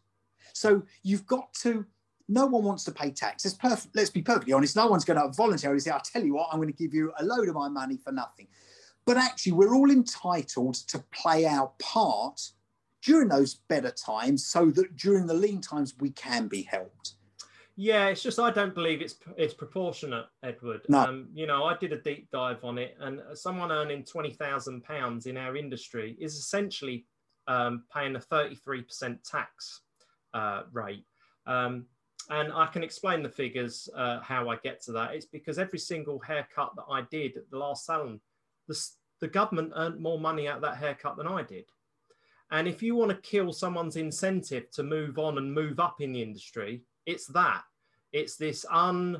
So 0.53 0.81
you've 1.03 1.27
got 1.27 1.53
to, 1.61 1.85
no 2.29 2.45
one 2.45 2.63
wants 2.63 2.83
to 2.85 2.91
pay 2.91 3.11
tax. 3.11 3.45
It's 3.45 3.53
perfect. 3.53 3.95
Let's 3.95 4.09
be 4.09 4.21
perfectly 4.21 4.53
honest. 4.53 4.75
No 4.75 4.87
one's 4.87 5.05
going 5.05 5.19
to 5.19 5.35
voluntarily 5.35 5.79
say, 5.79 5.91
I'll 5.91 5.99
tell 5.99 6.23
you 6.23 6.35
what, 6.35 6.49
I'm 6.51 6.59
going 6.59 6.71
to 6.71 6.77
give 6.77 6.93
you 6.93 7.11
a 7.19 7.23
load 7.23 7.49
of 7.49 7.55
my 7.55 7.67
money 7.67 7.97
for 7.97 8.11
nothing. 8.11 8.47
But 9.05 9.17
actually, 9.17 9.51
we're 9.53 9.75
all 9.75 9.91
entitled 9.91 10.75
to 10.87 11.03
play 11.11 11.45
our 11.45 11.71
part 11.81 12.39
during 13.01 13.27
those 13.27 13.55
better 13.55 13.91
times 13.91 14.45
so 14.45 14.71
that 14.71 14.95
during 14.95 15.27
the 15.27 15.33
lean 15.33 15.59
times 15.59 15.93
we 15.99 16.09
can 16.11 16.47
be 16.47 16.61
helped. 16.63 17.15
Yeah, 17.75 18.07
it's 18.07 18.21
just 18.21 18.39
I 18.39 18.51
don't 18.51 18.75
believe 18.75 19.01
it's 19.01 19.15
it's 19.35 19.53
proportionate, 19.53 20.25
Edward. 20.43 20.81
No. 20.89 20.99
Um, 20.99 21.27
you 21.33 21.47
know, 21.47 21.65
I 21.65 21.75
did 21.75 21.91
a 21.91 21.97
deep 21.97 22.29
dive 22.31 22.63
on 22.63 22.77
it, 22.77 22.95
and 22.99 23.19
someone 23.33 23.71
earning 23.71 24.03
twenty 24.03 24.31
thousand 24.31 24.83
pounds 24.83 25.25
in 25.25 25.37
our 25.37 25.57
industry 25.57 26.15
is 26.19 26.35
essentially 26.35 27.07
um, 27.47 27.83
paying 27.91 28.15
a 28.15 28.19
thirty 28.19 28.55
three 28.55 28.83
percent 28.83 29.23
tax 29.23 29.81
uh, 30.35 30.63
rate. 30.71 31.03
Um, 31.47 31.87
and 32.29 32.51
I 32.53 32.67
can 32.67 32.83
explain 32.83 33.23
the 33.23 33.29
figures 33.29 33.89
uh, 33.95 34.21
how 34.21 34.49
I 34.49 34.55
get 34.57 34.81
to 34.83 34.91
that. 34.93 35.13
It's 35.13 35.25
because 35.25 35.59
every 35.59 35.79
single 35.79 36.19
haircut 36.19 36.73
that 36.75 36.85
I 36.89 37.01
did 37.11 37.37
at 37.37 37.49
the 37.49 37.57
last 37.57 37.85
salon, 37.85 38.19
the, 38.67 38.79
the 39.19 39.27
government 39.27 39.73
earned 39.75 39.99
more 39.99 40.19
money 40.19 40.47
out 40.47 40.57
of 40.57 40.61
that 40.63 40.77
haircut 40.77 41.17
than 41.17 41.27
I 41.27 41.43
did. 41.43 41.65
And 42.51 42.67
if 42.67 42.83
you 42.83 42.95
want 42.95 43.09
to 43.11 43.17
kill 43.17 43.51
someone's 43.51 43.95
incentive 43.95 44.69
to 44.71 44.83
move 44.83 45.17
on 45.17 45.37
and 45.37 45.53
move 45.53 45.79
up 45.79 46.01
in 46.01 46.11
the 46.11 46.21
industry, 46.21 46.83
it's 47.05 47.27
that. 47.27 47.63
It's 48.11 48.35
this 48.35 48.65
un, 48.69 49.19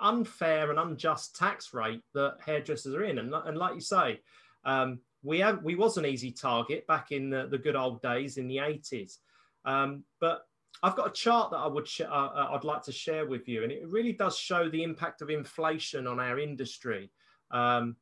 unfair 0.00 0.70
and 0.70 0.78
unjust 0.78 1.36
tax 1.36 1.72
rate 1.72 2.02
that 2.14 2.38
hairdressers 2.44 2.94
are 2.94 3.04
in. 3.04 3.18
And, 3.18 3.32
and 3.32 3.56
like 3.56 3.74
you 3.74 3.80
say, 3.80 4.20
um, 4.64 5.00
we 5.22 5.38
have 5.40 5.62
we 5.62 5.74
was 5.74 5.96
an 5.96 6.06
easy 6.06 6.30
target 6.30 6.86
back 6.86 7.12
in 7.12 7.30
the, 7.30 7.46
the 7.46 7.58
good 7.58 7.76
old 7.76 8.02
days 8.02 8.36
in 8.36 8.48
the 8.48 8.58
80s. 8.58 9.18
Um, 9.64 10.04
but 10.20 10.42
I've 10.82 10.96
got 10.96 11.08
a 11.08 11.12
chart 11.12 11.50
that 11.50 11.58
I 11.58 11.66
would 11.66 11.88
sh- 11.88 12.02
uh, 12.02 12.04
uh, 12.04 12.48
I'd 12.52 12.64
like 12.64 12.82
to 12.82 12.92
share 12.92 13.26
with 13.26 13.48
you, 13.48 13.62
and 13.62 13.72
it 13.72 13.86
really 13.88 14.12
does 14.12 14.36
show 14.36 14.68
the 14.68 14.82
impact 14.82 15.22
of 15.22 15.30
inflation 15.30 16.06
on 16.06 16.20
our 16.20 16.38
industry. 16.38 17.10
Um, 17.50 17.96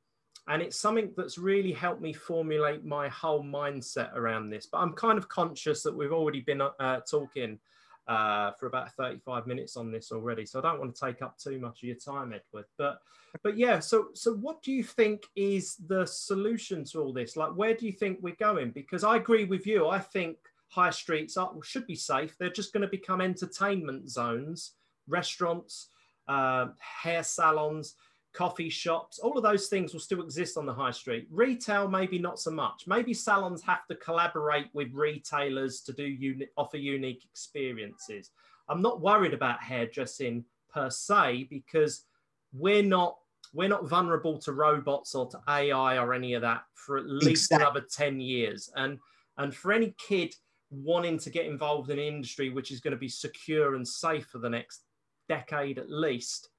and 0.46 0.60
it's 0.60 0.76
something 0.76 1.12
that's 1.16 1.38
really 1.38 1.72
helped 1.72 2.02
me 2.02 2.12
formulate 2.12 2.84
my 2.84 3.08
whole 3.08 3.42
mindset 3.42 4.14
around 4.14 4.50
this. 4.50 4.66
But 4.66 4.78
I'm 4.78 4.92
kind 4.92 5.16
of 5.16 5.28
conscious 5.28 5.82
that 5.82 5.94
we've 5.96 6.12
already 6.12 6.40
been 6.40 6.60
uh, 6.60 7.00
talking 7.08 7.58
uh, 8.06 8.50
for 8.58 8.66
about 8.66 8.92
35 8.92 9.46
minutes 9.46 9.76
on 9.76 9.90
this 9.90 10.12
already, 10.12 10.44
so 10.44 10.58
I 10.58 10.62
don't 10.62 10.78
want 10.78 10.94
to 10.94 11.06
take 11.06 11.22
up 11.22 11.38
too 11.38 11.58
much 11.58 11.82
of 11.82 11.84
your 11.84 11.96
time, 11.96 12.34
Edward. 12.34 12.66
But 12.76 12.98
but 13.42 13.56
yeah, 13.56 13.80
so 13.80 14.08
so 14.14 14.34
what 14.34 14.62
do 14.62 14.72
you 14.72 14.84
think 14.84 15.24
is 15.34 15.76
the 15.86 16.04
solution 16.04 16.84
to 16.86 17.00
all 17.00 17.12
this? 17.12 17.36
Like, 17.36 17.56
where 17.56 17.74
do 17.74 17.86
you 17.86 17.92
think 17.92 18.18
we're 18.20 18.36
going? 18.36 18.72
Because 18.72 19.04
I 19.04 19.16
agree 19.16 19.44
with 19.44 19.66
you. 19.66 19.88
I 19.88 19.98
think 19.98 20.36
high 20.74 20.90
streets 20.90 21.36
are, 21.36 21.52
should 21.62 21.86
be 21.86 21.94
safe. 21.94 22.36
They're 22.38 22.50
just 22.50 22.72
going 22.72 22.82
to 22.82 22.88
become 22.88 23.20
entertainment 23.20 24.10
zones, 24.10 24.72
restaurants, 25.06 25.88
uh, 26.28 26.68
hair 27.02 27.22
salons 27.22 27.94
coffee 28.34 28.68
shops, 28.68 29.18
all 29.20 29.38
of 29.38 29.44
those 29.44 29.68
things 29.68 29.92
will 29.92 30.00
still 30.00 30.22
exist 30.22 30.58
on 30.58 30.66
the 30.66 30.74
high 30.74 30.90
street. 30.90 31.26
Retail, 31.30 31.88
maybe 31.88 32.18
not 32.18 32.38
so 32.38 32.50
much. 32.50 32.84
Maybe 32.86 33.14
salons 33.14 33.62
have 33.62 33.86
to 33.86 33.94
collaborate 33.94 34.66
with 34.74 34.92
retailers 34.92 35.80
to 35.82 35.92
do 35.92 36.02
uni- 36.02 36.48
offer 36.56 36.76
unique 36.76 37.24
experiences. 37.24 38.30
I'm 38.68 38.82
not 38.82 39.00
worried 39.00 39.34
about 39.34 39.62
hairdressing 39.62 40.44
per 40.72 40.90
se 40.90 41.46
because 41.48 42.04
we're 42.52 42.82
not 42.82 43.16
we're 43.52 43.68
not 43.68 43.88
vulnerable 43.88 44.36
to 44.38 44.52
robots 44.52 45.14
or 45.14 45.28
to 45.28 45.38
AI 45.48 45.96
or 45.98 46.12
any 46.12 46.34
of 46.34 46.42
that 46.42 46.64
for 46.74 46.98
at 46.98 47.06
least 47.06 47.52
exactly. 47.52 47.64
another 47.64 47.86
10 47.88 48.20
years. 48.20 48.68
And 48.74 48.98
and 49.38 49.54
for 49.54 49.72
any 49.72 49.94
kid 50.08 50.34
wanting 50.70 51.18
to 51.18 51.30
get 51.30 51.46
involved 51.46 51.90
in 51.90 51.98
an 51.98 52.04
industry 52.04 52.50
which 52.50 52.70
is 52.70 52.80
going 52.80 52.92
to 52.92 52.98
be 52.98 53.08
secure 53.08 53.74
and 53.74 53.86
safe 53.86 54.26
for 54.26 54.38
the 54.38 54.50
next 54.50 54.82
decade 55.28 55.78
at 55.78 55.90
least, 55.90 56.50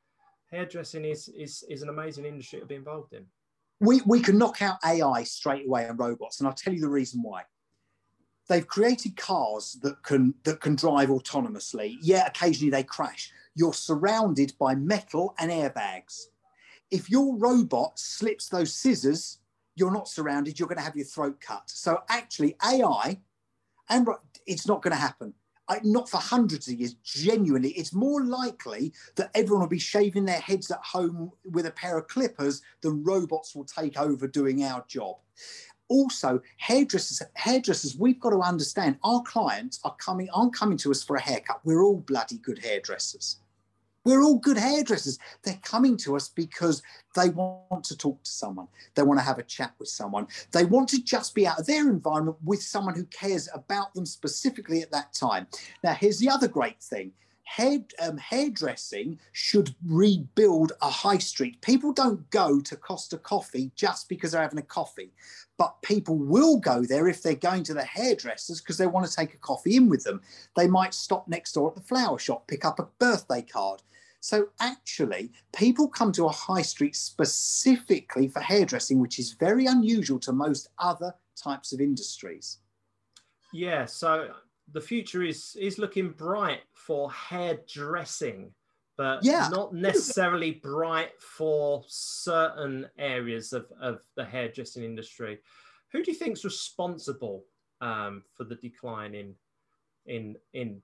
hairdressing 0.52 1.06
is 1.06 1.30
is 1.30 1.63
is 1.70 1.82
an 1.82 1.89
amazing 1.89 2.26
industry 2.26 2.60
to 2.60 2.65
be 2.65 2.76
involved 2.76 3.13
in. 3.13 3.26
We 3.80 4.02
we 4.06 4.22
can 4.22 4.38
knock 4.38 4.62
out 4.62 4.78
AI 4.86 5.24
straight 5.24 5.68
away 5.68 5.86
and 5.86 6.00
robots, 6.00 6.39
and 6.39 6.48
I'll 6.48 6.54
tell 6.54 6.74
you 6.74 6.82
the 6.82 6.89
reason 6.89 7.22
why. 7.22 7.44
They've 8.48 8.68
created 8.68 9.18
cars 9.18 9.78
that 9.82 10.02
can 10.04 10.36
that 10.44 10.62
can 10.62 10.76
drive 10.76 11.10
autonomously. 11.10 11.98
Yeah, 12.02 12.28
occasionally 12.28 12.72
they 12.72 12.84
crash. 12.84 13.32
You're 13.56 13.74
surrounded 13.74 14.54
by 14.60 14.76
metal 14.76 15.34
and 15.39 15.52
airbags. 15.52 16.26
If 16.91 17.10
your 17.10 17.36
robot 17.38 17.98
slips 17.98 18.48
those 18.48 18.74
scissors, 18.74 19.39
you're 19.76 19.91
not 19.91 20.08
surrounded. 20.08 20.60
You're 20.60 20.68
going 20.68 20.78
to 20.78 20.84
have 20.84 20.96
your 20.96 21.06
throat 21.06 21.41
cut. 21.41 21.63
So 21.68 22.04
actually, 22.10 22.56
AI, 22.63 23.20
and 23.89 24.08
it's 24.45 24.67
not 24.67 24.82
going 24.82 24.93
to 24.93 25.02
happen 25.02 25.34
I, 25.67 25.80
not 25.84 26.10
for 26.10 26.17
hundreds 26.17 26.67
of 26.67 26.76
years, 26.76 26.95
genuinely, 27.04 27.71
it's 27.71 27.93
more 27.93 28.24
likely 28.24 28.93
that 29.15 29.32
everyone 29.34 29.62
will 29.62 29.67
be 29.67 29.80
shaving 29.80 30.26
their 30.26 30.39
heads 30.39 30.69
at 30.69 30.84
home 30.84 31.32
with 31.52 31.65
a 31.65 31.71
pair 31.71 31.98
of 31.98 32.08
clippers 32.08 32.62
than 32.82 33.04
robots 33.04 33.56
will 33.56 33.65
take 33.65 34.00
over 34.00 34.28
doing 34.28 34.63
our 34.63 34.86
job. 34.88 35.15
Also, 35.88 36.41
hairdressers, 36.58 37.21
hairdressers, 37.36 37.95
we've 37.98 38.19
got 38.19 38.32
to 38.32 38.39
understand 38.39 38.98
our 39.04 39.21
clients 39.24 39.80
are 39.84 39.95
coming, 39.98 40.28
aren't 40.34 40.56
coming 40.56 40.78
to 40.78 40.91
us 40.91 41.04
for 41.04 41.15
a 41.15 41.21
haircut. 41.21 41.62
We're 41.63 41.84
all 41.84 41.98
bloody 41.98 42.38
good 42.38 42.60
hairdressers. 42.60 43.38
We're 44.06 44.22
all 44.22 44.38
good 44.38 44.58
hairdressers. 44.58 45.18
They're 45.44 45.60
coming 45.63 45.98
to 45.98 46.15
us 46.15 46.30
because 46.30 46.84
they 47.15 47.30
want 47.30 47.84
to 47.86 47.98
talk 47.98 48.24
to 48.24 48.30
someone. 48.30 48.68
They 48.94 49.02
want 49.02 49.20
to 49.20 49.26
have 49.26 49.39
a 49.39 49.44
chat 49.44 49.74
with 49.80 49.89
someone. 49.89 50.28
They 50.52 50.63
want 50.63 50.89
to 50.89 51.04
just 51.04 51.34
be 51.34 51.48
out 51.48 51.60
of 51.60 51.65
their 51.65 51.89
environment 51.89 52.38
with 52.44 52.62
someone 52.62 52.96
who 52.96 53.06
cares 53.06 53.50
about 53.54 53.96
them 53.96 54.06
specifically 54.06 54.82
at 54.82 54.91
that 54.91 55.12
time. 55.13 55.48
Now, 55.84 55.94
here's 55.94 56.20
the 56.20 56.30
other 56.30 56.48
great 56.48 56.82
thing. 56.82 57.13
Hair, 57.46 57.80
um, 58.00 58.18
hairdressing 58.18 59.20
should 59.32 59.74
rebuild 59.86 60.74
a 60.82 60.89
high 60.89 61.20
street. 61.20 61.62
People 61.62 61.91
don't 61.91 62.30
go 62.30 62.60
to 62.60 62.76
Costa 62.76 63.18
Coffee 63.18 63.72
just 63.76 64.10
because 64.10 64.32
they're 64.32 64.41
having 64.41 64.60
a 64.60 64.63
coffee, 64.63 65.12
but 65.58 65.82
people 65.82 66.18
will 66.18 66.58
go 66.58 66.84
there 66.84 67.08
if 67.08 67.22
they're 67.24 67.36
going 67.36 67.63
to 67.63 67.74
the 67.74 67.84
hairdressers 67.84 68.62
because 68.62 68.78
they 68.78 68.88
want 68.88 69.06
to 69.08 69.15
take 69.15 69.34
a 69.34 69.38
coffee 69.38 69.76
in 69.76 69.89
with 69.89 70.04
them. 70.04 70.22
They 70.56 70.68
might 70.68 70.94
stop 70.94 71.28
next 71.28 71.54
door 71.54 71.70
at 71.70 71.76
the 71.76 71.82
flower 71.82 72.20
shop, 72.20 72.48
pick 72.48 72.65
up 72.65 72.80
a 72.80 72.88
birthday 73.00 73.41
card. 73.44 73.82
So 74.26 74.48
actually, 74.60 75.32
people 75.56 75.88
come 75.88 76.12
to 76.14 76.26
a 76.26 76.32
high 76.32 76.64
street 76.64 76.96
specifically 76.96 78.28
for 78.28 78.40
hairdressing, 78.40 79.00
which 79.00 79.20
is 79.20 79.34
very 79.34 79.68
unusual 79.68 80.18
to 80.22 80.32
most 80.32 80.70
other 80.80 81.14
types 81.36 81.74
of 81.74 81.80
industries. 81.80 82.58
Yeah, 83.54 83.86
so 83.86 84.32
the 84.74 84.82
future 84.82 85.22
is 85.22 85.56
is 85.62 85.78
looking 85.78 86.10
bright 86.10 86.62
for 86.74 87.12
hairdressing, 87.12 88.50
but 88.98 89.24
yeah. 89.24 89.48
not 89.52 89.76
necessarily 89.76 90.54
bright 90.54 91.12
for 91.22 91.84
certain 91.88 92.88
areas 92.98 93.54
of, 93.54 93.68
of 93.80 94.02
the 94.16 94.26
hairdressing 94.26 94.84
industry. 94.84 95.38
Who 95.92 96.02
do 96.02 96.10
you 96.10 96.18
think 96.18 96.38
is 96.38 96.44
responsible 96.44 97.46
um, 97.80 98.24
for 98.34 98.44
the 98.44 98.56
decline 98.56 99.14
in 99.14 99.36
in 100.08 100.36
in 100.54 100.82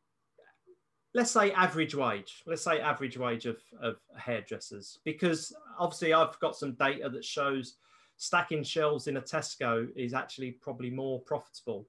let's 1.14 1.32
say 1.32 1.52
average 1.52 1.96
wage 1.96 2.44
let's 2.46 2.64
say 2.64 2.80
average 2.80 3.18
wage 3.18 3.46
of, 3.46 3.58
of 3.82 3.98
hairdressers 4.18 5.00
because 5.04 5.54
obviously 5.78 6.14
i've 6.14 6.40
got 6.40 6.56
some 6.56 6.74
data 6.74 7.10
that 7.10 7.26
shows 7.26 7.76
stacking 8.22 8.64
shelves 8.64 9.08
in 9.08 9.18
a 9.18 9.22
tesco 9.22 9.88
is 9.96 10.14
actually 10.14 10.52
probably 10.52 10.92
more 10.92 11.20
profitable 11.22 11.88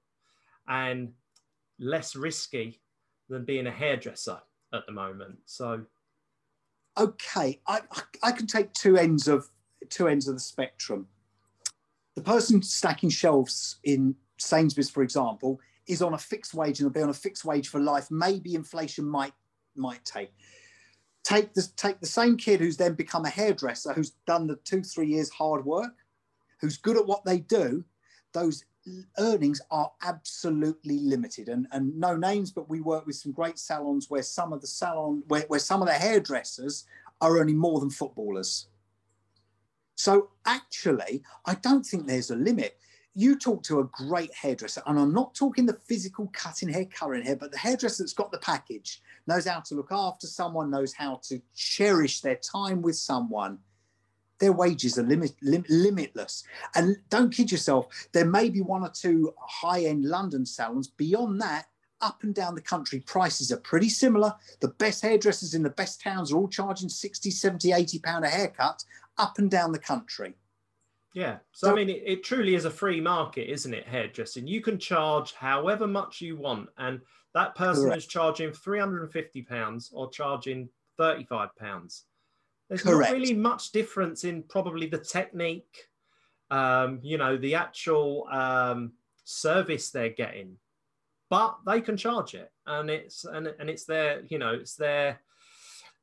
and 0.67 1.11
less 1.79 2.15
risky 2.15 2.81
than 3.29 3.45
being 3.45 3.67
a 3.67 3.71
hairdresser 3.71 4.39
at 4.73 4.85
the 4.87 4.91
moment. 4.91 5.37
So 5.45 5.81
okay 6.95 7.59
i 7.67 7.81
i 8.21 8.31
can 8.31 8.45
take 8.45 8.71
two 8.73 8.97
ends 8.97 9.27
of 9.27 9.49
two 9.89 10.07
ends 10.07 10.27
of 10.27 10.33
the 10.33 10.39
spectrum. 10.39 11.07
The 12.15 12.21
person 12.21 12.61
stacking 12.63 13.09
shelves 13.09 13.77
in 13.83 14.15
sainsbury's 14.37 14.89
for 14.89 15.03
example 15.03 15.59
is 15.87 16.01
on 16.01 16.13
a 16.13 16.17
fixed 16.17 16.53
wage 16.53 16.79
and 16.79 16.87
will 16.87 16.93
be 16.93 17.01
on 17.01 17.09
a 17.09 17.13
fixed 17.13 17.45
wage 17.45 17.67
for 17.67 17.79
life, 17.79 18.09
maybe 18.09 18.55
inflation 18.55 19.05
might 19.05 19.33
might 19.75 20.03
take. 20.05 20.31
Take 21.23 21.53
the 21.53 21.67
take 21.75 21.99
the 21.99 22.05
same 22.05 22.37
kid 22.37 22.59
who's 22.59 22.77
then 22.77 22.93
become 22.93 23.25
a 23.25 23.29
hairdresser, 23.29 23.93
who's 23.93 24.11
done 24.27 24.47
the 24.47 24.57
two 24.57 24.83
three 24.83 25.07
years 25.07 25.29
hard 25.29 25.65
work, 25.65 25.95
who's 26.59 26.77
good 26.77 26.97
at 26.97 27.05
what 27.05 27.23
they 27.25 27.39
do. 27.39 27.83
Those 28.33 28.65
earnings 29.17 29.61
are 29.71 29.91
absolutely 30.01 30.99
limited, 30.99 31.47
and 31.49 31.67
and 31.71 31.97
no 31.97 32.15
names, 32.15 32.51
but 32.51 32.69
we 32.69 32.81
work 32.81 33.05
with 33.05 33.15
some 33.15 33.31
great 33.31 33.57
salons 33.57 34.09
where 34.09 34.23
some 34.23 34.51
of 34.51 34.61
the 34.61 34.67
salon 34.67 35.23
where, 35.27 35.45
where 35.47 35.59
some 35.59 35.81
of 35.81 35.87
the 35.87 35.93
hairdressers 35.93 36.85
are 37.21 37.37
earning 37.37 37.57
more 37.57 37.79
than 37.79 37.89
footballers. 37.89 38.67
So 39.95 40.31
actually, 40.45 41.23
I 41.45 41.55
don't 41.55 41.85
think 41.85 42.05
there's 42.05 42.31
a 42.31 42.35
limit 42.35 42.77
you 43.15 43.37
talk 43.37 43.63
to 43.63 43.79
a 43.79 43.83
great 43.85 44.33
hairdresser, 44.33 44.81
and 44.85 44.99
I'm 44.99 45.13
not 45.13 45.35
talking 45.35 45.65
the 45.65 45.77
physical 45.87 46.31
cutting 46.33 46.69
hair, 46.69 46.85
colouring 46.85 47.23
hair, 47.23 47.35
but 47.35 47.51
the 47.51 47.57
hairdresser 47.57 48.03
that's 48.03 48.13
got 48.13 48.31
the 48.31 48.39
package, 48.39 49.01
knows 49.27 49.45
how 49.45 49.59
to 49.61 49.75
look 49.75 49.91
after 49.91 50.27
someone, 50.27 50.71
knows 50.71 50.93
how 50.93 51.19
to 51.23 51.39
cherish 51.55 52.21
their 52.21 52.35
time 52.37 52.81
with 52.81 52.95
someone. 52.95 53.59
their 54.39 54.51
wages 54.51 54.97
are 54.97 55.03
limit, 55.03 55.31
lim, 55.41 55.63
limitless. 55.69 56.43
And 56.75 56.97
don't 57.09 57.31
kid 57.31 57.51
yourself, 57.51 57.87
there 58.11 58.25
may 58.25 58.49
be 58.49 58.61
one 58.61 58.83
or 58.83 58.89
two 58.89 59.33
high 59.39 59.85
end 59.85 60.03
London 60.03 60.45
salons. 60.45 60.89
Beyond 60.89 61.39
that, 61.41 61.67
up 62.01 62.23
and 62.23 62.35
down 62.35 62.53
the 62.53 62.61
country, 62.61 62.99
prices 62.99 63.51
are 63.53 63.57
pretty 63.57 63.87
similar. 63.87 64.33
The 64.59 64.67
best 64.67 65.01
hairdressers 65.01 65.53
in 65.53 65.63
the 65.63 65.69
best 65.69 66.01
towns 66.01 66.31
are 66.31 66.37
all 66.37 66.49
charging 66.49 66.89
60, 66.89 67.31
70, 67.31 67.71
80 67.71 67.99
pound 67.99 68.25
a 68.25 68.27
haircut 68.27 68.83
up 69.17 69.37
and 69.37 69.49
down 69.49 69.71
the 69.71 69.79
country. 69.79 70.35
Yeah. 71.13 71.37
So, 71.51 71.67
so 71.67 71.71
I 71.71 71.75
mean, 71.75 71.89
it, 71.89 72.03
it, 72.05 72.23
truly 72.23 72.55
is 72.55 72.65
a 72.65 72.71
free 72.71 72.99
market, 72.99 73.51
isn't 73.51 73.73
it? 73.73 73.87
Hairdressing. 73.87 74.47
You 74.47 74.61
can 74.61 74.79
charge 74.79 75.33
however 75.33 75.85
much 75.87 76.21
you 76.21 76.37
want. 76.37 76.69
And 76.77 77.01
that 77.33 77.55
person 77.55 77.85
correct. 77.85 77.97
is 77.97 78.07
charging 78.07 78.49
£350 78.49 79.89
or 79.93 80.09
charging 80.09 80.69
£35. 80.99 81.49
There's 82.69 82.81
correct. 82.81 83.11
not 83.11 83.11
really 83.11 83.33
much 83.33 83.71
difference 83.71 84.23
in 84.23 84.43
probably 84.43 84.87
the 84.87 84.97
technique, 84.97 85.89
um, 86.49 86.99
you 87.03 87.17
know, 87.17 87.37
the 87.37 87.55
actual 87.55 88.27
um, 88.31 88.93
service 89.23 89.91
they're 89.91 90.09
getting 90.09 90.57
but 91.33 91.57
they 91.65 91.81
can 91.81 91.97
charge 91.97 92.35
it 92.35 92.51
and 92.67 92.91
it's 92.91 93.25
and, 93.25 93.47
and 93.59 93.67
it's 93.67 93.85
their 93.85 94.21
you 94.29 94.37
know 94.37 94.53
it's 94.53 94.75
their 94.75 95.19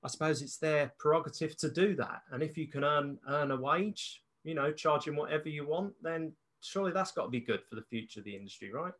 i 0.03 0.09
suppose 0.09 0.43
it's 0.43 0.57
their 0.57 0.93
prerogative 0.99 1.57
to 1.57 1.71
do 1.71 1.95
that 1.95 2.23
and 2.33 2.43
if 2.43 2.59
you 2.59 2.67
can 2.67 2.83
earn 2.83 3.17
earn 3.29 3.53
a 3.53 3.57
wage 3.57 4.23
you 4.45 4.55
know 4.55 4.73
charging 4.73 5.17
whatever 5.17 5.49
you 5.49 5.67
want 5.67 5.93
then 6.03 6.33
surely 6.61 6.93
that's 6.93 7.13
got 7.13 7.25
to 7.25 7.31
be 7.31 7.41
good 7.41 7.61
for 7.69 7.77
the 7.77 7.85
future 7.91 8.21
of 8.21 8.25
the 8.25 8.35
industry 8.35 8.71
right 8.73 8.93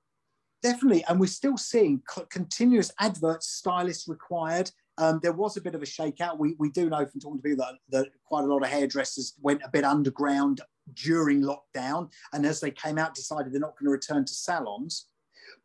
definitely 0.63 1.05
and 1.09 1.19
we're 1.19 1.27
still 1.27 1.57
seeing 1.57 2.03
continuous 2.31 2.91
adverts 3.01 3.49
stylists 3.49 4.09
required 4.09 4.71
um, 4.99 5.19
there 5.23 5.33
was 5.33 5.57
a 5.57 5.63
bit 5.63 5.75
of 5.75 5.83
a 5.83 5.87
shakeout. 5.87 6.39
We, 6.39 6.57
we 6.59 6.69
do 6.69 6.91
know 6.91 7.07
from 7.07 7.21
talking 7.21 7.39
to 7.39 7.43
people 7.43 7.65
that, 7.65 7.77
that 7.89 8.11
quite 8.27 8.45
a 8.45 8.47
lot 8.47 8.63
of 8.63 8.69
hairdressers 8.69 9.33
went 9.41 9.63
a 9.65 9.71
bit 9.71 9.83
underground 9.83 10.61
during 10.93 11.43
lockdown, 11.43 12.11
and 12.35 12.45
as 12.45 12.61
they 12.61 12.71
came 12.71 12.99
out, 12.99 13.15
decided 13.15 13.51
they're 13.51 13.61
not 13.61 13.79
going 13.79 13.87
to 13.87 13.93
return 13.93 14.27
to 14.27 14.35
salons 14.35 15.07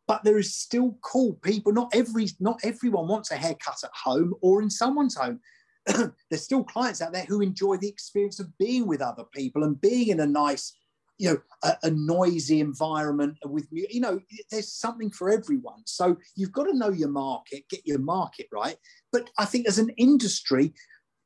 but 0.07 0.23
there 0.23 0.37
is 0.37 0.55
still 0.55 0.97
cool 1.01 1.33
people. 1.43 1.73
Not 1.73 1.93
every 1.93 2.27
not 2.39 2.59
everyone 2.63 3.07
wants 3.07 3.31
a 3.31 3.35
haircut 3.35 3.83
at 3.83 3.91
home 4.03 4.35
or 4.41 4.61
in 4.61 4.69
someone's 4.69 5.15
home. 5.15 5.39
There's 6.29 6.43
still 6.43 6.63
clients 6.63 7.01
out 7.01 7.13
there 7.13 7.25
who 7.25 7.41
enjoy 7.41 7.77
the 7.77 7.87
experience 7.87 8.39
of 8.39 8.57
being 8.57 8.87
with 8.87 9.01
other 9.01 9.25
people 9.33 9.63
and 9.63 9.79
being 9.79 10.09
in 10.09 10.19
a 10.19 10.25
nice, 10.25 10.73
you 11.17 11.29
know, 11.29 11.37
a, 11.63 11.77
a 11.83 11.91
noisy 11.91 12.59
environment 12.59 13.37
with 13.45 13.67
you 13.71 13.99
know. 13.99 14.19
There's 14.51 14.73
something 14.73 15.11
for 15.11 15.29
everyone. 15.29 15.81
So 15.85 16.17
you've 16.35 16.51
got 16.51 16.65
to 16.65 16.77
know 16.77 16.89
your 16.89 17.09
market, 17.09 17.69
get 17.69 17.85
your 17.85 17.99
market 17.99 18.47
right. 18.51 18.77
But 19.11 19.29
I 19.37 19.45
think 19.45 19.67
as 19.67 19.79
an 19.79 19.89
industry, 19.97 20.73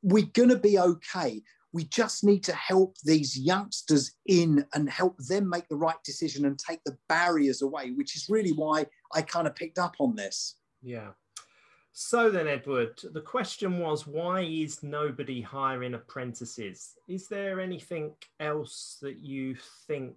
we're 0.02 0.30
going 0.32 0.50
to 0.50 0.58
be 0.58 0.78
okay 0.78 1.42
we 1.72 1.84
just 1.84 2.24
need 2.24 2.42
to 2.44 2.54
help 2.54 2.96
these 3.04 3.38
youngsters 3.38 4.12
in 4.26 4.64
and 4.74 4.90
help 4.90 5.16
them 5.18 5.48
make 5.48 5.68
the 5.68 5.76
right 5.76 6.02
decision 6.04 6.44
and 6.44 6.58
take 6.58 6.80
the 6.84 6.96
barriers 7.08 7.62
away, 7.62 7.92
which 7.92 8.16
is 8.16 8.26
really 8.28 8.50
why 8.50 8.86
I 9.14 9.22
kind 9.22 9.46
of 9.46 9.54
picked 9.54 9.78
up 9.78 9.94
on 10.00 10.16
this. 10.16 10.56
Yeah. 10.82 11.10
So 11.92 12.30
then, 12.30 12.46
Edward, 12.46 13.00
the 13.12 13.20
question 13.20 13.78
was 13.78 14.06
why 14.06 14.42
is 14.42 14.82
nobody 14.82 15.40
hiring 15.40 15.94
apprentices? 15.94 16.94
Is 17.08 17.26
there 17.28 17.60
anything 17.60 18.12
else 18.38 18.98
that 19.02 19.18
you 19.18 19.56
think 19.86 20.14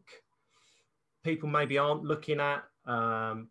people 1.23 1.49
maybe 1.49 1.77
aren't 1.77 2.03
looking 2.03 2.39
at? 2.39 2.63
Um, 2.85 3.49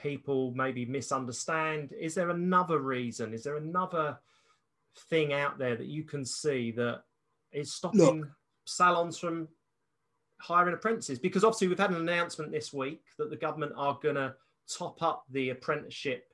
people 0.00 0.52
maybe 0.54 0.84
misunderstand? 0.86 1.92
Is 1.92 2.14
there 2.14 2.30
another 2.30 2.78
reason? 2.78 3.34
Is 3.34 3.44
there 3.44 3.56
another 3.56 4.18
thing 5.08 5.32
out 5.32 5.58
there 5.58 5.76
that 5.76 5.86
you 5.86 6.04
can 6.04 6.24
see 6.24 6.72
that 6.72 7.02
is 7.52 7.72
stopping 7.72 8.20
Look. 8.20 8.28
salons 8.66 9.18
from 9.18 9.48
hiring 10.40 10.74
apprentices? 10.74 11.18
Because 11.18 11.44
obviously 11.44 11.68
we've 11.68 11.78
had 11.78 11.90
an 11.90 11.96
announcement 11.96 12.50
this 12.50 12.72
week 12.72 13.02
that 13.18 13.30
the 13.30 13.36
government 13.36 13.72
are 13.76 13.98
going 14.02 14.16
to 14.16 14.34
top 14.68 15.02
up 15.02 15.24
the 15.30 15.50
apprenticeship. 15.50 16.24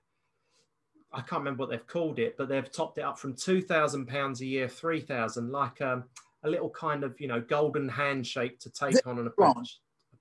I 1.16 1.20
can't 1.22 1.40
remember 1.40 1.62
what 1.62 1.70
they've 1.70 1.86
called 1.86 2.18
it, 2.18 2.36
but 2.36 2.48
they've 2.48 2.70
topped 2.70 2.98
it 2.98 3.02
up 3.02 3.18
from 3.18 3.34
two 3.34 3.62
thousand 3.62 4.06
pounds 4.06 4.42
a 4.42 4.46
year, 4.46 4.68
three 4.68 5.00
thousand, 5.00 5.50
like 5.50 5.80
um, 5.80 6.04
a 6.44 6.50
little 6.50 6.70
kind 6.70 7.04
of 7.04 7.18
you 7.18 7.26
know 7.26 7.40
golden 7.40 7.88
handshake 7.88 8.60
to 8.60 8.70
take 8.70 8.94
the, 8.94 9.08
on 9.08 9.18
an 9.18 9.26
apprentice. 9.26 9.80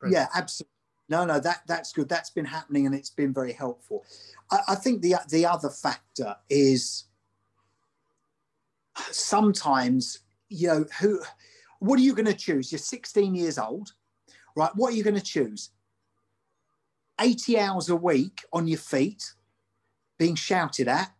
Yeah, 0.09 0.27
absolutely. 0.33 0.71
No, 1.09 1.25
no, 1.25 1.39
that 1.39 1.61
that's 1.67 1.91
good. 1.91 2.07
That's 2.07 2.29
been 2.29 2.45
happening, 2.45 2.85
and 2.85 2.95
it's 2.95 3.09
been 3.09 3.33
very 3.33 3.53
helpful. 3.53 4.05
I, 4.51 4.59
I 4.69 4.75
think 4.75 5.01
the 5.01 5.15
the 5.29 5.45
other 5.45 5.69
factor 5.69 6.35
is 6.49 7.05
sometimes, 9.11 10.19
you 10.49 10.67
know, 10.67 10.85
who, 10.99 11.21
what 11.79 11.99
are 11.99 12.03
you 12.03 12.13
going 12.13 12.25
to 12.25 12.33
choose? 12.33 12.71
You're 12.71 12.79
16 12.79 13.35
years 13.35 13.57
old, 13.57 13.91
right? 14.55 14.71
What 14.75 14.93
are 14.93 14.95
you 14.95 15.03
going 15.03 15.15
to 15.15 15.21
choose? 15.21 15.71
80 17.19 17.59
hours 17.59 17.89
a 17.89 17.95
week 17.95 18.43
on 18.51 18.67
your 18.67 18.79
feet, 18.79 19.33
being 20.18 20.36
shouted 20.36 20.88
at. 20.88 21.11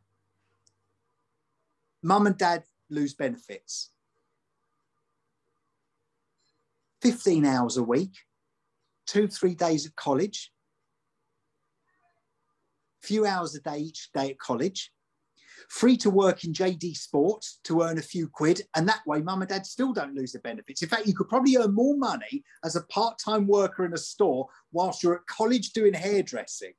Mum 2.04 2.28
and 2.28 2.38
dad 2.38 2.64
lose 2.90 3.14
benefits. 3.14 3.92
15 7.02 7.46
hours 7.46 7.78
a 7.78 7.84
week, 7.84 8.14
two, 9.06 9.28
three 9.28 9.54
days 9.54 9.86
at 9.86 9.96
college, 9.96 10.52
few 13.02 13.26
hours 13.26 13.56
a 13.56 13.62
day 13.62 13.78
each 13.78 14.10
day 14.14 14.32
at 14.32 14.40
college, 14.40 14.92
free 15.70 15.98
to 15.98 16.10
work 16.10 16.44
in 16.44 16.54
JD 16.54 16.96
Sports 16.98 17.60
to 17.64 17.82
earn 17.82 17.98
a 17.98 18.02
few 18.02 18.28
quid, 18.28 18.62
and 18.76 18.88
that 18.88 19.06
way, 19.06 19.22
mum 19.22 19.42
and 19.42 19.50
dad 19.50 19.66
still 19.66 19.94
don't 19.94 20.16
lose 20.16 20.32
the 20.32 20.40
benefits. 20.40 20.82
In 20.82 20.90
fact, 20.90 21.06
you 21.06 21.16
could 21.16 21.30
probably 21.30 21.58
earn 21.58 21.74
more 21.74 21.98
money 21.98 22.44
as 22.64 22.76
a 22.76 22.84
part 22.84 23.20
time 23.20 23.48
worker 23.48 23.86
in 23.86 23.94
a 23.94 23.98
store 23.98 24.48
whilst 24.72 25.04
you're 25.04 25.16
at 25.16 25.28
college 25.28 25.74
doing 25.74 25.94
hairdressing. 25.94 26.74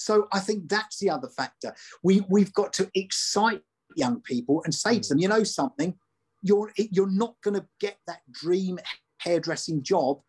So 0.00 0.28
I 0.32 0.40
think 0.40 0.68
that's 0.68 0.98
the 0.98 1.10
other 1.10 1.28
factor. 1.28 1.74
We, 2.02 2.24
we've 2.28 2.52
got 2.54 2.72
to 2.74 2.90
excite 2.94 3.60
young 3.96 4.22
people 4.22 4.62
and 4.64 4.74
say 4.74 4.94
to 4.94 5.00
mm. 5.00 5.08
them, 5.08 5.18
you 5.18 5.28
know 5.28 5.44
something, 5.44 5.94
you're, 6.42 6.72
you're 6.76 7.10
not 7.10 7.34
going 7.42 7.60
to 7.60 7.66
get 7.80 7.98
that 8.06 8.20
dream 8.30 8.78
hairdressing 9.18 9.82
job 9.82 10.20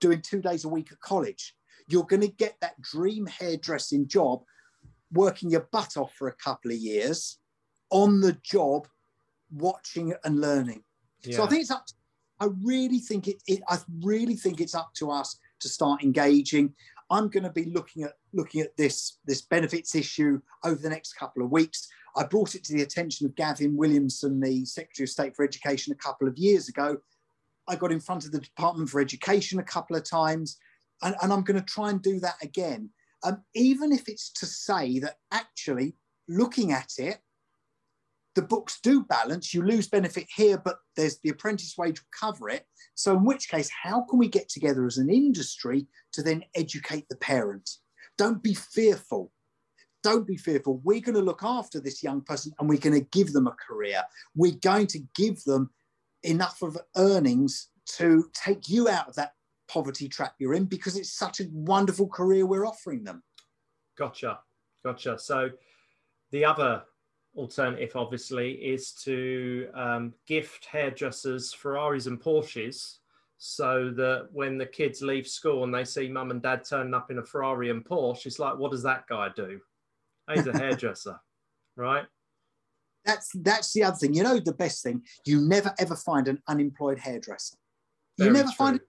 doing 0.00 0.22
two 0.22 0.40
days 0.40 0.64
a 0.64 0.68
week 0.68 0.90
at 0.92 1.00
college. 1.00 1.54
You're 1.88 2.04
going 2.04 2.22
to 2.22 2.28
get 2.28 2.56
that 2.62 2.80
dream 2.80 3.26
hairdressing 3.26 4.08
job 4.08 4.40
working 5.12 5.50
your 5.50 5.68
butt 5.72 5.98
off 5.98 6.14
for 6.14 6.28
a 6.28 6.32
couple 6.32 6.70
of 6.70 6.78
years 6.78 7.38
on 7.90 8.20
the 8.20 8.32
job, 8.42 8.88
watching 9.52 10.14
and 10.24 10.40
learning. 10.40 10.82
Yeah. 11.22 11.36
So 11.36 11.44
I 11.44 11.48
think 11.48 11.62
it's 11.62 11.70
up. 11.70 11.86
To, 11.86 11.94
I 12.40 12.48
really 12.62 12.98
think 12.98 13.28
it, 13.28 13.42
it. 13.46 13.60
I 13.68 13.78
really 14.02 14.36
think 14.36 14.60
it's 14.60 14.74
up 14.74 14.92
to 14.94 15.10
us 15.10 15.38
to 15.60 15.68
start 15.68 16.02
engaging. 16.02 16.74
I'm 17.10 17.28
going 17.28 17.44
to 17.44 17.50
be 17.50 17.66
looking 17.66 18.02
at 18.04 18.14
looking 18.32 18.60
at 18.60 18.76
this 18.76 19.18
this 19.24 19.42
benefits 19.42 19.94
issue 19.94 20.40
over 20.64 20.80
the 20.80 20.90
next 20.90 21.14
couple 21.14 21.42
of 21.42 21.50
weeks. 21.50 21.88
I 22.16 22.24
brought 22.24 22.54
it 22.54 22.64
to 22.64 22.74
the 22.74 22.82
attention 22.82 23.26
of 23.26 23.36
Gavin 23.36 23.76
Williamson, 23.76 24.40
the 24.40 24.64
Secretary 24.64 25.04
of 25.04 25.10
State 25.10 25.36
for 25.36 25.44
Education, 25.44 25.92
a 25.92 25.96
couple 25.96 26.28
of 26.28 26.36
years 26.36 26.68
ago. 26.68 26.98
I 27.68 27.76
got 27.76 27.92
in 27.92 28.00
front 28.00 28.24
of 28.24 28.32
the 28.32 28.40
Department 28.40 28.88
for 28.90 29.00
Education 29.00 29.58
a 29.58 29.64
couple 29.64 29.96
of 29.96 30.04
times, 30.04 30.56
and, 31.02 31.14
and 31.22 31.32
I'm 31.32 31.42
going 31.42 31.60
to 31.60 31.66
try 31.66 31.90
and 31.90 32.02
do 32.02 32.18
that 32.20 32.36
again 32.42 32.90
um, 33.24 33.42
even 33.54 33.92
if 33.92 34.08
it's 34.08 34.30
to 34.30 34.46
say 34.46 34.98
that 35.00 35.16
actually 35.32 35.94
looking 36.28 36.72
at 36.72 36.92
it, 36.98 37.18
the 38.38 38.46
books 38.46 38.78
do 38.80 39.02
balance. 39.02 39.52
You 39.52 39.62
lose 39.62 39.88
benefit 39.88 40.28
here, 40.32 40.62
but 40.64 40.76
there's 40.94 41.18
the 41.24 41.30
apprentice 41.30 41.74
wage 41.76 42.00
will 42.00 42.08
cover 42.16 42.48
it. 42.48 42.66
So, 42.94 43.16
in 43.16 43.24
which 43.24 43.48
case, 43.48 43.68
how 43.82 44.02
can 44.02 44.16
we 44.16 44.28
get 44.28 44.48
together 44.48 44.86
as 44.86 44.96
an 44.96 45.10
industry 45.10 45.88
to 46.12 46.22
then 46.22 46.44
educate 46.54 47.08
the 47.10 47.16
parents? 47.16 47.80
Don't 48.16 48.40
be 48.40 48.54
fearful. 48.54 49.32
Don't 50.04 50.24
be 50.24 50.36
fearful. 50.36 50.80
We're 50.84 51.00
going 51.00 51.16
to 51.16 51.20
look 51.20 51.42
after 51.42 51.80
this 51.80 52.00
young 52.00 52.20
person 52.20 52.52
and 52.60 52.68
we're 52.68 52.78
going 52.78 52.94
to 53.00 53.08
give 53.10 53.32
them 53.32 53.48
a 53.48 53.56
career. 53.68 54.04
We're 54.36 54.60
going 54.62 54.86
to 54.88 55.00
give 55.16 55.42
them 55.42 55.70
enough 56.22 56.62
of 56.62 56.78
earnings 56.96 57.70
to 57.96 58.30
take 58.34 58.68
you 58.68 58.88
out 58.88 59.08
of 59.08 59.16
that 59.16 59.32
poverty 59.66 60.08
trap 60.08 60.34
you're 60.38 60.54
in 60.54 60.66
because 60.66 60.96
it's 60.96 61.12
such 61.12 61.40
a 61.40 61.48
wonderful 61.50 62.06
career 62.06 62.46
we're 62.46 62.68
offering 62.68 63.02
them. 63.02 63.24
Gotcha. 63.98 64.38
Gotcha. 64.84 65.18
So 65.18 65.50
the 66.30 66.44
other 66.44 66.84
alternative, 67.38 67.92
obviously, 67.94 68.52
is 68.54 68.92
to 69.04 69.68
um, 69.74 70.14
gift 70.26 70.66
hairdressers 70.66 71.52
Ferraris 71.52 72.06
and 72.06 72.20
Porsches 72.20 72.98
so 73.38 73.92
that 73.96 74.28
when 74.32 74.58
the 74.58 74.66
kids 74.66 75.00
leave 75.00 75.26
school 75.26 75.62
and 75.62 75.72
they 75.72 75.84
see 75.84 76.08
mum 76.08 76.32
and 76.32 76.42
dad 76.42 76.64
turning 76.68 76.92
up 76.92 77.10
in 77.10 77.18
a 77.18 77.24
Ferrari 77.24 77.70
and 77.70 77.84
Porsche, 77.84 78.26
it's 78.26 78.40
like, 78.40 78.58
what 78.58 78.72
does 78.72 78.82
that 78.82 79.06
guy 79.06 79.28
do? 79.34 79.60
He's 80.32 80.46
a 80.46 80.52
hairdresser, 80.58 81.18
right? 81.76 82.04
That's 83.04 83.30
that's 83.36 83.72
the 83.72 83.84
other 83.84 83.96
thing. 83.96 84.12
You 84.12 84.24
know, 84.24 84.40
the 84.40 84.52
best 84.52 84.82
thing, 84.82 85.02
you 85.24 85.40
never 85.40 85.72
ever 85.78 85.96
find 85.96 86.28
an 86.28 86.42
unemployed 86.48 86.98
hairdresser. 86.98 87.56
Very 88.18 88.28
you 88.28 88.34
never 88.34 88.48
true. 88.48 88.56
find 88.56 88.80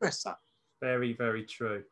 dresser. 0.00 0.36
Very, 0.80 1.12
very 1.12 1.44
true. 1.44 1.82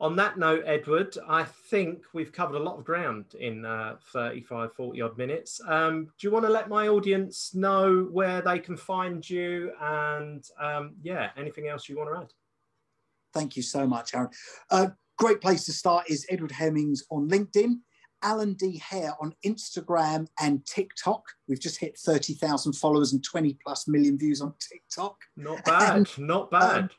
On 0.00 0.16
that 0.16 0.38
note, 0.38 0.62
Edward, 0.64 1.16
I 1.28 1.44
think 1.44 2.04
we've 2.14 2.32
covered 2.32 2.56
a 2.56 2.62
lot 2.62 2.78
of 2.78 2.84
ground 2.84 3.34
in 3.38 3.66
uh, 3.66 3.96
35, 4.12 4.72
40 4.72 5.00
odd 5.02 5.18
minutes. 5.18 5.60
Um, 5.68 6.08
do 6.18 6.26
you 6.26 6.30
want 6.30 6.46
to 6.46 6.50
let 6.50 6.70
my 6.70 6.88
audience 6.88 7.54
know 7.54 8.08
where 8.10 8.40
they 8.40 8.58
can 8.58 8.78
find 8.78 9.28
you 9.28 9.72
and, 9.80 10.42
um, 10.58 10.94
yeah, 11.02 11.30
anything 11.36 11.68
else 11.68 11.88
you 11.88 11.98
want 11.98 12.10
to 12.14 12.20
add? 12.22 12.32
Thank 13.34 13.56
you 13.56 13.62
so 13.62 13.86
much, 13.86 14.14
Aaron. 14.14 14.30
Uh, 14.70 14.86
great 15.18 15.42
place 15.42 15.66
to 15.66 15.72
start 15.72 16.08
is 16.08 16.26
Edward 16.30 16.52
Hemmings 16.52 17.04
on 17.10 17.28
LinkedIn. 17.28 17.80
Alan 18.22 18.54
D. 18.54 18.78
Hare 18.78 19.12
on 19.20 19.34
Instagram 19.46 20.26
and 20.40 20.64
TikTok. 20.66 21.24
We've 21.48 21.60
just 21.60 21.78
hit 21.78 21.98
30,000 21.98 22.74
followers 22.74 23.12
and 23.12 23.24
20 23.24 23.56
plus 23.64 23.88
million 23.88 24.18
views 24.18 24.40
on 24.40 24.54
TikTok. 24.60 25.16
Not 25.36 25.64
bad, 25.64 25.96
and, 25.96 26.18
not 26.18 26.50
bad. 26.50 26.84
Um, 26.84 26.90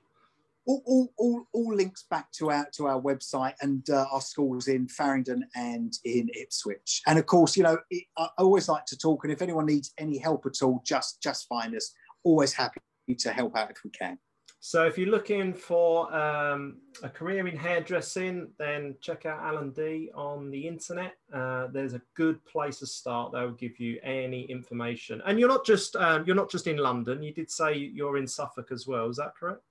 all, 0.65 0.83
all, 0.85 1.13
all, 1.17 1.47
all, 1.53 1.75
links 1.75 2.05
back 2.09 2.31
to 2.33 2.51
our 2.51 2.67
to 2.75 2.87
our 2.87 3.01
website 3.01 3.53
and 3.61 3.89
uh, 3.89 4.05
our 4.11 4.21
schools 4.21 4.67
in 4.67 4.87
Farringdon 4.87 5.45
and 5.55 5.93
in 6.05 6.29
Ipswich. 6.39 7.01
And 7.07 7.17
of 7.17 7.25
course, 7.25 7.57
you 7.57 7.63
know, 7.63 7.77
it, 7.89 8.03
I 8.17 8.27
always 8.37 8.69
like 8.69 8.85
to 8.87 8.97
talk. 8.97 9.23
And 9.23 9.33
if 9.33 9.41
anyone 9.41 9.65
needs 9.65 9.93
any 9.97 10.17
help 10.17 10.45
at 10.45 10.61
all, 10.61 10.81
just 10.85 11.21
just 11.21 11.47
find 11.47 11.75
us. 11.75 11.93
Always 12.23 12.53
happy 12.53 12.79
to 13.17 13.31
help 13.31 13.57
out 13.57 13.71
if 13.71 13.83
we 13.83 13.89
can. 13.89 14.17
So 14.63 14.85
if 14.85 14.95
you're 14.95 15.09
looking 15.09 15.55
for 15.55 16.13
um, 16.15 16.77
a 17.01 17.09
career 17.09 17.47
in 17.47 17.57
hairdressing, 17.57 18.51
then 18.59 18.95
check 19.01 19.25
out 19.25 19.39
Alan 19.41 19.71
D 19.71 20.11
on 20.13 20.51
the 20.51 20.67
internet. 20.67 21.13
Uh, 21.33 21.65
there's 21.73 21.95
a 21.95 22.01
good 22.15 22.45
place 22.45 22.77
to 22.77 22.85
start. 22.85 23.31
They'll 23.31 23.53
give 23.53 23.79
you 23.79 23.99
any 24.03 24.43
information. 24.43 25.19
And 25.25 25.39
you're 25.39 25.49
not 25.49 25.65
just 25.65 25.95
um, 25.95 26.25
you're 26.27 26.35
not 26.35 26.51
just 26.51 26.67
in 26.67 26.77
London. 26.77 27.23
You 27.23 27.33
did 27.33 27.49
say 27.49 27.75
you're 27.75 28.17
in 28.17 28.27
Suffolk 28.27 28.71
as 28.71 28.85
well. 28.85 29.09
Is 29.09 29.17
that 29.17 29.33
correct? 29.35 29.63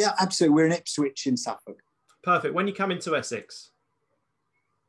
Yeah, 0.00 0.12
absolutely. 0.20 0.54
We're 0.54 0.66
in 0.66 0.72
Ipswich 0.72 1.26
in 1.26 1.36
Suffolk. 1.36 1.80
Perfect. 2.22 2.54
When 2.54 2.66
you 2.66 2.74
come 2.74 2.90
into 2.90 3.16
Essex? 3.16 3.70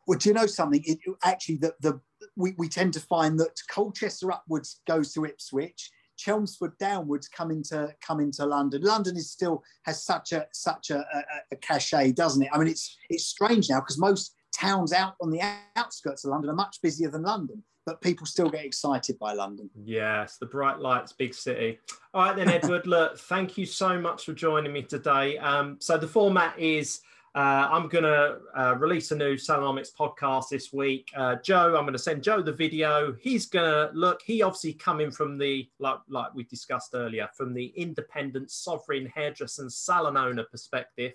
Well, 0.08 0.18
do 0.18 0.30
you 0.30 0.36
know 0.36 0.48
something? 0.48 0.82
It, 0.86 1.00
actually, 1.24 1.58
the, 1.58 1.74
the 1.82 2.02
we, 2.36 2.54
we 2.58 2.68
tend 2.68 2.94
to 2.94 3.00
find 3.00 3.40
that 3.40 3.60
Colchester 3.70 4.32
upwards 4.32 4.82
goes 4.88 5.14
to 5.14 5.26
Ipswich 5.26 5.92
Chelmsford 6.22 6.78
downwards 6.78 7.28
come 7.28 7.50
into 7.50 7.94
come 8.06 8.20
into 8.20 8.46
London. 8.46 8.84
London 8.84 9.18
is 9.18 9.32
still 9.32 9.64
has 9.86 10.04
such 10.04 10.34
a 10.34 10.46
such 10.54 10.92
a, 10.92 11.00
a, 11.00 11.24
a 11.52 11.56
cachet, 11.56 12.12
doesn't 12.12 12.44
it? 12.44 12.50
I 12.54 12.60
mean, 12.60 12.68
it's 12.68 12.96
it's 13.10 13.26
strange 13.26 13.70
now 13.70 13.80
because 13.80 13.98
most 13.98 14.36
towns 14.56 14.94
out 14.94 15.16
on 15.20 15.32
the 15.32 15.42
outskirts 15.76 16.24
of 16.24 16.30
London 16.30 16.52
are 16.52 16.56
much 16.56 16.78
busier 16.84 17.10
than 17.10 17.24
London, 17.24 17.64
but 17.86 18.02
people 18.02 18.26
still 18.26 18.50
get 18.50 18.66
excited 18.66 19.18
by 19.20 19.34
London. 19.34 19.70
Yes, 19.84 20.38
the 20.38 20.46
bright 20.46 20.80
lights, 20.80 21.14
big 21.14 21.34
city. 21.34 21.80
All 22.14 22.24
right, 22.26 22.36
then, 22.36 22.50
Edward. 22.50 22.88
look, 22.88 23.18
thank 23.30 23.58
you 23.58 23.66
so 23.66 24.00
much 24.00 24.26
for 24.26 24.34
joining 24.34 24.74
me 24.74 24.84
today. 24.84 25.38
Um, 25.38 25.78
so 25.80 25.98
the 25.98 26.08
format 26.08 26.58
is 26.60 27.02
uh, 27.34 27.68
I'm 27.72 27.88
going 27.88 28.04
to 28.04 28.40
uh, 28.58 28.76
release 28.78 29.12
a 29.12 29.16
new 29.16 29.36
Salonomics 29.36 29.96
podcast 29.98 30.50
this 30.50 30.74
week. 30.74 31.10
Uh, 31.16 31.38
Joe, 31.38 31.76
I'm 31.78 31.84
going 31.84 31.94
to 31.94 32.00
send 32.00 32.24
Joe 32.24 32.42
the 32.42 32.52
video. 32.52 33.16
He's 33.22 33.46
going 33.46 33.72
to 33.72 33.90
look, 33.94 34.22
he 34.22 34.42
obviously 34.42 34.74
coming 34.74 35.12
from 35.12 35.38
the, 35.38 35.70
like, 35.80 36.00
like 36.10 36.34
we 36.36 36.44
discussed 36.44 36.92
earlier, 36.94 37.30
from 37.38 37.54
the 37.54 37.68
independent, 37.78 38.52
sovereign 38.52 39.06
hairdresser 39.06 39.62
and 39.62 39.72
salon 39.72 40.18
owner 40.18 40.44
perspective. 40.44 41.14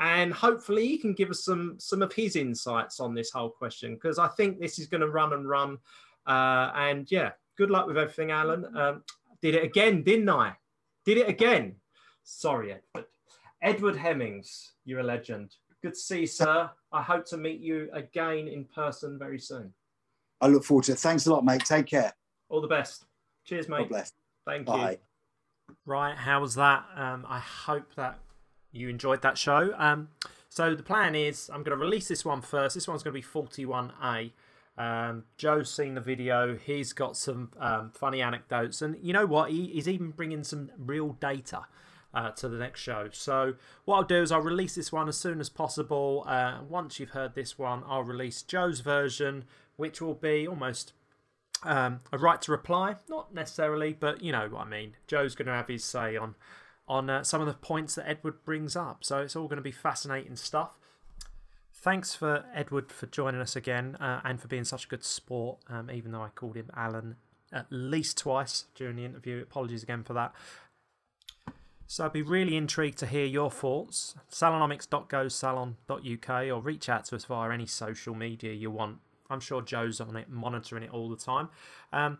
And 0.00 0.32
hopefully 0.32 0.88
he 0.88 0.98
can 0.98 1.12
give 1.12 1.28
us 1.28 1.44
some, 1.44 1.76
some 1.78 2.00
of 2.00 2.10
his 2.12 2.34
insights 2.34 3.00
on 3.00 3.14
this 3.14 3.30
whole 3.30 3.50
question, 3.50 3.94
because 3.94 4.18
I 4.18 4.28
think 4.28 4.58
this 4.58 4.78
is 4.78 4.86
going 4.86 5.02
to 5.02 5.10
run 5.10 5.34
and 5.34 5.46
run. 5.46 5.76
Uh, 6.26 6.72
and 6.74 7.10
yeah, 7.12 7.32
good 7.58 7.70
luck 7.70 7.86
with 7.86 7.98
everything, 7.98 8.30
Alan. 8.30 8.64
Um, 8.74 9.04
did 9.42 9.54
it 9.54 9.62
again, 9.62 10.02
didn't 10.02 10.30
I? 10.30 10.54
Did 11.04 11.18
it 11.18 11.28
again. 11.28 11.76
Sorry, 12.24 12.72
Edward. 12.72 13.06
Edward 13.62 13.96
Hemmings, 13.96 14.72
you're 14.86 15.00
a 15.00 15.04
legend. 15.04 15.54
Good 15.82 15.92
to 15.92 15.98
see 15.98 16.20
you, 16.20 16.26
sir. 16.26 16.70
I 16.92 17.02
hope 17.02 17.26
to 17.26 17.36
meet 17.36 17.60
you 17.60 17.90
again 17.92 18.48
in 18.48 18.64
person 18.64 19.18
very 19.18 19.38
soon. 19.38 19.72
I 20.40 20.46
look 20.46 20.64
forward 20.64 20.84
to 20.84 20.92
it. 20.92 20.98
Thanks 20.98 21.26
a 21.26 21.32
lot, 21.32 21.44
mate. 21.44 21.62
Take 21.66 21.86
care. 21.86 22.12
All 22.48 22.62
the 22.62 22.68
best. 22.68 23.04
Cheers, 23.44 23.68
mate. 23.68 23.80
God 23.80 23.88
bless. 23.90 24.12
Thank 24.46 24.60
you. 24.60 24.74
Bye. 24.74 24.90
you. 24.92 25.76
Right, 25.84 26.16
how 26.16 26.40
was 26.40 26.54
that? 26.54 26.84
Um, 26.96 27.26
I 27.28 27.38
hope 27.38 27.94
that 27.96 28.18
you 28.72 28.88
enjoyed 28.88 29.22
that 29.22 29.38
show. 29.38 29.74
Um, 29.76 30.08
so 30.48 30.74
the 30.74 30.82
plan 30.82 31.14
is 31.14 31.48
I'm 31.48 31.62
going 31.62 31.76
to 31.78 31.82
release 31.82 32.08
this 32.08 32.24
one 32.24 32.40
first. 32.40 32.74
This 32.74 32.88
one's 32.88 33.02
going 33.02 33.14
to 33.14 33.20
be 33.20 33.26
41A. 33.26 34.32
Um, 34.78 35.24
Joe's 35.36 35.72
seen 35.72 35.94
the 35.94 36.00
video. 36.00 36.56
He's 36.56 36.92
got 36.92 37.16
some 37.16 37.50
um, 37.58 37.90
funny 37.94 38.22
anecdotes, 38.22 38.82
and 38.82 38.96
you 39.02 39.12
know 39.12 39.26
what? 39.26 39.50
He, 39.50 39.66
he's 39.66 39.88
even 39.88 40.10
bringing 40.10 40.42
some 40.42 40.70
real 40.78 41.10
data 41.20 41.66
uh, 42.14 42.30
to 42.30 42.48
the 42.48 42.58
next 42.58 42.80
show. 42.80 43.08
So 43.12 43.54
what 43.84 43.96
I'll 43.96 44.02
do 44.04 44.22
is 44.22 44.32
I'll 44.32 44.40
release 44.40 44.74
this 44.74 44.90
one 44.90 45.08
as 45.08 45.16
soon 45.16 45.40
as 45.40 45.48
possible. 45.48 46.24
Uh, 46.26 46.60
once 46.68 46.98
you've 46.98 47.10
heard 47.10 47.34
this 47.34 47.58
one, 47.58 47.82
I'll 47.86 48.02
release 48.02 48.42
Joe's 48.42 48.80
version, 48.80 49.44
which 49.76 50.00
will 50.00 50.14
be 50.14 50.46
almost 50.48 50.92
um, 51.62 52.00
a 52.12 52.18
right 52.18 52.40
to 52.42 52.50
reply. 52.50 52.96
Not 53.08 53.34
necessarily, 53.34 53.92
but 53.92 54.22
you 54.22 54.32
know 54.32 54.48
what 54.48 54.66
I 54.66 54.70
mean. 54.70 54.96
Joe's 55.06 55.34
going 55.34 55.46
to 55.46 55.52
have 55.52 55.68
his 55.68 55.84
say 55.84 56.16
on 56.16 56.34
on 56.90 57.08
uh, 57.08 57.22
some 57.22 57.40
of 57.40 57.46
the 57.46 57.54
points 57.54 57.94
that 57.94 58.06
Edward 58.08 58.44
brings 58.44 58.74
up. 58.74 59.04
So 59.04 59.18
it's 59.18 59.36
all 59.36 59.46
going 59.46 59.58
to 59.58 59.62
be 59.62 59.70
fascinating 59.70 60.34
stuff. 60.34 60.76
Thanks 61.72 62.16
for 62.16 62.44
Edward 62.52 62.90
for 62.90 63.06
joining 63.06 63.40
us 63.40 63.54
again 63.54 63.94
uh, 64.00 64.20
and 64.24 64.40
for 64.40 64.48
being 64.48 64.64
such 64.64 64.86
a 64.86 64.88
good 64.88 65.04
sport, 65.04 65.58
um, 65.68 65.88
even 65.88 66.10
though 66.10 66.22
I 66.22 66.28
called 66.28 66.56
him 66.56 66.68
Alan 66.76 67.14
at 67.52 67.66
least 67.70 68.18
twice 68.18 68.64
during 68.74 68.96
the 68.96 69.04
interview. 69.04 69.40
Apologies 69.40 69.84
again 69.84 70.02
for 70.02 70.14
that. 70.14 70.34
So 71.86 72.04
I'd 72.04 72.12
be 72.12 72.22
really 72.22 72.56
intrigued 72.56 72.98
to 72.98 73.06
hear 73.06 73.24
your 73.24 73.52
thoughts. 73.52 74.16
Salonomics.gosalon.uk 74.30 76.52
or 76.52 76.60
reach 76.60 76.88
out 76.88 77.04
to 77.06 77.16
us 77.16 77.24
via 77.24 77.52
any 77.52 77.66
social 77.66 78.16
media 78.16 78.52
you 78.52 78.72
want. 78.72 78.98
I'm 79.30 79.40
sure 79.40 79.62
Joe's 79.62 80.00
on 80.00 80.16
it, 80.16 80.28
monitoring 80.28 80.82
it 80.82 80.90
all 80.90 81.08
the 81.08 81.16
time. 81.16 81.50
Um, 81.92 82.18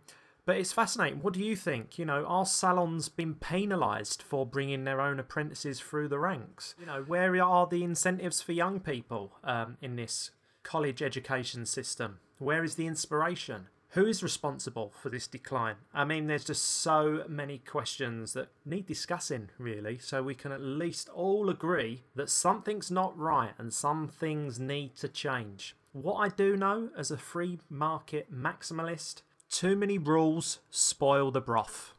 but 0.51 0.57
it's 0.57 0.72
fascinating. 0.72 1.22
What 1.22 1.34
do 1.34 1.44
you 1.44 1.55
think? 1.55 1.96
You 1.96 2.05
know, 2.05 2.24
are 2.26 2.44
salons 2.44 3.09
been 3.09 3.36
penalised 3.36 4.20
for 4.20 4.44
bringing 4.44 4.82
their 4.82 5.01
own 5.01 5.20
apprentices 5.20 5.78
through 5.78 6.09
the 6.09 6.18
ranks? 6.18 6.74
You 6.76 6.86
know, 6.86 7.05
where 7.07 7.40
are 7.40 7.68
the 7.68 7.84
incentives 7.84 8.42
for 8.42 8.51
young 8.51 8.80
people 8.80 9.30
um, 9.44 9.76
in 9.80 9.94
this 9.94 10.32
college 10.64 11.03
education 11.03 11.66
system? 11.66 12.18
Where 12.38 12.64
is 12.64 12.74
the 12.74 12.88
inspiration? 12.88 13.68
Who 13.90 14.05
is 14.05 14.24
responsible 14.24 14.92
for 15.01 15.09
this 15.09 15.28
decline? 15.28 15.76
I 15.94 16.05
mean, 16.05 16.26
there's 16.26 16.46
just 16.46 16.64
so 16.64 17.22
many 17.28 17.59
questions 17.59 18.32
that 18.32 18.48
need 18.64 18.86
discussing, 18.86 19.51
really, 19.57 19.98
so 19.98 20.20
we 20.20 20.34
can 20.34 20.51
at 20.51 20.61
least 20.61 21.09
all 21.11 21.48
agree 21.48 22.03
that 22.16 22.28
something's 22.28 22.90
not 22.90 23.16
right 23.16 23.53
and 23.57 23.72
some 23.72 24.09
things 24.09 24.59
need 24.59 24.96
to 24.96 25.07
change. 25.07 25.76
What 25.92 26.16
I 26.16 26.28
do 26.28 26.57
know 26.57 26.90
as 26.98 27.12
a 27.12 27.16
free 27.16 27.61
market 27.68 28.32
maximalist 28.32 29.22
too 29.51 29.76
many 29.76 29.98
rules 29.98 30.61
spoil 30.70 31.30
the 31.30 31.40
broth. 31.40 31.92